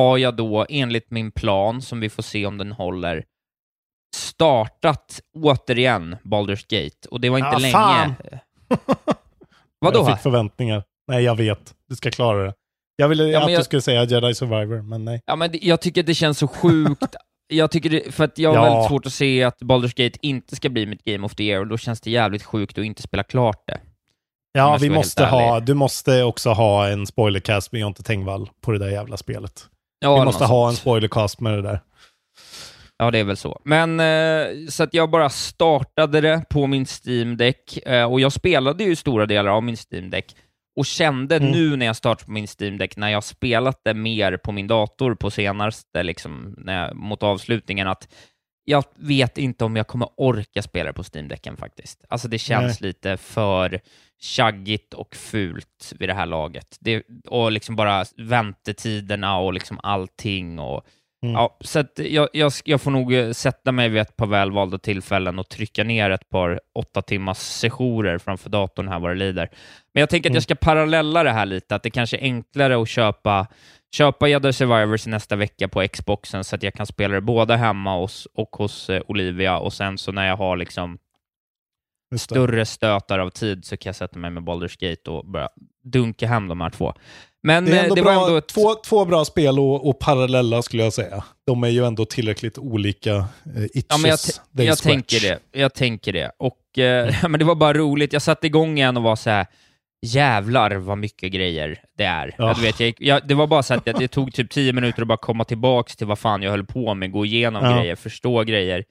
har 0.00 0.18
jag 0.18 0.36
då, 0.36 0.66
enligt 0.68 1.10
min 1.10 1.32
plan, 1.32 1.82
som 1.82 2.00
vi 2.00 2.08
får 2.08 2.22
se 2.22 2.46
om 2.46 2.58
den 2.58 2.72
håller, 2.72 3.24
startat 4.16 5.20
återigen 5.38 6.16
Baldur's 6.24 6.64
Gate. 6.68 7.08
Och 7.10 7.20
det 7.20 7.30
var 7.30 7.38
inte 7.38 7.48
Ah, 7.50 7.58
länge. 7.58 7.72
fan. 7.72 8.14
Vadå? 9.80 9.98
Jag 9.98 10.06
fick 10.12 10.22
förväntningar. 10.22 10.82
Nej, 11.08 11.24
jag 11.24 11.34
vet. 11.36 11.74
Du 11.88 11.96
ska 11.96 12.10
klara 12.10 12.44
det. 12.46 12.54
Jag 12.96 13.08
ville 13.08 13.24
Ja, 13.28 13.44
att 13.44 13.50
jag- 13.52 13.60
du 13.60 13.64
skulle 13.64 13.82
säga 13.82 14.04
Jedi 14.04 14.34
Survivor, 14.34 14.82
men 14.82 15.04
nej. 15.04 15.22
Ja, 15.26 15.36
men 15.36 15.50
jag 15.62 15.80
tycker 15.80 16.02
det 16.02 16.14
känns 16.14 16.38
så 16.38 16.48
sjukt. 16.48 17.14
jag 17.48 17.70
tycker 17.70 17.90
det, 17.90 18.14
för 18.14 18.24
att 18.24 18.38
jag 18.38 18.50
har 18.50 18.56
Ja. 18.56 18.62
väldigt 18.64 18.88
svårt 18.88 19.06
att 19.06 19.12
se 19.12 19.42
att 19.44 19.62
Baldur's 19.62 20.04
Gate 20.04 20.18
inte 20.22 20.56
ska 20.56 20.68
bli 20.68 20.86
mitt 20.86 21.04
Game 21.04 21.26
of 21.26 21.34
the 21.34 21.44
Year 21.44 21.60
och 21.60 21.66
då 21.66 21.78
känns 21.78 22.00
det 22.00 22.10
jävligt 22.10 22.42
sjukt 22.42 22.78
att 22.78 22.84
inte 22.84 23.02
spela 23.02 23.22
klart 23.22 23.62
det. 23.66 23.80
Ja, 24.52 24.78
vi 24.80 24.90
måste 24.90 25.24
ha, 25.26 25.60
du 25.60 25.74
måste 25.74 26.22
också 26.24 26.50
ha 26.50 26.88
en 26.88 27.06
spoilercast 27.06 27.72
med 27.72 27.80
Jonte 27.80 28.02
Tengvall 28.02 28.50
på 28.60 28.72
det 28.72 28.78
där 28.78 28.88
jävla 28.90 29.16
spelet. 29.16 29.68
Ja, 30.00 30.18
Vi 30.18 30.24
måste 30.24 30.44
ha 30.44 30.68
en 30.68 30.74
spoilercast 30.76 31.40
med 31.40 31.52
det 31.52 31.62
där. 31.62 31.80
Ja, 32.98 33.10
det 33.10 33.18
är 33.18 33.24
väl 33.24 33.36
så. 33.36 33.60
Men 33.64 34.00
eh, 34.00 34.66
så 34.68 34.82
att 34.82 34.94
jag 34.94 35.10
bara 35.10 35.30
startade 35.30 36.20
det 36.20 36.44
på 36.50 36.66
min 36.66 36.86
Steam 36.86 37.36
Deck 37.36 37.76
eh, 37.86 38.04
och 38.12 38.20
jag 38.20 38.32
spelade 38.32 38.84
ju 38.84 38.96
stora 38.96 39.26
delar 39.26 39.50
av 39.50 39.62
min 39.62 39.76
Steam 39.90 40.10
Deck 40.10 40.36
och 40.76 40.86
kände 40.86 41.36
Mm. 41.36 41.50
nu 41.50 41.76
när 41.76 41.86
jag 41.86 41.96
startade 41.96 42.24
på 42.26 42.32
min 42.32 42.46
Steam 42.60 42.78
Deck, 42.78 42.96
när 42.96 43.08
jag 43.08 43.24
spelat 43.24 43.80
det 43.84 43.94
mer 43.94 44.36
på 44.36 44.52
min 44.52 44.66
dator 44.66 45.14
på 45.14 45.30
senaste, 45.30 46.02
liksom, 46.02 46.54
när 46.58 46.86
jag, 46.86 46.96
mot 46.96 47.22
avslutningen, 47.22 47.88
att 47.88 48.08
jag 48.64 48.84
vet 48.96 49.38
inte 49.38 49.64
om 49.64 49.76
jag 49.76 49.86
kommer 49.86 50.08
orka 50.16 50.62
spela 50.62 50.92
på 50.92 51.04
Steam 51.14 51.28
Decken 51.28 51.56
faktiskt. 51.56 52.04
Alltså 52.08 52.28
det 52.28 52.38
känns 52.38 52.80
lite 52.80 53.16
för 53.16 53.80
chaggigt 54.36 54.94
och 54.94 55.16
fult 55.16 55.92
vid 55.98 56.08
det 56.08 56.14
här 56.14 56.26
laget. 56.26 56.76
Det, 56.80 57.02
och 57.26 57.52
liksom 57.52 57.76
bara 57.76 58.04
väntetiderna 58.16 59.38
och 59.38 59.52
liksom 59.52 59.80
allting 59.82 60.58
och 60.58 60.86
Mm. 61.22 61.34
Ja, 61.34 61.56
så 61.60 61.84
jag, 61.96 62.28
jag, 62.32 62.52
jag 62.64 62.80
får 62.80 62.90
nog 62.90 63.14
eh, 63.14 63.30
sätta 63.30 63.72
mig 63.72 63.88
vid 63.88 64.00
ett 64.02 64.16
par 64.16 64.26
välvalda 64.26 64.78
tillfällen 64.78 65.38
och 65.38 65.48
trycka 65.48 65.84
ner 65.84 66.10
ett 66.10 66.30
par 66.30 66.60
åtta 66.74 67.02
timmars 67.02 67.36
sessioner 67.38 68.18
framför 68.18 68.50
datorn 68.50 68.88
här 68.88 68.98
vad 68.98 69.10
det 69.10 69.14
lider. 69.14 69.50
Men 69.94 70.00
jag 70.00 70.10
tänker 70.10 70.28
att 70.28 70.30
Mm. 70.30 70.34
jag 70.36 70.42
ska 70.42 70.54
parallella 70.54 71.22
det 71.22 71.30
här 71.32 71.46
lite, 71.46 71.74
att 71.74 71.82
det 71.82 71.90
kanske 71.90 72.16
är 72.16 72.22
enklare 72.22 72.82
att 72.82 72.88
köpa 72.88 73.46
köpa 73.92 74.28
Jedi 74.28 74.52
Survivors 74.52 75.06
nästa 75.06 75.36
vecka 75.36 75.68
på 75.68 75.88
Xboxen 75.88 76.44
så 76.44 76.56
att 76.56 76.62
jag 76.62 76.74
kan 76.74 76.86
spela 76.86 77.14
det 77.14 77.20
båda 77.20 77.56
hemma 77.56 77.96
hos, 77.98 78.28
och 78.34 78.56
hos 78.56 78.90
eh, 78.90 79.02
Olivia 79.08 79.58
och 79.58 79.72
sen 79.72 79.98
så 79.98 80.12
när 80.12 80.28
jag 80.28 80.36
har 80.36 80.56
liksom 80.56 80.98
större 82.18 82.66
stötar 82.66 83.18
av 83.18 83.30
tid 83.30 83.64
så 83.64 83.76
kan 83.76 83.88
jag 83.90 83.96
sätta 83.96 84.18
mig 84.18 84.30
med 84.30 84.42
Baldur's 84.42 84.90
Gate 84.90 85.10
och 85.10 85.26
börja 85.26 85.48
dunka 85.84 86.26
hem 86.26 86.48
de 86.48 86.60
här 86.60 86.70
två. 86.70 86.94
Men 87.42 87.64
Det 87.64 87.72
är 87.72 87.76
eh, 87.76 87.82
ändå 87.82 87.94
det 87.94 88.02
bra, 88.02 88.14
var 88.14 88.26
ändå 88.26 88.36
ett... 88.36 88.48
två, 88.48 88.74
två 88.74 89.04
bra 89.04 89.24
spel 89.24 89.58
och, 89.58 89.88
och 89.88 89.98
parallella 89.98 90.62
skulle 90.62 90.82
jag 90.82 90.92
säga. 90.92 91.24
De 91.46 91.64
är 91.64 91.68
ju 91.68 91.84
ändå 91.84 92.04
tillräckligt 92.04 92.58
olika 92.58 93.14
eh, 93.56 93.64
itches. 93.64 93.84
Ja, 93.88 93.98
men 93.98 94.10
jag, 94.10 94.66
jag 94.66 94.78
tänker 94.78 95.20
det. 95.20 95.38
Jag 95.52 95.74
tänker 95.74 96.12
det. 96.12 96.32
Och, 96.38 96.78
eh, 96.78 97.14
men 97.28 97.38
det 97.38 97.44
var 97.44 97.54
bara 97.54 97.74
roligt. 97.74 98.12
Jag 98.12 98.22
satte 98.22 98.46
igång 98.46 98.78
igen 98.78 98.96
och 98.96 99.02
var 99.02 99.16
så 99.16 99.30
här, 99.30 99.46
jävlar 100.06 100.74
vad 100.76 100.98
mycket 100.98 101.32
grejer 101.32 101.82
det 101.96 102.04
är. 102.04 102.34
Ja. 102.38 102.48
Ja. 102.48 102.54
Du 102.54 102.62
vet, 102.62 102.80
jag, 102.80 102.94
jag, 102.98 103.28
det 103.28 103.34
var 103.34 103.46
bara 103.46 103.62
så 103.62 103.74
att 103.74 103.84
det, 103.84 104.08
tog 104.08 104.34
typ 104.34 104.50
tio 104.50 104.72
minuter 104.72 105.02
att 105.02 105.08
bara 105.08 105.18
komma 105.18 105.44
tillbaks 105.44 105.96
till 105.96 106.06
vad 106.06 106.18
fan 106.18 106.42
jag 106.42 106.50
höll 106.50 106.66
på 106.66 106.94
med, 106.94 107.12
gå 107.12 107.24
igenom 107.24 107.64
Ja. 107.64 107.76
grejer, 107.78 107.96
förstå 107.96 108.42
grejer. 108.44 108.84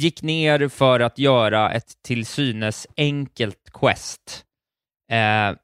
Gick 0.00 0.22
ner 0.22 0.68
för 0.68 1.00
att 1.00 1.18
göra 1.18 1.72
ett 1.72 1.92
till 2.04 2.26
synes 2.26 2.86
enkelt 2.96 3.70
quest. 3.72 4.44
Eh, 5.12 5.56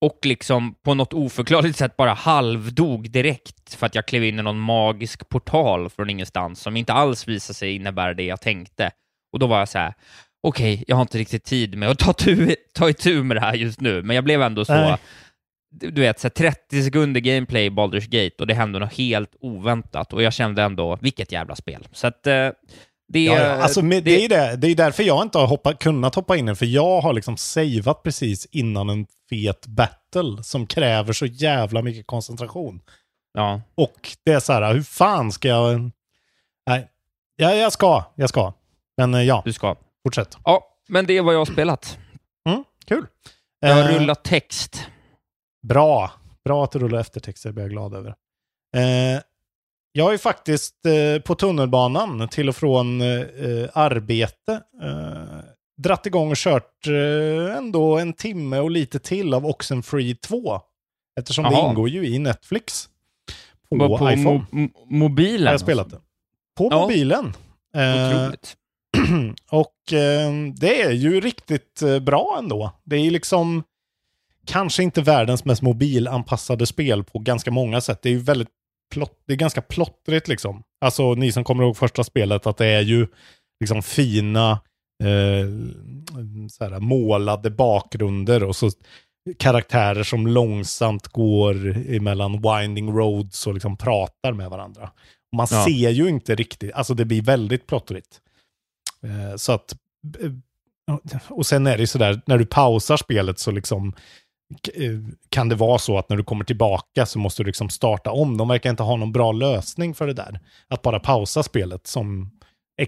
och 0.00 0.18
liksom 0.22 0.74
på 0.74 0.94
något 0.94 1.12
oförklarligt 1.12 1.78
sätt 1.78 1.96
bara 1.96 2.12
halvdog 2.14 3.10
direkt 3.10 3.74
för 3.74 3.86
att 3.86 3.94
jag 3.94 4.06
klev 4.06 4.24
in 4.24 4.38
i 4.38 4.42
någon 4.42 4.60
magisk 4.60 5.28
portal 5.28 5.90
från 5.90 6.10
ingenstans 6.10 6.60
som 6.60 6.76
inte 6.76 6.92
alls 6.92 7.28
visade 7.28 7.54
sig 7.54 7.74
innebära 7.74 8.14
det 8.14 8.22
jag 8.24 8.40
tänkte. 8.40 8.90
Och 9.32 9.38
då 9.38 9.46
var 9.46 9.58
jag 9.58 9.68
så 9.68 9.78
här, 9.78 9.94
okej, 10.42 10.84
jag 10.86 10.96
har 10.96 11.02
inte 11.02 11.18
riktigt 11.18 11.44
tid 11.44 11.78
med 11.78 11.88
att 11.90 11.98
ta, 11.98 12.12
tu, 12.12 12.56
ta 12.74 12.88
itu 12.90 13.22
med 13.22 13.36
det 13.36 13.40
här 13.40 13.54
just 13.54 13.80
nu, 13.80 14.02
men 14.02 14.14
jag 14.14 14.24
blev 14.24 14.42
ändå 14.42 14.64
så, 14.64 14.74
Nej. 14.74 14.96
du 15.70 16.00
vet, 16.00 16.20
så 16.20 16.24
här 16.24 16.30
30 16.30 16.82
sekunder 16.82 17.20
gameplay 17.20 17.64
i 17.64 17.70
Baldur's 17.70 18.08
Gate 18.08 18.36
och 18.38 18.46
det 18.46 18.54
hände 18.54 18.78
något 18.78 18.94
helt 18.94 19.36
oväntat 19.40 20.12
och 20.12 20.22
jag 20.22 20.32
kände 20.32 20.62
ändå, 20.62 20.98
vilket 21.00 21.32
jävla 21.32 21.56
spel. 21.56 21.88
Så 21.92 22.06
att 22.06 22.26
eh, 22.26 22.48
det... 23.12 23.24
Ja, 23.24 23.38
ja. 23.38 23.62
Alltså, 23.62 23.82
med, 23.82 24.04
det, 24.04 24.24
är 24.24 24.28
det, 24.28 24.56
det 24.56 24.68
är 24.68 24.74
därför 24.74 25.02
jag 25.02 25.22
inte 25.22 25.38
har 25.38 25.46
hoppa, 25.46 25.74
kunnat 25.74 26.14
hoppa 26.14 26.36
in 26.36 26.46
den, 26.46 26.56
för 26.56 26.66
jag 26.66 27.00
har 27.00 27.12
liksom 27.12 27.36
savat 27.36 28.02
precis 28.02 28.46
innan 28.50 28.90
en 28.90 29.06
fet 29.30 29.66
battle 29.66 30.42
som 30.42 30.66
kräver 30.66 31.12
så 31.12 31.26
jävla 31.26 31.82
mycket 31.82 32.06
koncentration. 32.06 32.80
Ja. 33.34 33.60
Och 33.74 34.08
det 34.24 34.32
är 34.32 34.40
så 34.40 34.52
här, 34.52 34.74
hur 34.74 34.82
fan 34.82 35.32
ska 35.32 35.48
jag... 35.48 35.90
Nej, 36.66 36.88
ja, 37.36 37.54
jag 37.54 37.72
ska, 37.72 38.04
jag 38.14 38.28
ska. 38.28 38.52
Men 38.96 39.14
eh, 39.14 39.22
ja, 39.22 39.42
Du 39.44 39.52
ska. 39.52 39.76
Fortsätt. 40.02 40.36
Ja, 40.44 40.64
men 40.88 41.06
det 41.06 41.16
är 41.16 41.22
vad 41.22 41.34
jag 41.34 41.38
har 41.40 41.44
spelat. 41.46 41.98
Mm, 42.48 42.64
kul. 42.84 43.06
Jag 43.60 43.74
har 43.74 43.90
Eh, 43.92 43.98
rullat 43.98 44.24
text. 44.24 44.86
Bra. 45.62 46.10
Bra 46.44 46.64
att 46.64 46.72
du 46.72 46.78
rullar 46.78 47.00
eftertexter, 47.00 47.48
det 47.48 47.52
blir 47.52 47.64
jag 47.64 47.70
glad 47.70 47.94
över. 47.94 48.14
Eh, 48.76 49.20
jag 49.92 50.12
ju 50.12 50.18
faktiskt 50.18 50.86
eh, 50.86 51.22
på 51.22 51.34
tunnelbanan 51.34 52.28
till 52.28 52.48
och 52.48 52.56
från 52.56 53.00
eh, 53.00 53.68
arbete 53.72 54.62
eh, 54.82 55.38
dratt 55.82 56.06
igång 56.06 56.30
och 56.30 56.36
kört 56.36 56.86
eh, 56.86 57.56
ändå 57.56 57.98
en 57.98 58.12
timme 58.12 58.58
och 58.58 58.70
lite 58.70 58.98
till 58.98 59.34
av 59.34 59.46
Oxenfree 59.46 60.14
2. 60.14 60.60
Eftersom 61.20 61.44
det 61.44 61.50
Jaha. 61.50 61.68
ingår 61.70 61.88
ju 61.88 62.06
i 62.06 62.18
Netflix. 62.18 62.88
På, 63.70 63.78
På, 63.78 63.94
iPhone 64.10 64.16
mo- 64.24 64.46
mo- 64.50 64.70
mobilen. 64.86 65.46
har 65.46 65.52
jag 65.54 65.60
spelat 65.60 65.90
det. 65.90 66.00
På 66.56 66.68
Ja. 66.70 66.80
mobilen. 66.80 67.32
Eh, 67.74 68.16
Otroligt. 68.16 68.56
och 69.50 69.92
eh, 69.92 70.32
det 70.56 70.82
är 70.82 70.90
ju 70.90 71.20
riktigt 71.20 71.82
eh, 71.82 71.98
bra 71.98 72.36
ändå. 72.38 72.72
Det 72.84 72.96
är 72.96 73.00
ju 73.00 73.10
liksom 73.10 73.62
kanske 74.46 74.82
inte 74.82 75.02
världens 75.02 75.44
mest 75.44 75.62
mobilanpassade 75.62 76.66
spel 76.66 77.04
på 77.04 77.18
ganska 77.18 77.50
många 77.50 77.80
sätt. 77.80 78.02
Det 78.02 78.08
är 78.08 78.12
ju 78.12 78.18
väldigt 78.18 78.48
plott, 78.94 79.18
det 79.26 79.32
är 79.32 79.36
ganska 79.36 79.62
plottrigt 79.62 80.28
liksom. 80.28 80.62
Alltså 80.80 81.14
ni 81.14 81.32
som 81.32 81.44
kommer 81.44 81.64
ihåg 81.64 81.76
första 81.76 82.04
spelet 82.04 82.46
att 82.46 82.56
det 82.56 82.66
är 82.66 82.80
ju 82.80 83.06
liksom 83.60 83.82
fina 83.82 84.50
eh, 85.02 85.46
här, 86.60 86.80
målade 86.80 87.50
bakgrunder 87.50 88.44
och 88.44 88.56
så 88.56 88.70
karaktärer 89.38 90.02
som 90.02 90.26
långsamt 90.26 91.08
går 91.08 91.76
emellan 91.94 92.42
winding 92.42 92.90
roads 92.92 93.46
och 93.46 93.54
liksom 93.54 93.76
pratar 93.76 94.32
med 94.32 94.50
varandra. 94.50 94.90
Man 95.36 95.46
Ja. 95.50 95.64
ser 95.64 95.90
ju 95.90 96.08
inte 96.08 96.34
riktigt, 96.34 96.72
alltså 96.74 96.94
det 96.94 97.04
blir 97.04 97.22
väldigt 97.22 97.66
plottrigt. 97.66 98.20
Eh, 99.04 99.36
så 99.36 99.52
att, 99.52 99.76
eh, 100.20 100.32
och 101.28 101.46
sen 101.46 101.66
är 101.66 101.76
det 101.76 101.80
ju 101.80 101.86
sådär, 101.86 102.20
när 102.26 102.38
du 102.38 102.46
pausar 102.46 102.96
spelet 102.96 103.38
så 103.38 103.50
liksom 103.50 103.94
eh, 104.74 104.98
kan 105.28 105.48
det 105.48 105.54
vara 105.54 105.78
så 105.78 105.98
att 105.98 106.08
när 106.08 106.16
du 106.16 106.24
kommer 106.24 106.44
tillbaka 106.44 107.06
så 107.06 107.18
måste 107.18 107.42
du 107.42 107.46
liksom 107.46 107.68
starta 107.70 108.10
om. 108.10 108.36
De 108.36 108.48
verkar 108.48 108.70
inte 108.70 108.82
ha 108.82 108.96
någon 108.96 109.12
bra 109.12 109.32
lösning 109.32 109.94
för 109.94 110.06
det 110.06 110.12
där. 110.12 110.40
Att 110.68 110.82
bara 110.82 111.00
pausa 111.00 111.42
spelet 111.42 111.86
som 111.86 112.30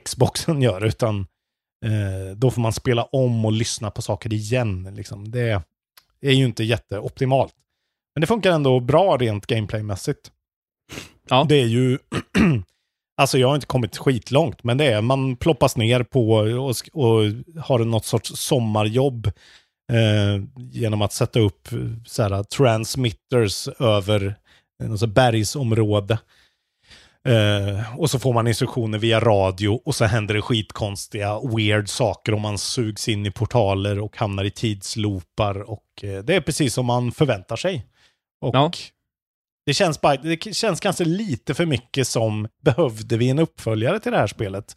Xboxen 0.05 0.63
gör, 0.63 0.85
utan 0.85 1.27
eh, 1.85 2.37
då 2.37 2.51
får 2.51 2.63
man 2.63 2.73
spela 2.73 3.05
om 3.05 3.45
och 3.45 3.53
lyssna 3.53 3.91
på 3.91 4.03
saker 4.03 4.33
igen. 4.33 4.95
Liksom. 4.95 5.31
Det 5.31 5.63
är 6.21 6.33
ju 6.33 6.45
inte 6.45 6.65
jätteoptimalt. 6.65 7.55
Men 8.15 8.21
det 8.21 8.27
funkar 8.27 8.53
ändå 8.53 8.81
bra 8.81 9.17
rent 9.17 9.47
gameplaymässigt. 9.47 10.31
Ja. 11.29 11.47
Det 11.49 11.55
är 11.61 11.67
ju, 11.67 11.99
alltså 13.23 13.39
jag 13.39 13.49
har 13.49 13.55
inte 13.55 13.67
kommit 13.67 13.97
skitlångt, 13.97 14.65
men 14.65 14.79
det 14.79 14.85
är, 14.85 15.01
man 15.01 15.37
ploppas 15.37 15.77
ner 15.77 16.03
på 16.03 16.31
och, 16.33 16.77
och 16.93 17.23
har 17.63 17.79
något 17.79 18.05
sorts 18.05 18.33
sommarjobb 18.37 19.27
eh, 19.93 20.45
genom 20.71 21.03
att 21.03 21.13
sätta 21.13 21.41
upp 21.41 21.69
så 22.07 22.23
här, 22.23 22.43
transmitters 22.43 23.69
över 23.69 24.35
alltså 24.91 25.07
bergsområde. 25.07 26.19
Eh, 27.29 27.99
och 27.99 28.11
så 28.11 28.19
får 28.19 28.33
man 28.33 28.49
instruktioner 28.49 28.99
via 28.99 29.21
radio 29.21 29.81
och 29.85 29.95
så 29.95 30.05
händer 30.05 30.35
det 30.35 30.43
skitkonstiga, 30.43 31.41
weird 31.57 31.89
saker 31.89 32.35
och 32.35 32.41
man 32.41 32.59
sugs 32.59 33.09
in 33.09 33.27
i 33.27 33.31
portaler 33.31 33.99
och 33.99 34.17
hamnar 34.17 34.45
i 34.45 34.51
tidsloopar 34.51 35.71
och 35.71 35.85
eh, 36.03 36.19
det 36.25 36.35
är 36.35 36.41
precis 36.41 36.75
som 36.75 36.87
man 36.87 37.13
förväntar 37.13 37.57
sig. 37.57 37.87
Och 38.41 38.55
Ja 38.55 38.73
det, 39.67 39.75
känns 39.75 40.01
bara, 40.01 40.17
det 40.17 40.55
känns 40.55 40.81
kanske 40.81 41.05
lite 41.05 41.55
för 41.55 41.67
mycket 41.67 42.07
som, 42.07 42.49
behövde 42.63 43.17
vi 43.17 43.31
en 43.31 43.39
uppföljare 43.39 44.01
till 44.01 44.13
det 44.13 44.19
här 44.19 44.27
spelet? 44.27 44.77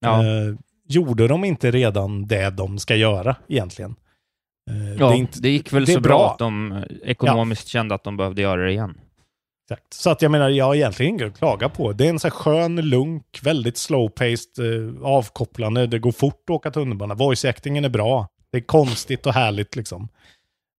Ja. 0.00 0.24
Eh, 0.24 0.54
gjorde 0.88 1.28
de 1.28 1.44
inte 1.44 1.70
redan 1.70 2.26
det 2.26 2.50
de 2.50 2.78
ska 2.78 2.96
göra 2.96 3.36
egentligen? 3.48 3.94
Eh, 4.70 4.92
Ja, 4.98 5.06
det, 5.06 5.12
det, 5.12 5.16
inte, 5.16 5.48
gick 5.48 5.72
väl 5.72 5.84
det 5.84 5.92
så 5.92 6.00
bra, 6.00 6.18
bra. 6.18 6.30
att 6.30 6.38
de 6.38 6.84
ekonomiskt 7.04 7.68
kände 7.68 7.94
att 7.94 8.04
de 8.04 8.16
behövde 8.16 8.42
göra 8.42 8.64
det 8.64 8.70
igen. 8.70 8.98
Exakt. 9.70 9.94
Så 9.94 10.10
att 10.10 10.22
jag 10.22 10.30
menar, 10.30 10.48
jag 10.48 10.64
har 10.64 10.74
egentligen 10.74 11.14
inget 11.14 11.26
att 11.26 11.38
klaga 11.38 11.68
på. 11.68 11.92
Det 11.92 12.06
är 12.06 12.10
en 12.10 12.18
så 12.18 12.28
här 12.28 12.32
skön 12.32 12.76
lunk, 12.76 13.38
väldigt 13.42 13.74
slow-paced, 13.76 14.58
eh, 14.58 15.06
avkopplande, 15.06 15.86
det 15.86 15.98
går 15.98 16.12
fort 16.12 16.42
att 16.44 16.50
åka 16.50 16.70
tunnelbana. 16.70 17.14
Voice-actingen 17.14 17.84
är 17.84 17.88
bra. 17.88 18.28
Det 18.52 18.58
är 18.58 18.62
konstigt 18.62 19.26
och 19.26 19.32
härligt 19.34 19.76
liksom. 19.76 20.08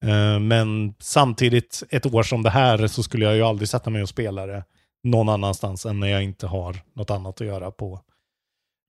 Eh, 0.05 0.39
men 0.41 0.95
samtidigt, 0.99 1.83
ett 1.91 2.07
år 2.07 2.23
som 2.23 2.43
det 2.43 2.51
här 2.51 2.87
så 2.87 3.03
skulle 3.03 3.25
jag 3.25 3.37
ju 3.37 3.43
aldrig 3.43 3.69
sätta 3.69 3.91
mig 3.91 4.03
och 4.03 4.09
spela 4.09 4.47
det 4.47 4.65
någon 5.03 5.29
annanstans 5.29 5.87
än 5.87 6.01
när 6.01 6.09
jag 6.09 6.23
inte 6.25 6.47
har 6.47 6.77
något 6.95 7.11
annat 7.11 7.41
att 7.41 7.47
göra 7.47 7.71
på 7.71 8.01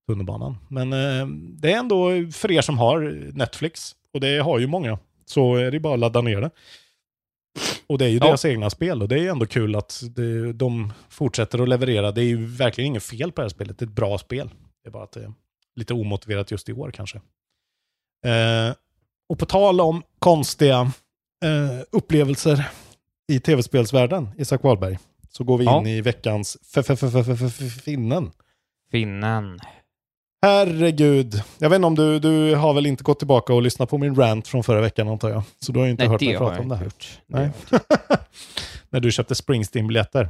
tunnelbanan. 0.08 0.58
Men 0.70 0.94
eh, 0.94 1.28
det 1.62 1.74
är 1.74 1.78
ändå 1.78 2.10
för 2.32 2.52
er 2.52 2.62
som 2.62 2.78
har 2.78 3.00
Netflix, 3.34 3.96
och 4.14 4.20
det 4.20 4.38
har 4.40 4.60
ju 4.60 4.68
många, 4.68 5.00
så 5.26 5.56
är 5.56 5.72
det 5.72 5.80
bara 5.80 5.94
att 5.94 6.00
ladda 6.00 6.22
ner 6.22 6.42
det. 6.42 6.50
Och 7.88 7.98
det 7.98 8.06
är 8.06 8.10
ju 8.10 8.18
Ja. 8.18 8.26
deras 8.26 8.46
egna 8.46 8.70
spel 8.70 9.02
och 9.02 9.08
det 9.08 9.16
är 9.16 9.20
ju 9.20 9.28
ändå 9.28 9.46
kul 9.46 9.76
att 9.76 10.04
det, 10.16 10.54
de 10.54 10.94
fortsätter 11.10 11.62
att 11.64 11.70
leverera. 11.70 12.12
Det 12.12 12.22
är 12.22 12.26
ju 12.26 12.46
verkligen 12.46 12.88
inget 12.88 13.04
fel 13.04 13.32
på 13.32 13.42
det 13.42 13.46
här 13.46 13.50
spelet. 13.50 13.78
Det 13.80 13.86
är 13.86 13.88
ett 13.88 13.94
bra 13.96 14.18
spel. 14.18 14.50
Det 14.84 14.90
är 14.90 14.92
bara 14.92 15.04
att 15.04 15.12
det 15.12 15.24
är 15.24 15.34
lite 15.76 15.94
omotiverat 15.94 16.52
just 16.52 16.70
i 16.70 16.74
år 16.74 16.92
kanske. 16.92 17.18
Eh, 18.26 18.74
och 19.30 19.40
på 19.40 19.46
tal 19.46 19.82
om 19.82 20.04
konstiga 20.20 20.92
eh, 21.46 21.80
upplevelser 21.92 22.70
i 23.32 23.40
tv-spelsvärlden, 23.40 24.30
Isak 24.38 24.64
Wahlberg. 24.64 24.98
Så 25.30 25.44
går 25.44 25.58
vi 25.58 25.66
Ja. 25.66 25.80
in 25.80 25.88
i 25.88 26.02
veckans 26.02 26.58
finnen. 27.86 28.32
Finnen. 28.92 29.60
Herregud. 30.42 31.44
Jag 31.58 31.70
vet 31.70 31.76
inte 31.76 31.88
om 31.88 31.96
du, 31.96 32.20
du 32.20 32.56
har 32.56 32.74
väl 32.74 32.86
inte 32.86 33.04
gått 33.04 33.20
tillbaka 33.20 33.54
och 33.54 33.62
lyssnat 33.62 33.90
på 33.90 33.98
min 33.98 34.16
rant 34.16 34.48
från 34.48 34.64
förra 34.64 34.82
veckan 34.82 35.08
antar 35.08 35.30
jag. 35.30 35.44
Så 35.60 35.72
du 35.72 35.80
har 35.80 35.86
ju 35.86 35.92
inte 35.92 36.04
Nej, 36.04 36.12
hört 36.12 36.22
mig 36.22 36.38
prata 36.38 36.60
om 36.62 36.70
det 36.70 36.76
här. 36.76 36.84
gjort. 36.84 37.20
Nej. 37.28 37.50
När 38.90 39.00
du 39.00 39.12
köpte 39.12 39.36
Springsteen-biljetter. 39.36 40.30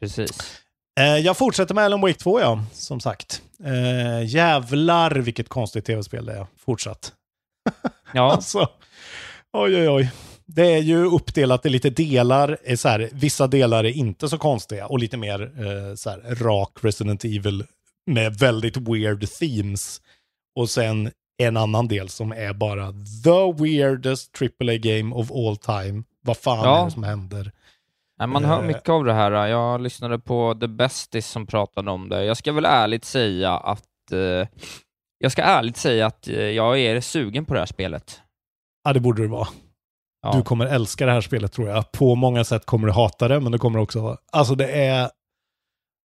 Precis. 0.00 0.60
Eh, 1.00 1.04
jag 1.16 1.36
fortsätter 1.36 1.74
med 1.74 1.84
Alan 1.84 2.00
Wake 2.00 2.14
2 2.18 2.40
ja, 2.40 2.64
som 2.72 3.00
sagt. 3.00 3.42
Eh, 3.64 4.24
jävlar 4.26 5.10
vilket 5.10 5.48
konstigt 5.48 5.84
tv-spel 5.84 6.26
det 6.26 6.32
är. 6.32 6.46
Fortsatt. 6.58 7.12
Ja, 8.14 8.32
Alltså, 8.32 8.68
oj 9.52 9.76
oj 9.76 9.88
oj. 9.88 10.10
Det 10.46 10.74
är 10.74 10.78
ju 10.78 11.04
uppdelat 11.04 11.66
i 11.66 11.68
lite 11.68 11.90
delar. 11.90 12.58
eh, 12.64 12.76
Så 12.76 12.88
här, 12.88 13.08
vissa 13.12 13.46
delar 13.46 13.84
är 13.84 13.90
inte 13.96 14.28
så 14.28 14.38
konstiga 14.38 14.86
och 14.86 14.98
lite 14.98 15.16
mer 15.16 15.40
eh, 15.42 15.94
så 15.94 16.10
här, 16.10 16.34
rak 16.44 16.70
Resident 16.82 17.24
Evil 17.24 17.64
med 18.06 18.34
väldigt 18.38 18.76
weird 18.76 19.28
themes. 19.28 20.00
Och 20.56 20.70
sen 20.70 21.10
en 21.42 21.56
annan 21.56 21.88
del 21.88 22.08
som 22.08 22.32
är 22.32 22.52
bara 22.52 22.92
the 23.24 23.62
weirdest 23.62 24.42
AAA 24.42 24.76
game 24.76 25.14
of 25.14 25.30
all 25.32 25.56
time. 25.56 26.02
Vad 26.20 26.36
fan 26.36 26.58
Ja. 26.64 26.80
är 26.80 26.84
det 26.84 26.90
som 26.90 27.02
händer? 27.04 27.52
Nej, 28.18 28.28
man 28.28 28.44
hör 28.44 28.60
Eh. 28.60 28.66
mycket 28.66 28.88
av 28.88 29.04
det 29.04 29.12
här. 29.12 29.46
Jag 29.46 29.80
lyssnade 29.80 30.18
på 30.18 30.56
The 30.60 30.66
Bestis 30.68 31.26
som 31.26 31.46
pratade 31.46 31.90
om 31.90 32.08
det. 32.08 32.24
Jag 32.24 32.36
ska 32.36 32.52
väl 32.52 32.64
ärligt 32.64 33.04
säga 33.04 33.50
att 33.52 34.12
eh, 34.12 34.48
jag 35.18 35.32
ska 35.32 35.42
ärligt 35.42 35.76
säga 35.76 36.06
att 36.06 36.28
eh, 36.28 36.36
jag 36.36 36.80
är 36.80 37.00
sugen 37.00 37.44
på 37.44 37.54
det 37.54 37.60
här 37.60 37.66
spelet. 37.66 38.20
Ja, 38.84 38.92
det 38.92 39.00
borde 39.00 39.22
det 39.22 39.28
vara. 39.28 39.48
Ja. 40.22 40.32
Du 40.36 40.42
kommer 40.42 40.66
älska 40.66 41.06
det 41.06 41.12
här 41.12 41.20
spelet 41.20 41.52
tror 41.52 41.68
jag. 41.68 41.92
På 41.92 42.14
många 42.14 42.44
sätt 42.44 42.66
kommer 42.66 42.86
du 42.86 42.92
hata 42.92 43.28
det, 43.28 43.40
men 43.40 43.52
det 43.52 43.58
kommer 43.58 43.78
också. 43.78 44.18
Alltså 44.32 44.54
det 44.54 44.72
är... 44.72 45.10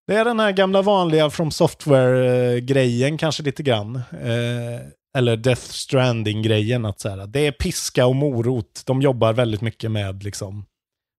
Det 0.08 0.16
är 0.16 0.26
den 0.26 0.39
här 0.39 0.51
gamla 0.51 0.82
vanliga 0.82 1.30
From 1.30 1.51
Software-grejen 1.51 3.18
kanske 3.18 3.43
lite 3.43 3.64
grann. 3.64 3.95
Eh, 3.95 4.82
eller 5.18 5.38
Death 5.38 5.62
Stranding-grejen. 5.62 6.86
att 6.86 6.99
så 6.99 7.10
här, 7.10 7.28
Det 7.28 7.47
är 7.47 7.51
piska 7.51 8.05
och 8.05 8.16
morot. 8.16 8.84
De 8.86 9.01
jobbar 9.01 9.34
väldigt 9.34 9.62
mycket 9.62 9.91
med 9.91 10.24
liksom 10.24 10.66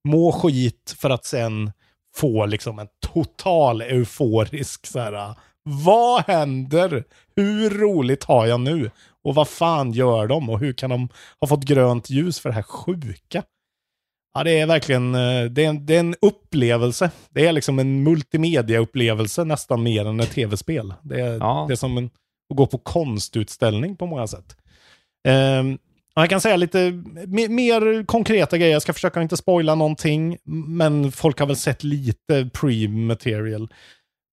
må 0.09 0.33
skit 0.33 0.97
för 0.99 1.11
att 1.11 1.25
sen 1.25 1.73
få 2.17 2.47
liksom 2.47 2.79
en 2.79 2.89
total 3.07 3.83
euforisk 3.83 4.87
så 4.87 4.99
här. 4.99 5.35
Vad 5.85 6.25
händer? 6.27 7.05
Hur 7.37 7.71
roligt 7.71 8.25
har 8.25 8.47
jag 8.47 8.61
nu? 8.61 8.91
Och 9.25 9.35
vad 9.35 9.49
fan 9.49 9.93
gör 9.93 10.27
de? 10.27 10.51
Och 10.51 10.59
hur 10.61 10.73
kan 10.73 10.91
de 10.91 11.09
ha 11.41 11.49
fått 11.49 11.65
grönt 11.65 12.11
ljus 12.11 12.41
för 12.41 12.49
det 12.49 12.55
här 12.55 12.63
sjuka? 12.63 13.43
Ja, 14.35 14.45
det 14.45 14.59
är 14.59 14.67
verkligen 14.67 15.15
eh, 15.15 15.45
det 15.45 15.65
är 15.65 15.69
en, 15.69 15.87
det 15.87 15.97
är 15.97 16.01
en 16.01 16.15
upplevelse. 16.21 17.11
Det 17.31 17.47
är 17.47 17.53
liksom 17.53 17.79
en 17.79 18.03
multimedia-upplevelse 18.09 19.45
nästan 19.45 19.83
mer 19.83 20.05
än 20.07 20.21
ett 20.21 20.31
tv-spel. 20.31 20.95
Det 21.03 21.21
är, 21.21 21.39
Ja. 21.39 21.65
det 21.69 21.75
är 21.75 21.77
som 21.77 21.99
en, 21.99 22.11
att 22.51 22.57
gå 22.57 22.67
på 22.67 22.79
konstutställning 22.79 23.97
på 23.97 24.07
många 24.07 24.27
sätt. 24.27 24.57
Och 26.17 26.23
jag 26.23 26.31
kan 26.31 26.41
säga 26.41 26.57
lite 26.57 26.79
me- 27.27 27.49
mer 27.49 28.05
konkreta 28.07 28.59
grejer. 28.59 28.73
Jag 28.73 28.83
ska 28.83 28.93
försöka 28.93 29.23
inte 29.23 29.37
spoila 29.37 29.75
någonting, 29.75 30.37
men 30.67 31.13
folk 31.13 31.39
har 31.39 31.47
väl 31.47 31.57
sett 31.57 31.85
lite 31.85 32.51
pre-material. 32.55 33.69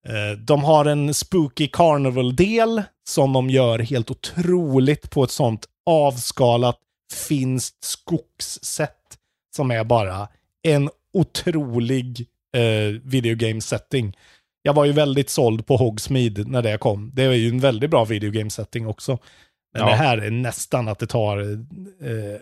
Eh, 0.09 0.37
De 0.37 0.63
har 0.63 0.85
en 0.85 1.13
Spooky 1.13 1.67
Carnival-del 1.67 2.83
som 3.07 3.33
de 3.33 3.49
gör 3.49 3.79
helt 3.79 4.11
otroligt 4.11 5.09
på 5.09 5.23
ett 5.23 5.31
sånt 5.31 5.65
avskalat 5.85 6.79
finskt 7.27 7.83
skogssätt 7.83 9.17
som 9.55 9.71
är 9.71 9.83
bara 9.83 10.27
en 10.63 10.89
otrolig 11.13 12.27
eh, 12.57 13.01
videogame 13.03 13.61
setting. 13.61 14.17
Jag 14.61 14.73
var 14.73 14.85
ju 14.85 14.91
väldigt 14.91 15.29
såld 15.29 15.65
på 15.65 15.77
Hogsmeade 15.77 16.43
när 16.43 16.61
det 16.61 16.77
kom. 16.77 17.11
Det 17.13 17.23
är 17.23 17.31
ju 17.31 17.49
en 17.49 17.59
väldigt 17.59 17.89
bra 17.89 18.05
videogame 18.05 18.49
setting 18.49 18.87
också. 18.87 19.17
Men 19.73 19.81
Ja. 19.81 19.89
det 19.89 19.95
här 19.95 20.17
är 20.17 20.31
nästan 20.31 20.87
att 20.87 20.99
det 20.99 21.07
tar 21.07 21.37
eh, 21.39 22.39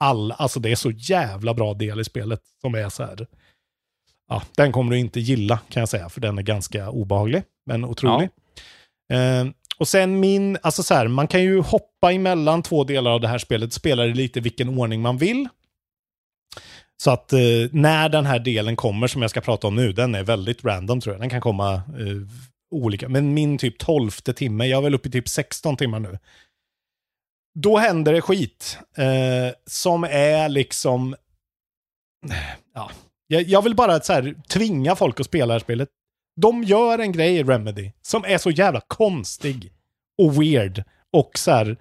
all, 0.00 0.32
alltså 0.32 0.60
det 0.60 0.70
är 0.70 0.76
så 0.76 0.90
jävla 0.90 1.54
bra 1.54 1.74
del 1.74 2.00
i 2.00 2.04
spelet 2.04 2.40
som 2.60 2.74
är 2.74 2.88
så 2.88 3.02
här. 3.02 3.26
Ja, 4.28 4.42
den 4.56 4.72
kommer 4.72 4.90
du 4.90 4.98
inte 4.98 5.20
gilla 5.20 5.58
kan 5.68 5.80
jag 5.80 5.88
säga, 5.88 6.08
för 6.08 6.20
den 6.20 6.38
är 6.38 6.42
ganska 6.42 6.90
obehaglig, 6.90 7.42
men 7.66 7.84
otrolig. 7.84 8.28
Eh, 9.12 9.46
och 9.78 9.88
sen 9.88 10.20
min, 10.20 10.58
alltså 10.62 10.82
så 10.82 10.94
här, 10.94 11.08
man 11.08 11.28
kan 11.28 11.42
ju 11.42 11.60
hoppa 11.60 12.12
emellan 12.12 12.62
två 12.62 12.84
delar 12.84 13.10
av 13.10 13.20
det 13.20 13.28
här 13.28 13.38
spelet, 13.38 13.72
spela 13.72 14.02
det 14.02 14.14
lite 14.14 14.40
vilken 14.40 14.78
ordning 14.78 15.02
man 15.02 15.18
vill. 15.18 15.48
Så 17.02 17.10
att 17.10 17.32
eh, 17.32 17.38
när 17.72 18.08
den 18.08 18.26
här 18.26 18.38
delen 18.38 18.76
kommer 18.76 19.06
som 19.06 19.22
jag 19.22 19.30
ska 19.30 19.40
prata 19.40 19.66
om 19.66 19.74
nu, 19.74 19.92
den 19.92 20.14
är 20.14 20.22
väldigt 20.22 20.64
random 20.64 21.00
tror 21.00 21.14
jag. 21.14 21.22
Den 21.22 21.30
kan 21.30 21.40
komma 21.40 21.74
eh, 21.74 21.82
olika. 22.70 23.08
Men 23.08 23.34
min 23.34 23.58
typ 23.58 23.78
tolfte 23.78 24.32
timme, 24.32 24.66
jag 24.66 24.78
är 24.78 24.82
väl 24.82 24.94
uppe 24.94 25.08
i 25.08 25.12
typ 25.12 25.28
16 25.28 25.76
timmar 25.76 26.00
nu. 26.00 26.18
Då 27.58 27.78
händer 27.78 28.12
det 28.12 28.20
skit. 28.20 28.78
Eh, 28.96 29.54
som 29.66 30.04
är 30.04 30.48
liksom... 30.48 31.16
Ja. 32.74 32.90
Jag, 33.26 33.42
jag 33.42 33.62
vill 33.62 33.74
bara 33.74 34.00
så 34.00 34.12
här, 34.12 34.34
tvinga 34.48 34.96
folk 34.96 35.20
att 35.20 35.26
spela 35.26 35.46
det 35.46 35.52
här 35.52 35.60
spelet. 35.60 35.88
De 36.40 36.62
gör 36.62 36.98
en 36.98 37.12
grej 37.12 37.36
i 37.36 37.42
Remedy 37.42 37.92
som 38.02 38.24
är 38.24 38.38
så 38.38 38.50
jävla 38.50 38.80
konstig 38.80 39.72
och 40.22 40.42
weird. 40.42 40.84
Och 41.12 41.38
så 41.38 41.50
här, 41.50 41.76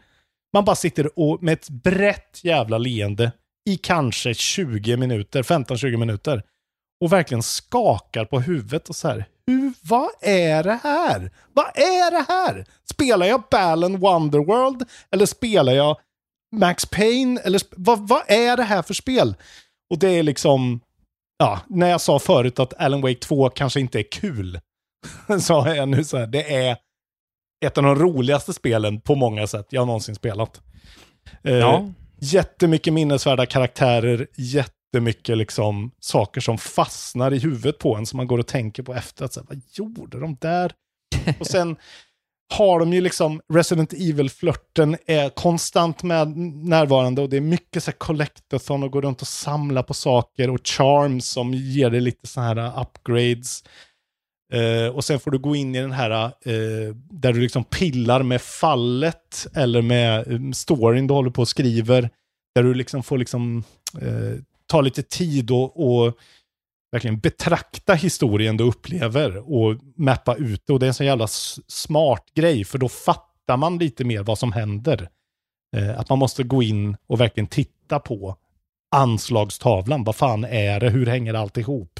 man 0.53 0.65
bara 0.65 0.75
sitter 0.75 1.19
och 1.19 1.43
med 1.43 1.53
ett 1.53 1.69
brett 1.69 2.39
jävla 2.43 2.77
leende 2.77 3.31
i 3.69 3.77
kanske 3.77 4.33
20 4.33 4.97
minuter, 4.97 5.43
15-20 5.43 5.97
minuter. 5.97 6.43
Och 7.01 7.13
verkligen 7.13 7.43
skakar 7.43 8.25
på 8.25 8.39
huvudet 8.39 8.89
och 8.89 8.95
så 8.95 9.07
här, 9.07 9.25
hur, 9.47 9.73
vad 9.81 10.09
är 10.21 10.63
det 10.63 10.79
här? 10.83 11.31
Vad 11.53 11.65
är 11.65 12.11
det 12.11 12.25
här? 12.27 12.65
Spelar 12.89 13.25
jag 13.25 13.43
Balan 13.51 13.99
Wonderworld? 13.99 14.85
Eller 15.11 15.25
spelar 15.25 15.73
jag 15.73 15.97
Max 16.55 16.85
Payne? 16.85 17.41
Eller 17.41 17.61
vad, 17.71 18.07
vad 18.07 18.21
är 18.27 18.57
det 18.57 18.63
här 18.63 18.81
för 18.81 18.93
spel? 18.93 19.35
Och 19.89 19.99
det 19.99 20.09
är 20.09 20.23
liksom, 20.23 20.79
ja, 21.37 21.59
när 21.67 21.89
jag 21.89 22.01
sa 22.01 22.19
förut 22.19 22.59
att 22.59 22.73
Alan 22.81 23.01
Wake 23.01 23.19
2 23.19 23.49
kanske 23.49 23.79
inte 23.79 23.99
är 23.99 24.11
kul, 24.11 24.59
sa 25.41 25.75
jag 25.75 25.89
nu 25.89 26.03
så 26.03 26.17
här, 26.17 26.27
det 26.27 26.55
är 26.55 26.77
ett 27.65 27.77
av 27.77 27.83
de 27.83 27.95
roligaste 27.95 28.53
spelen 28.53 29.01
på 29.01 29.15
många 29.15 29.47
sätt 29.47 29.67
jag 29.69 29.87
någonsin 29.87 30.15
spelat. 30.15 30.61
Eh, 31.43 31.55
Ja. 31.55 31.89
Jättemycket 32.19 32.93
minnesvärda 32.93 33.45
karaktärer, 33.45 34.27
jättemycket 34.35 35.37
liksom 35.37 35.91
saker 35.99 36.41
som 36.41 36.57
fastnar 36.57 37.33
i 37.33 37.39
huvudet 37.39 37.79
på 37.79 37.95
en 37.95 38.05
som 38.05 38.17
man 38.17 38.27
går 38.27 38.37
och 38.37 38.47
tänker 38.47 38.83
på 38.83 38.93
efter. 38.93 39.25
Att, 39.25 39.33
så 39.33 39.39
här, 39.39 39.47
vad 39.47 39.61
gjorde 39.71 40.19
de 40.19 40.37
där? 40.41 40.71
och 41.39 41.47
sen 41.47 41.75
har 42.53 42.79
de 42.79 42.93
ju 42.93 43.01
liksom 43.01 43.41
Resident 43.53 43.93
Evil-flörten 43.93 44.97
är 45.05 45.29
konstant 45.29 46.03
med 46.03 46.37
närvarande 46.37 47.21
och 47.21 47.29
det 47.29 47.37
är 47.37 47.41
mycket 47.41 47.83
så 47.83 47.91
här 47.91 47.97
collectathon 47.97 48.83
och 48.83 48.91
gå 48.91 49.01
runt 49.01 49.21
och 49.21 49.27
samla 49.27 49.83
på 49.83 49.93
saker 49.93 50.49
och 50.49 50.67
charms 50.67 51.27
som 51.27 51.53
ger 51.53 51.89
dig 51.89 52.01
lite 52.01 52.27
så 52.27 52.41
här 52.41 52.57
uh, 52.57 52.81
upgrades. 52.81 53.63
Uh, 54.53 54.87
och 54.87 55.03
sen 55.03 55.19
får 55.19 55.31
du 55.31 55.39
gå 55.39 55.55
in 55.55 55.75
i 55.75 55.81
den 55.81 55.91
här 55.91 56.25
uh, 56.25 56.95
där 56.95 57.33
du 57.33 57.41
liksom 57.41 57.63
pillar 57.63 58.23
med 58.23 58.41
fallet 58.41 59.47
eller 59.55 59.81
med 59.81 60.27
um, 60.27 60.53
storyn 60.53 61.07
du 61.07 61.13
håller 61.13 61.31
på 61.31 61.41
och 61.41 61.47
skriver. 61.47 62.09
Där 62.55 62.63
du 62.63 62.73
liksom 62.73 63.03
får 63.03 63.17
liksom 63.17 63.63
uh, 64.01 64.39
ta 64.67 64.81
lite 64.81 65.03
tid 65.03 65.51
och, 65.51 66.05
och 66.05 66.17
verkligen 66.95 67.19
betrakta 67.19 67.93
historien 67.93 68.57
du 68.57 68.63
upplever 68.63 69.53
och 69.53 69.75
mappa 69.95 70.35
ut 70.35 70.63
det. 70.67 70.73
Och 70.73 70.79
det 70.79 70.85
är 70.85 70.87
en 70.87 70.93
så 70.93 71.03
jävla 71.03 71.27
smart 71.67 72.25
grej, 72.33 72.65
för 72.65 72.77
då 72.77 72.89
fattar 72.89 73.57
man 73.57 73.77
lite 73.77 74.03
mer 74.03 74.23
vad 74.23 74.39
som 74.39 74.51
händer. 74.51 75.09
Eh, 75.75 75.99
att 75.99 76.09
man 76.09 76.19
måste 76.19 76.43
gå 76.43 76.63
in 76.63 76.97
och 77.07 77.21
verkligen 77.21 77.47
titta 77.47 77.99
på 77.99 78.37
anslagstavlan. 78.95 80.03
Vad 80.03 80.15
fan 80.15 80.43
är 80.43 80.79
det? 80.79 80.89
Hur 80.89 81.05
hänger 81.05 81.33
allt 81.33 81.57
ihop? 81.57 81.99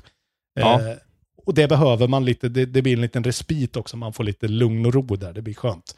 Ja. 0.54 0.82
Eh, 0.82 0.98
och 1.46 1.54
det 1.54 1.68
behöver 1.68 2.08
man 2.08 2.26
lite. 2.26 2.50
Det, 2.50 2.66
det 2.66 2.82
blir 2.82 2.93
en 2.93 3.02
liten 3.02 3.24
respit 3.24 3.76
också. 3.76 3.98
Man 3.98 4.14
får 4.14 4.24
lite 4.24 4.48
lugn 4.48 4.86
och 4.86 4.93
ro 4.93 5.02
där. 5.02 5.34
Det 5.34 5.41
blir 5.41 5.54
skönt. 5.54 5.96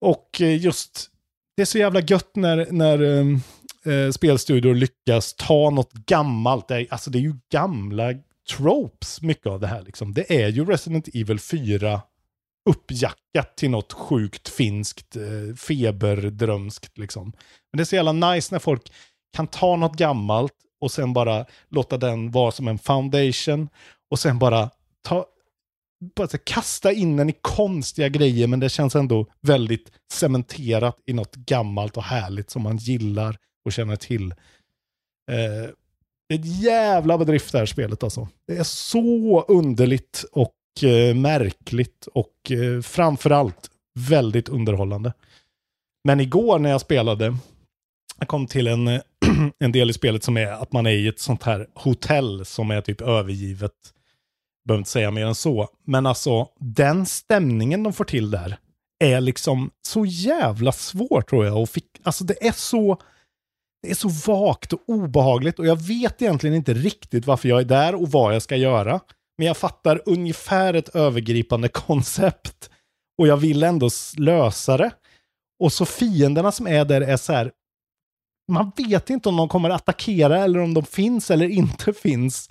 Och 0.00 0.40
eh, 0.40 0.56
just, 0.56 1.10
det 1.56 1.62
är 1.62 1.66
så 1.66 1.78
jävla 1.78 2.00
gött 2.00 2.36
när, 2.36 2.66
när 2.70 3.02
um, 3.02 3.42
eh, 3.86 4.10
spelstudior 4.10 4.74
lyckas 4.74 5.34
ta 5.34 5.70
något 5.70 5.92
gammalt. 5.92 6.68
Det 6.68 6.74
är, 6.74 6.86
alltså 6.90 7.10
det 7.10 7.18
är 7.18 7.22
ju 7.22 7.34
gamla 7.52 8.14
tropes, 8.56 9.22
mycket 9.22 9.46
av 9.46 9.60
det 9.60 9.66
här. 9.66 9.82
Liksom. 9.82 10.14
Det 10.14 10.42
är 10.42 10.48
ju 10.48 10.64
Resident 10.64 11.08
Evil 11.14 11.40
4 11.40 12.00
uppjackat 12.70 13.56
till 13.56 13.70
något 13.70 13.92
sjukt 13.92 14.48
finskt, 14.48 15.16
eh, 15.16 15.56
feberdrömskt. 15.56 16.98
Liksom. 16.98 17.24
Men 17.72 17.76
det 17.76 17.82
är 17.82 17.84
så 17.84 17.96
jävla 17.96 18.12
nice 18.12 18.54
när 18.54 18.58
folk 18.58 18.92
kan 19.36 19.46
ta 19.46 19.76
något 19.76 19.96
gammalt 19.96 20.54
och 20.80 20.92
sen 20.92 21.12
bara 21.12 21.46
låta 21.68 21.96
den 21.96 22.30
vara 22.30 22.52
som 22.52 22.68
en 22.68 22.78
foundation 22.78 23.68
och 24.10 24.18
sen 24.18 24.38
bara 24.38 24.70
ta 25.02 25.26
bara 26.16 26.28
kasta 26.44 26.92
in 26.92 27.16
den 27.16 27.30
i 27.30 27.34
konstiga 27.40 28.08
grejer 28.08 28.46
men 28.46 28.60
det 28.60 28.68
känns 28.68 28.96
ändå 28.96 29.26
väldigt 29.40 29.92
cementerat 30.12 30.96
i 31.06 31.12
något 31.12 31.34
gammalt 31.34 31.96
och 31.96 32.02
härligt 32.02 32.50
som 32.50 32.62
man 32.62 32.76
gillar 32.76 33.36
och 33.64 33.72
känner 33.72 33.96
till. 33.96 34.30
Eh, 35.30 35.70
Det 36.28 36.34
är 36.34 36.38
ett 36.38 36.62
jävla 36.62 37.18
bedrift 37.18 37.52
det 37.52 37.58
här 37.58 37.66
spelet 37.66 38.02
alltså. 38.02 38.28
Det 38.46 38.56
är 38.56 38.62
så 38.62 39.44
underligt 39.48 40.24
och 40.32 40.84
eh, 40.84 41.14
märkligt 41.14 42.06
och 42.14 42.50
eh, 42.50 42.82
framförallt 42.82 43.70
väldigt 43.98 44.48
underhållande. 44.48 45.12
Men 46.04 46.20
igår 46.20 46.58
när 46.58 46.70
jag 46.70 46.80
spelade, 46.80 47.36
jag 48.18 48.28
kom 48.28 48.46
till 48.46 48.66
en, 48.66 48.88
en 49.58 49.72
del 49.72 49.90
i 49.90 49.92
spelet 49.92 50.24
som 50.24 50.36
är 50.36 50.46
att 50.52 50.72
man 50.72 50.86
är 50.86 50.90
i 50.90 51.08
ett 51.08 51.20
sånt 51.20 51.42
här 51.42 51.66
hotell 51.74 52.44
som 52.44 52.70
är 52.70 52.80
typ 52.80 53.00
övergivet. 53.00 53.72
Behöver 54.64 54.78
inte 54.80 54.90
säga 54.90 55.10
mer 55.10 55.26
än 55.26 55.34
så. 55.34 55.68
Men 55.84 56.06
alltså 56.06 56.48
den 56.58 57.06
stämningen 57.06 57.82
de 57.82 57.92
får 57.92 58.04
till 58.04 58.30
där 58.30 58.58
är 59.04 59.20
liksom 59.20 59.70
så 59.86 60.04
jävla 60.06 60.72
svår 60.72 61.22
tror 61.22 61.46
jag. 61.46 61.62
Och 61.62 61.68
fick, 61.68 61.86
alltså 62.02 62.24
det 62.24 62.46
är 62.46 62.52
så 62.52 62.98
det 63.82 63.90
är 63.90 63.94
så 63.94 64.08
vagt 64.08 64.72
och 64.72 64.80
obehagligt 64.86 65.58
och 65.58 65.66
jag 65.66 65.76
vet 65.76 66.22
egentligen 66.22 66.56
inte 66.56 66.74
riktigt 66.74 67.26
varför 67.26 67.48
jag 67.48 67.60
är 67.60 67.64
där 67.64 67.94
och 67.94 68.10
vad 68.10 68.34
jag 68.34 68.42
ska 68.42 68.56
göra. 68.56 69.00
Men 69.38 69.46
jag 69.46 69.56
fattar 69.56 70.02
ungefär 70.06 70.74
ett 70.74 70.88
övergripande 70.88 71.68
koncept 71.72 72.70
och 73.18 73.26
jag 73.26 73.36
vill 73.36 73.62
ändå 73.62 73.90
lösa 74.16 74.76
det. 74.76 74.90
Och 75.62 75.72
så 75.72 75.86
fienderna 75.86 76.52
som 76.52 76.66
är 76.66 76.84
där 76.84 77.00
är 77.00 77.16
så 77.16 77.32
här, 77.32 77.52
man 78.52 78.72
vet 78.76 79.10
inte 79.10 79.28
om 79.28 79.36
de 79.36 79.48
kommer 79.48 79.70
attackera 79.70 80.38
eller 80.38 80.58
om 80.58 80.74
de 80.74 80.84
finns 80.84 81.30
eller 81.30 81.48
inte 81.50 81.92
finns. 81.92 82.50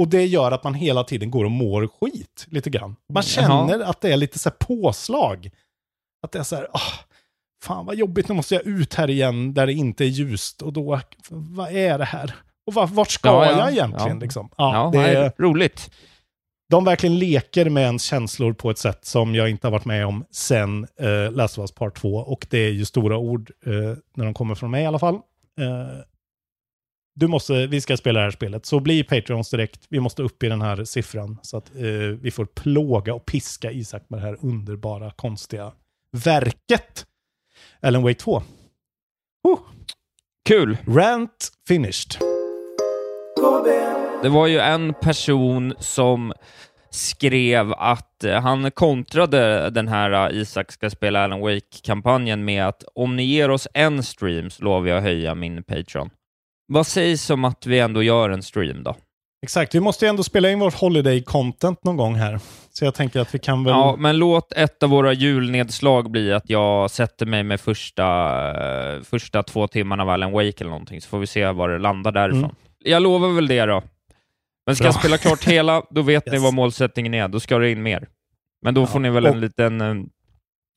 Och 0.00 0.08
det 0.08 0.26
gör 0.26 0.52
att 0.52 0.64
man 0.64 0.74
hela 0.74 1.04
tiden 1.04 1.30
går 1.30 1.44
och 1.44 1.50
mår 1.50 1.88
skit 1.88 2.46
lite 2.48 2.70
grann. 2.70 2.96
Man 3.12 3.22
känner 3.22 3.80
att 3.80 4.00
det 4.00 4.12
är 4.12 4.16
lite 4.16 4.38
så 4.38 4.48
här 4.48 4.56
påslag. 4.56 5.50
Att 6.22 6.32
det 6.32 6.38
är 6.38 6.42
så 6.42 6.56
här, 6.56 6.64
oh, 6.64 6.94
fan 7.62 7.86
vad 7.86 7.96
jobbigt, 7.96 8.28
nu 8.28 8.34
måste 8.34 8.54
jag 8.54 8.66
ut 8.66 8.94
här 8.94 9.10
igen 9.10 9.54
där 9.54 9.66
det 9.66 9.72
inte 9.72 10.04
är 10.04 10.08
ljust. 10.08 10.62
Och 10.62 10.72
då, 10.72 11.00
vad 11.30 11.72
är 11.72 11.98
det 11.98 12.04
här? 12.04 12.34
Och 12.66 12.74
var, 12.74 12.86
vart 12.86 13.10
ska 13.10 13.28
Ja, 13.28 13.44
ja. 13.46 13.58
jag 13.58 13.72
egentligen? 13.72 14.16
Ja. 14.16 14.22
Liksom? 14.22 14.50
Ja, 14.56 14.90
det 14.92 14.98
är, 14.98 15.32
roligt. 15.38 15.90
de 16.70 16.84
verkligen 16.84 17.18
leker 17.18 17.70
med 17.70 17.82
ens 17.82 18.02
känslor 18.02 18.52
på 18.52 18.70
ett 18.70 18.78
sätt 18.78 19.04
som 19.04 19.34
jag 19.34 19.50
inte 19.50 19.66
har 19.66 19.72
varit 19.72 19.84
med 19.84 20.06
om 20.06 20.24
sen 20.30 20.86
eh, 21.00 21.32
Last 21.32 21.58
of 21.58 21.62
Us 21.62 21.72
Part 21.72 21.94
2. 21.96 22.14
Och 22.16 22.46
det 22.50 22.58
är 22.58 22.70
ju 22.70 22.84
stora 22.84 23.16
ord 23.18 23.50
eh, 23.66 23.72
när 24.16 24.24
de 24.24 24.34
kommer 24.34 24.54
från 24.54 24.70
mig 24.70 24.82
i 24.82 24.86
alla 24.86 24.98
fall. 24.98 25.14
Eh, 25.14 26.00
du 27.14 27.26
måste, 27.26 27.66
vi 27.66 27.80
ska 27.80 27.96
spela 27.96 28.20
det 28.20 28.24
här 28.26 28.30
spelet, 28.30 28.66
så 28.66 28.80
bli 28.80 29.04
Patreons 29.04 29.50
direkt. 29.50 29.86
Vi 29.88 30.00
måste 30.00 30.22
upp 30.22 30.42
i 30.42 30.48
den 30.48 30.62
här 30.62 30.84
siffran 30.84 31.38
så 31.42 31.56
att 31.56 31.76
eh, 31.76 31.82
vi 32.20 32.30
får 32.30 32.44
plåga 32.44 33.14
och 33.14 33.26
piska 33.26 33.70
Isak 33.72 34.02
med 34.08 34.20
det 34.20 34.24
här 34.26 34.36
underbara, 34.40 35.10
konstiga 35.10 35.72
verket. 36.12 37.06
Alan 37.82 38.02
Wake 38.02 38.18
2. 38.18 38.42
Kul! 40.48 40.76
Rant 40.86 41.48
finished. 41.68 42.16
Det 44.22 44.28
var 44.28 44.46
ju 44.46 44.58
en 44.58 44.94
person 44.94 45.74
som 45.78 46.32
skrev 46.90 47.72
att 47.72 48.24
eh, 48.24 48.40
han 48.40 48.70
kontrade 48.70 49.70
den 49.70 49.88
här 49.88 50.30
uh, 50.30 50.40
Isak 50.40 50.72
ska 50.72 50.90
spela 50.90 51.24
Alan 51.24 51.40
Wake-kampanjen 51.40 52.44
med 52.44 52.66
att 52.68 52.84
om 52.94 53.16
ni 53.16 53.24
ger 53.24 53.50
oss 53.50 53.68
en 53.74 54.02
stream 54.02 54.50
så 54.50 54.64
lovar 54.64 54.86
jag 54.88 55.00
höja 55.00 55.34
min 55.34 55.62
Patreon. 55.62 56.10
Vad 56.66 56.86
sägs 56.86 57.30
om 57.30 57.44
att 57.44 57.66
vi 57.66 57.78
ändå 57.78 58.02
gör 58.02 58.30
en 58.30 58.42
stream 58.42 58.82
då? 58.82 58.96
Exakt, 59.42 59.74
vi 59.74 59.80
måste 59.80 60.04
ju 60.04 60.08
ändå 60.08 60.22
spela 60.22 60.50
in 60.50 60.58
vårt 60.58 60.74
holiday 60.74 61.22
content 61.22 61.84
någon 61.84 61.96
gång 61.96 62.14
här. 62.14 62.40
Så 62.78 62.84
jag 62.84 62.94
tänker 62.94 63.20
att 63.20 63.34
vi 63.34 63.38
kan 63.38 63.64
väl... 63.64 63.72
Ja, 63.72 63.96
men 63.98 64.18
låt 64.18 64.52
ett 64.52 64.82
av 64.82 64.90
våra 64.90 65.12
julnedslag 65.12 66.10
bli 66.10 66.32
att 66.32 66.50
jag 66.50 66.90
sätter 66.90 67.26
mig 67.26 67.42
med 67.42 67.60
första, 67.60 68.04
eh, 68.94 69.02
första 69.02 69.42
två 69.42 69.68
timmarna 69.68 70.02
av 70.02 70.08
Alan 70.10 70.32
Wake 70.32 70.54
eller 70.60 70.70
någonting, 70.70 71.00
så 71.00 71.08
får 71.08 71.18
vi 71.18 71.26
se 71.26 71.46
var 71.52 71.68
det 71.68 71.78
landar 71.78 72.12
därifrån. 72.12 72.38
Mm. 72.44 72.54
Jag 72.78 73.02
lovar 73.02 73.28
väl 73.28 73.48
det 73.48 73.66
då. 73.66 73.82
Men 74.66 74.76
ska 74.76 74.82
Bra. 74.82 74.88
jag 74.88 74.94
spela 75.00 75.18
klart 75.18 75.44
hela, 75.44 75.82
då 75.90 76.02
vet 76.02 76.26
ni 76.26 76.32
Yes. 76.32 76.42
vad 76.42 76.54
målsättningen 76.54 77.14
är. 77.14 77.28
Då 77.28 77.40
ska 77.40 77.58
det 77.58 77.70
in 77.70 77.82
mer. 77.82 78.08
Men 78.62 78.74
då 78.74 78.86
får 78.86 79.00
ni 79.00 79.10
väl 79.10 79.26
en 79.26 79.40
liten 79.40 79.80
eh, 79.80 79.94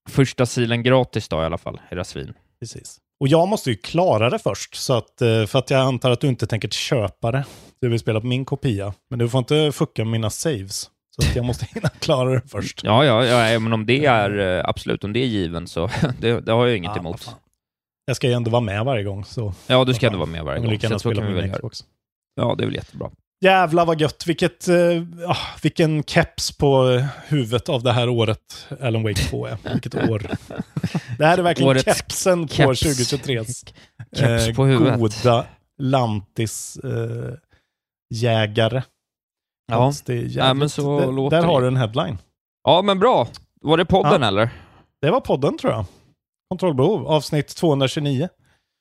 första 0.09 0.45
silen 0.45 0.83
gratis 0.83 1.27
då 1.29 1.41
i 1.41 1.45
alla 1.45 1.57
fall, 1.57 1.81
era 1.91 2.03
svin. 2.03 2.33
Precis. 2.59 2.97
Och 3.19 3.27
jag 3.27 3.47
måste 3.47 3.69
ju 3.69 3.75
klara 3.75 4.29
det 4.29 4.39
först, 4.39 4.75
så 4.75 4.93
att, 4.93 5.21
eh, 5.21 5.45
för 5.45 5.59
att 5.59 5.69
jag 5.69 5.81
antar 5.81 6.11
att 6.11 6.21
du 6.21 6.27
inte 6.27 6.47
tänker 6.47 6.69
köpa 6.69 7.31
det. 7.31 7.45
Du 7.81 7.89
vill 7.89 7.99
spela 7.99 8.21
på 8.21 8.27
min 8.27 8.45
kopia, 8.45 8.93
men 9.09 9.19
du 9.19 9.29
får 9.29 9.39
inte 9.39 9.71
fucka 9.71 10.05
mina 10.05 10.29
saves. 10.29 10.89
Så 11.15 11.29
att 11.29 11.35
jag 11.35 11.45
måste 11.45 11.65
hinna 11.73 11.89
klara 11.89 12.29
det 12.29 12.41
först. 12.47 12.81
Ja, 12.83 13.05
ja, 13.05 13.25
ja 13.49 13.59
men 13.59 13.73
om 13.73 13.85
det 13.85 14.05
är 14.05 14.57
eh, 14.57 14.69
absolut, 14.69 15.03
om 15.03 15.13
det 15.13 15.19
är 15.19 15.25
given 15.27 15.67
så 15.67 15.89
det, 16.19 16.39
det 16.41 16.51
har 16.51 16.67
jag 16.67 16.77
inget 16.77 16.91
Ja, 16.95 16.99
emot. 16.99 17.25
vad 17.27 17.35
Jag 18.05 18.15
ska 18.15 18.27
ju 18.27 18.33
ändå 18.33 18.51
vara 18.51 18.61
med 18.61 18.85
varje 18.85 19.03
gång, 19.03 19.25
så... 19.25 19.53
Ja, 19.67 19.85
du 19.85 19.93
ska 19.93 20.05
ändå 20.07 20.17
vara 20.19 20.29
med 20.29 20.43
varje 20.43 20.59
gång. 20.59 20.77
gärna 20.81 20.99
Så, 20.99 21.15
kan 21.15 21.27
vi 21.27 21.33
väl. 21.33 21.51
Xbox. 21.51 21.83
Ja, 22.35 22.55
det 22.57 22.63
är 22.63 22.65
väl 22.65 22.75
jättebra. 22.75 23.09
Jävlar 23.41 23.85
vad 23.85 24.01
gött, 24.01 24.23
vilket, 24.27 24.67
eh, 24.67 24.75
ah, 25.27 25.37
vilken 25.61 26.03
keps 26.03 26.57
på 26.57 26.89
eh, 26.91 27.05
huvudet 27.27 27.69
av 27.69 27.83
det 27.83 27.91
här 27.91 28.09
året 28.09 28.67
Alan 28.81 29.03
Wake 29.03 29.21
2 29.21 29.45
är. 29.45 29.57
Vilket 29.73 29.95
år. 30.09 30.23
Det 31.17 31.25
här 31.25 31.37
är 31.37 31.41
verkligen 31.41 31.69
Årets 31.69 31.85
kepsen 31.85 32.47
på 32.47 32.53
keps. 32.53 32.83
2023s 32.83 33.73
Keps 34.15 34.55
på 34.55 34.65
huvudet. 34.65 34.99
goda 34.99 35.45
lantis 35.81 36.77
eh, 36.83 37.33
jägare. 38.13 38.83
Ja. 39.69 39.75
Alltså, 39.85 40.03
det 40.07 40.13
är 40.13 40.23
jävligt- 40.23 40.71
så 40.71 40.99
där, 40.99 41.29
där 41.29 41.43
har 41.47 41.61
du 41.61 41.67
en 41.67 41.77
headline. 41.77 42.17
Ja, 42.63 42.81
men 42.81 42.99
bra. 42.99 43.27
Var 43.61 43.77
det 43.77 43.85
podden 43.85 44.21
Ja. 44.21 44.27
eller? 44.27 44.49
Det 45.01 45.11
var 45.11 45.19
podden 45.21 45.57
tror 45.57 45.73
jag. 45.73 45.85
Kontrollbehov, 46.49 47.07
avsnitt 47.07 47.47
229. 47.55 48.29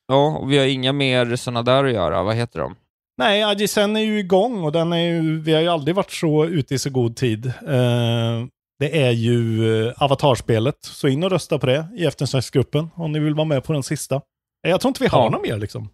Ja, 0.09 0.36
och 0.39 0.53
vi 0.53 0.59
har 0.59 0.66
inga 0.66 0.93
mer 0.93 1.36
sådana 1.36 1.62
där 1.62 1.84
att 1.84 1.93
göra. 1.93 2.22
Vad 2.22 2.34
heter 2.36 2.61
de? 2.61 2.74
Nej, 3.18 3.43
Agisen 3.43 3.97
är 3.97 4.01
ju 4.01 4.18
igång 4.18 4.64
och 4.64 4.72
den 4.72 4.93
är 4.93 4.97
ju, 4.99 5.41
vi 5.41 5.55
har 5.55 5.61
ju 5.61 5.68
aldrig 5.68 5.97
varit 5.97 6.11
så 6.12 6.45
ute 6.45 6.74
i 6.74 6.78
så 6.78 6.91
god 6.91 7.16
tid. 7.16 7.47
Eh, 7.47 8.45
det 8.78 9.03
är 9.03 9.11
ju 9.11 9.64
eh, 9.89 9.93
avatarspelet, 9.97 10.76
så 10.80 11.09
in 11.09 11.24
och 11.24 11.30
rösta 11.30 11.59
på 11.59 11.66
det 11.66 11.86
i 11.97 12.05
eftersnacksgruppen 12.05 12.91
om 12.95 13.12
ni 13.12 13.18
vill 13.18 13.34
vara 13.34 13.45
med 13.45 13.64
på 13.64 13.72
den 13.72 13.82
sista. 13.82 14.20
Jag 14.62 14.80
tror 14.80 14.89
inte 14.91 15.03
vi 15.03 15.09
har 15.09 15.24
Ja. 15.24 15.30
något 15.30 15.43
mer 15.43 15.57
liksom. 15.59 15.89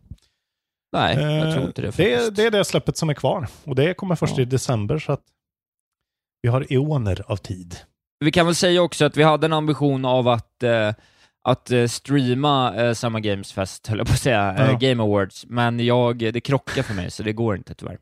Nej, 0.95 1.17
jag 1.19 1.49
Eh, 1.49 1.55
tror 1.55 1.67
inte 1.67 1.83
det 1.83 1.93
faktiskt. 1.93 2.37
det 2.37 2.45
är 2.47 2.51
det 2.51 2.65
släppet 2.65 2.97
som 2.97 3.11
är 3.11 3.15
kvar. 3.15 3.47
Och 3.65 3.75
det 3.75 3.95
kommer 3.95 4.15
först 4.17 4.37
Ja. 4.37 4.43
i 4.43 4.45
december, 4.45 4.99
så 4.99 5.13
att 5.13 5.23
vi 6.43 6.49
har 6.49 6.67
eoner 6.73 7.23
av 7.27 7.37
tid. 7.37 7.77
Vi 8.21 8.33
kan 8.33 8.47
väl 8.47 8.55
säga 8.55 8.83
också 8.83 9.05
att 9.05 9.17
vi 9.17 9.23
hade 9.23 9.47
en 9.47 9.53
ambition 9.53 10.05
av 10.05 10.29
att, 10.29 10.63
eh, 10.63 10.93
att 11.45 11.71
eh, 11.71 11.87
streama 11.87 12.75
eh, 12.77 12.93
Summer 12.93 13.21
Games 13.21 13.53
Fest, 13.53 13.87
höll 13.87 13.99
jag 13.99 14.07
på 14.07 14.13
att 14.13 14.19
säga, 14.21 14.55
eh, 14.59 14.71
Ja. 14.71 14.79
Game 14.89 15.03
Awards, 15.03 15.47
men 15.49 15.81
jag, 15.81 16.19
det 16.19 16.41
krockar 16.41 16.83
för 16.83 16.95
mig, 16.95 17.11
så 17.11 17.23
det 17.23 17.33
går 17.33 17.57
inte 17.57 17.75
tyvärr. 17.75 17.99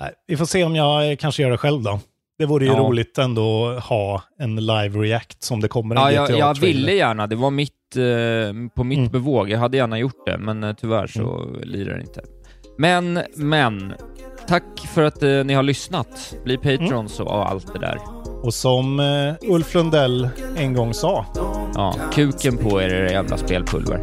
Nej, 0.00 0.12
vi 0.26 0.36
får 0.36 0.44
se 0.46 0.64
om 0.64 0.76
jag 0.76 1.10
eh, 1.10 1.16
kanske 1.16 1.42
gör 1.42 1.50
det 1.50 1.58
själv 1.58 1.82
då. 1.82 2.00
Det 2.38 2.46
vore 2.46 2.64
ju 2.64 2.70
Ja. 2.72 2.78
roligt 2.78 3.18
ändå 3.18 3.68
att 3.68 3.84
ha 3.84 4.22
en 4.38 4.56
live 4.56 4.98
react 4.98 5.42
som 5.42 5.60
det 5.60 5.68
kommer 5.68 5.94
en 5.96 6.02
Ja, 6.02 6.10
jag, 6.12 6.38
jag 6.38 6.60
ville 6.60 6.92
gärna, 6.92 7.26
det 7.26 7.36
var 7.36 7.50
mitt, 7.50 7.70
eh, 7.96 8.68
på 8.76 8.84
mitt 8.84 8.98
Mm. 8.98 9.10
bevåg, 9.10 9.50
jag 9.50 9.58
hade 9.58 9.76
gärna 9.76 9.98
gjort 9.98 10.26
det, 10.26 10.38
men 10.38 10.64
eh, 10.64 10.72
tyvärr 10.80 11.06
så 11.06 11.46
lirar 11.62 11.94
det 11.94 12.00
inte. 12.00 12.20
Men, 12.78 13.20
men, 13.36 13.94
tack 14.48 14.64
för 14.94 15.02
att 15.02 15.22
eh, 15.22 15.30
ni 15.44 15.54
har 15.54 15.62
lyssnat. 15.62 16.34
Bli 16.44 16.56
Patrons 16.56 17.20
och 17.20 17.48
allt 17.50 17.72
det 17.72 17.78
där. 17.78 17.98
Och 18.42 18.54
som 18.54 19.00
eh, 19.00 19.34
Ulf 19.52 19.74
Lundell 19.74 20.28
en 20.56 20.74
gång 20.74 20.94
sa, 20.94 21.26
Ja, 21.74 21.94
kuken 22.12 22.56
på 22.56 22.82
er, 22.82 22.88
era 22.88 23.10
jävla 23.10 23.36
spelpulver. 23.36 24.00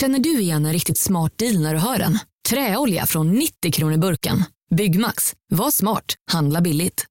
Känner 0.00 0.18
du 0.18 0.40
igen 0.40 0.66
en 0.66 0.72
riktigt 0.72 0.98
smart 0.98 1.32
deal 1.38 1.58
när 1.62 1.74
du 1.74 1.80
hör 1.80 1.98
den? 1.98 2.18
Träolja 2.50 3.06
från 3.06 3.26
90 3.32 3.72
kronor 3.72 3.96
burken. 3.96 4.38
Byggmax. 4.78 5.34
Var 5.48 5.70
smart. 5.70 6.04
Handla 6.32 6.60
billigt. 6.60 7.04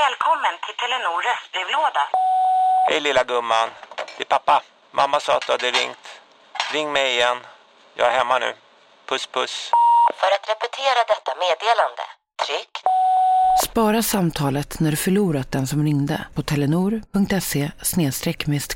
Välkommen 0.00 0.54
till 0.64 0.76
Telenor 0.80 1.18
röstbrevlåda. 1.28 2.04
Hej 2.88 3.00
lilla 3.00 3.24
gumman. 3.24 3.68
Det 4.16 4.22
är 4.24 4.30
pappa. 4.36 4.62
Mamma 4.92 5.20
sa 5.20 5.36
att 5.36 5.46
du 5.46 5.52
hade 5.52 5.70
ringt. 5.80 6.04
Ring 6.72 6.92
mig 6.92 7.14
igen. 7.14 7.38
Jag 7.98 8.06
är 8.12 8.18
hemma 8.18 8.38
nu. 8.38 8.50
Puss 9.08 9.26
puss. 9.26 9.70
För 10.20 10.30
att 10.36 10.44
repetera 10.52 11.00
detta 11.12 11.32
meddelande, 11.44 12.04
tryck 12.46 12.74
Spara 13.64 14.02
samtalet 14.02 14.80
när 14.80 14.90
du 14.90 14.96
förlorat 14.96 15.52
den 15.52 15.66
som 15.66 15.84
ringde 15.84 16.26
på 16.34 16.42
telenor.se 16.42 17.70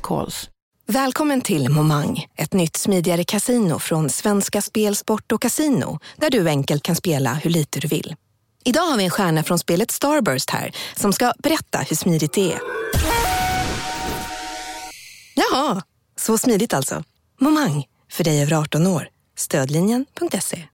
calls. 0.01 0.49
Välkommen 0.91 1.41
till 1.41 1.69
Momang, 1.69 2.25
ett 2.35 2.53
nytt 2.53 2.77
smidigare 2.77 3.23
casino 3.23 3.79
från 3.79 4.09
Svenska 4.09 4.61
Spel, 4.61 4.95
Sport 4.95 5.31
och 5.31 5.41
Casino 5.41 5.99
där 6.17 6.29
du 6.29 6.47
enkelt 6.47 6.83
kan 6.83 6.95
spela 6.95 7.33
hur 7.33 7.49
lite 7.49 7.79
du 7.79 7.87
vill. 7.87 8.15
Idag 8.63 8.81
har 8.81 8.97
vi 8.97 9.03
en 9.03 9.09
stjärna 9.09 9.43
från 9.43 9.59
spelet 9.59 9.91
Starburst 9.91 10.49
här 10.49 10.71
som 10.95 11.13
ska 11.13 11.33
berätta 11.43 11.79
hur 11.79 11.95
smidigt 11.95 12.33
det 12.33 12.53
är. 12.53 12.59
Jaha, 15.35 15.81
så 16.15 16.37
smidigt 16.37 16.73
alltså. 16.73 17.03
Momang, 17.39 17.85
för 18.11 18.23
dig 18.23 18.41
över 18.41 18.53
18 18.53 18.87
år. 18.87 19.09
Stödlinjen.se. 19.37 20.65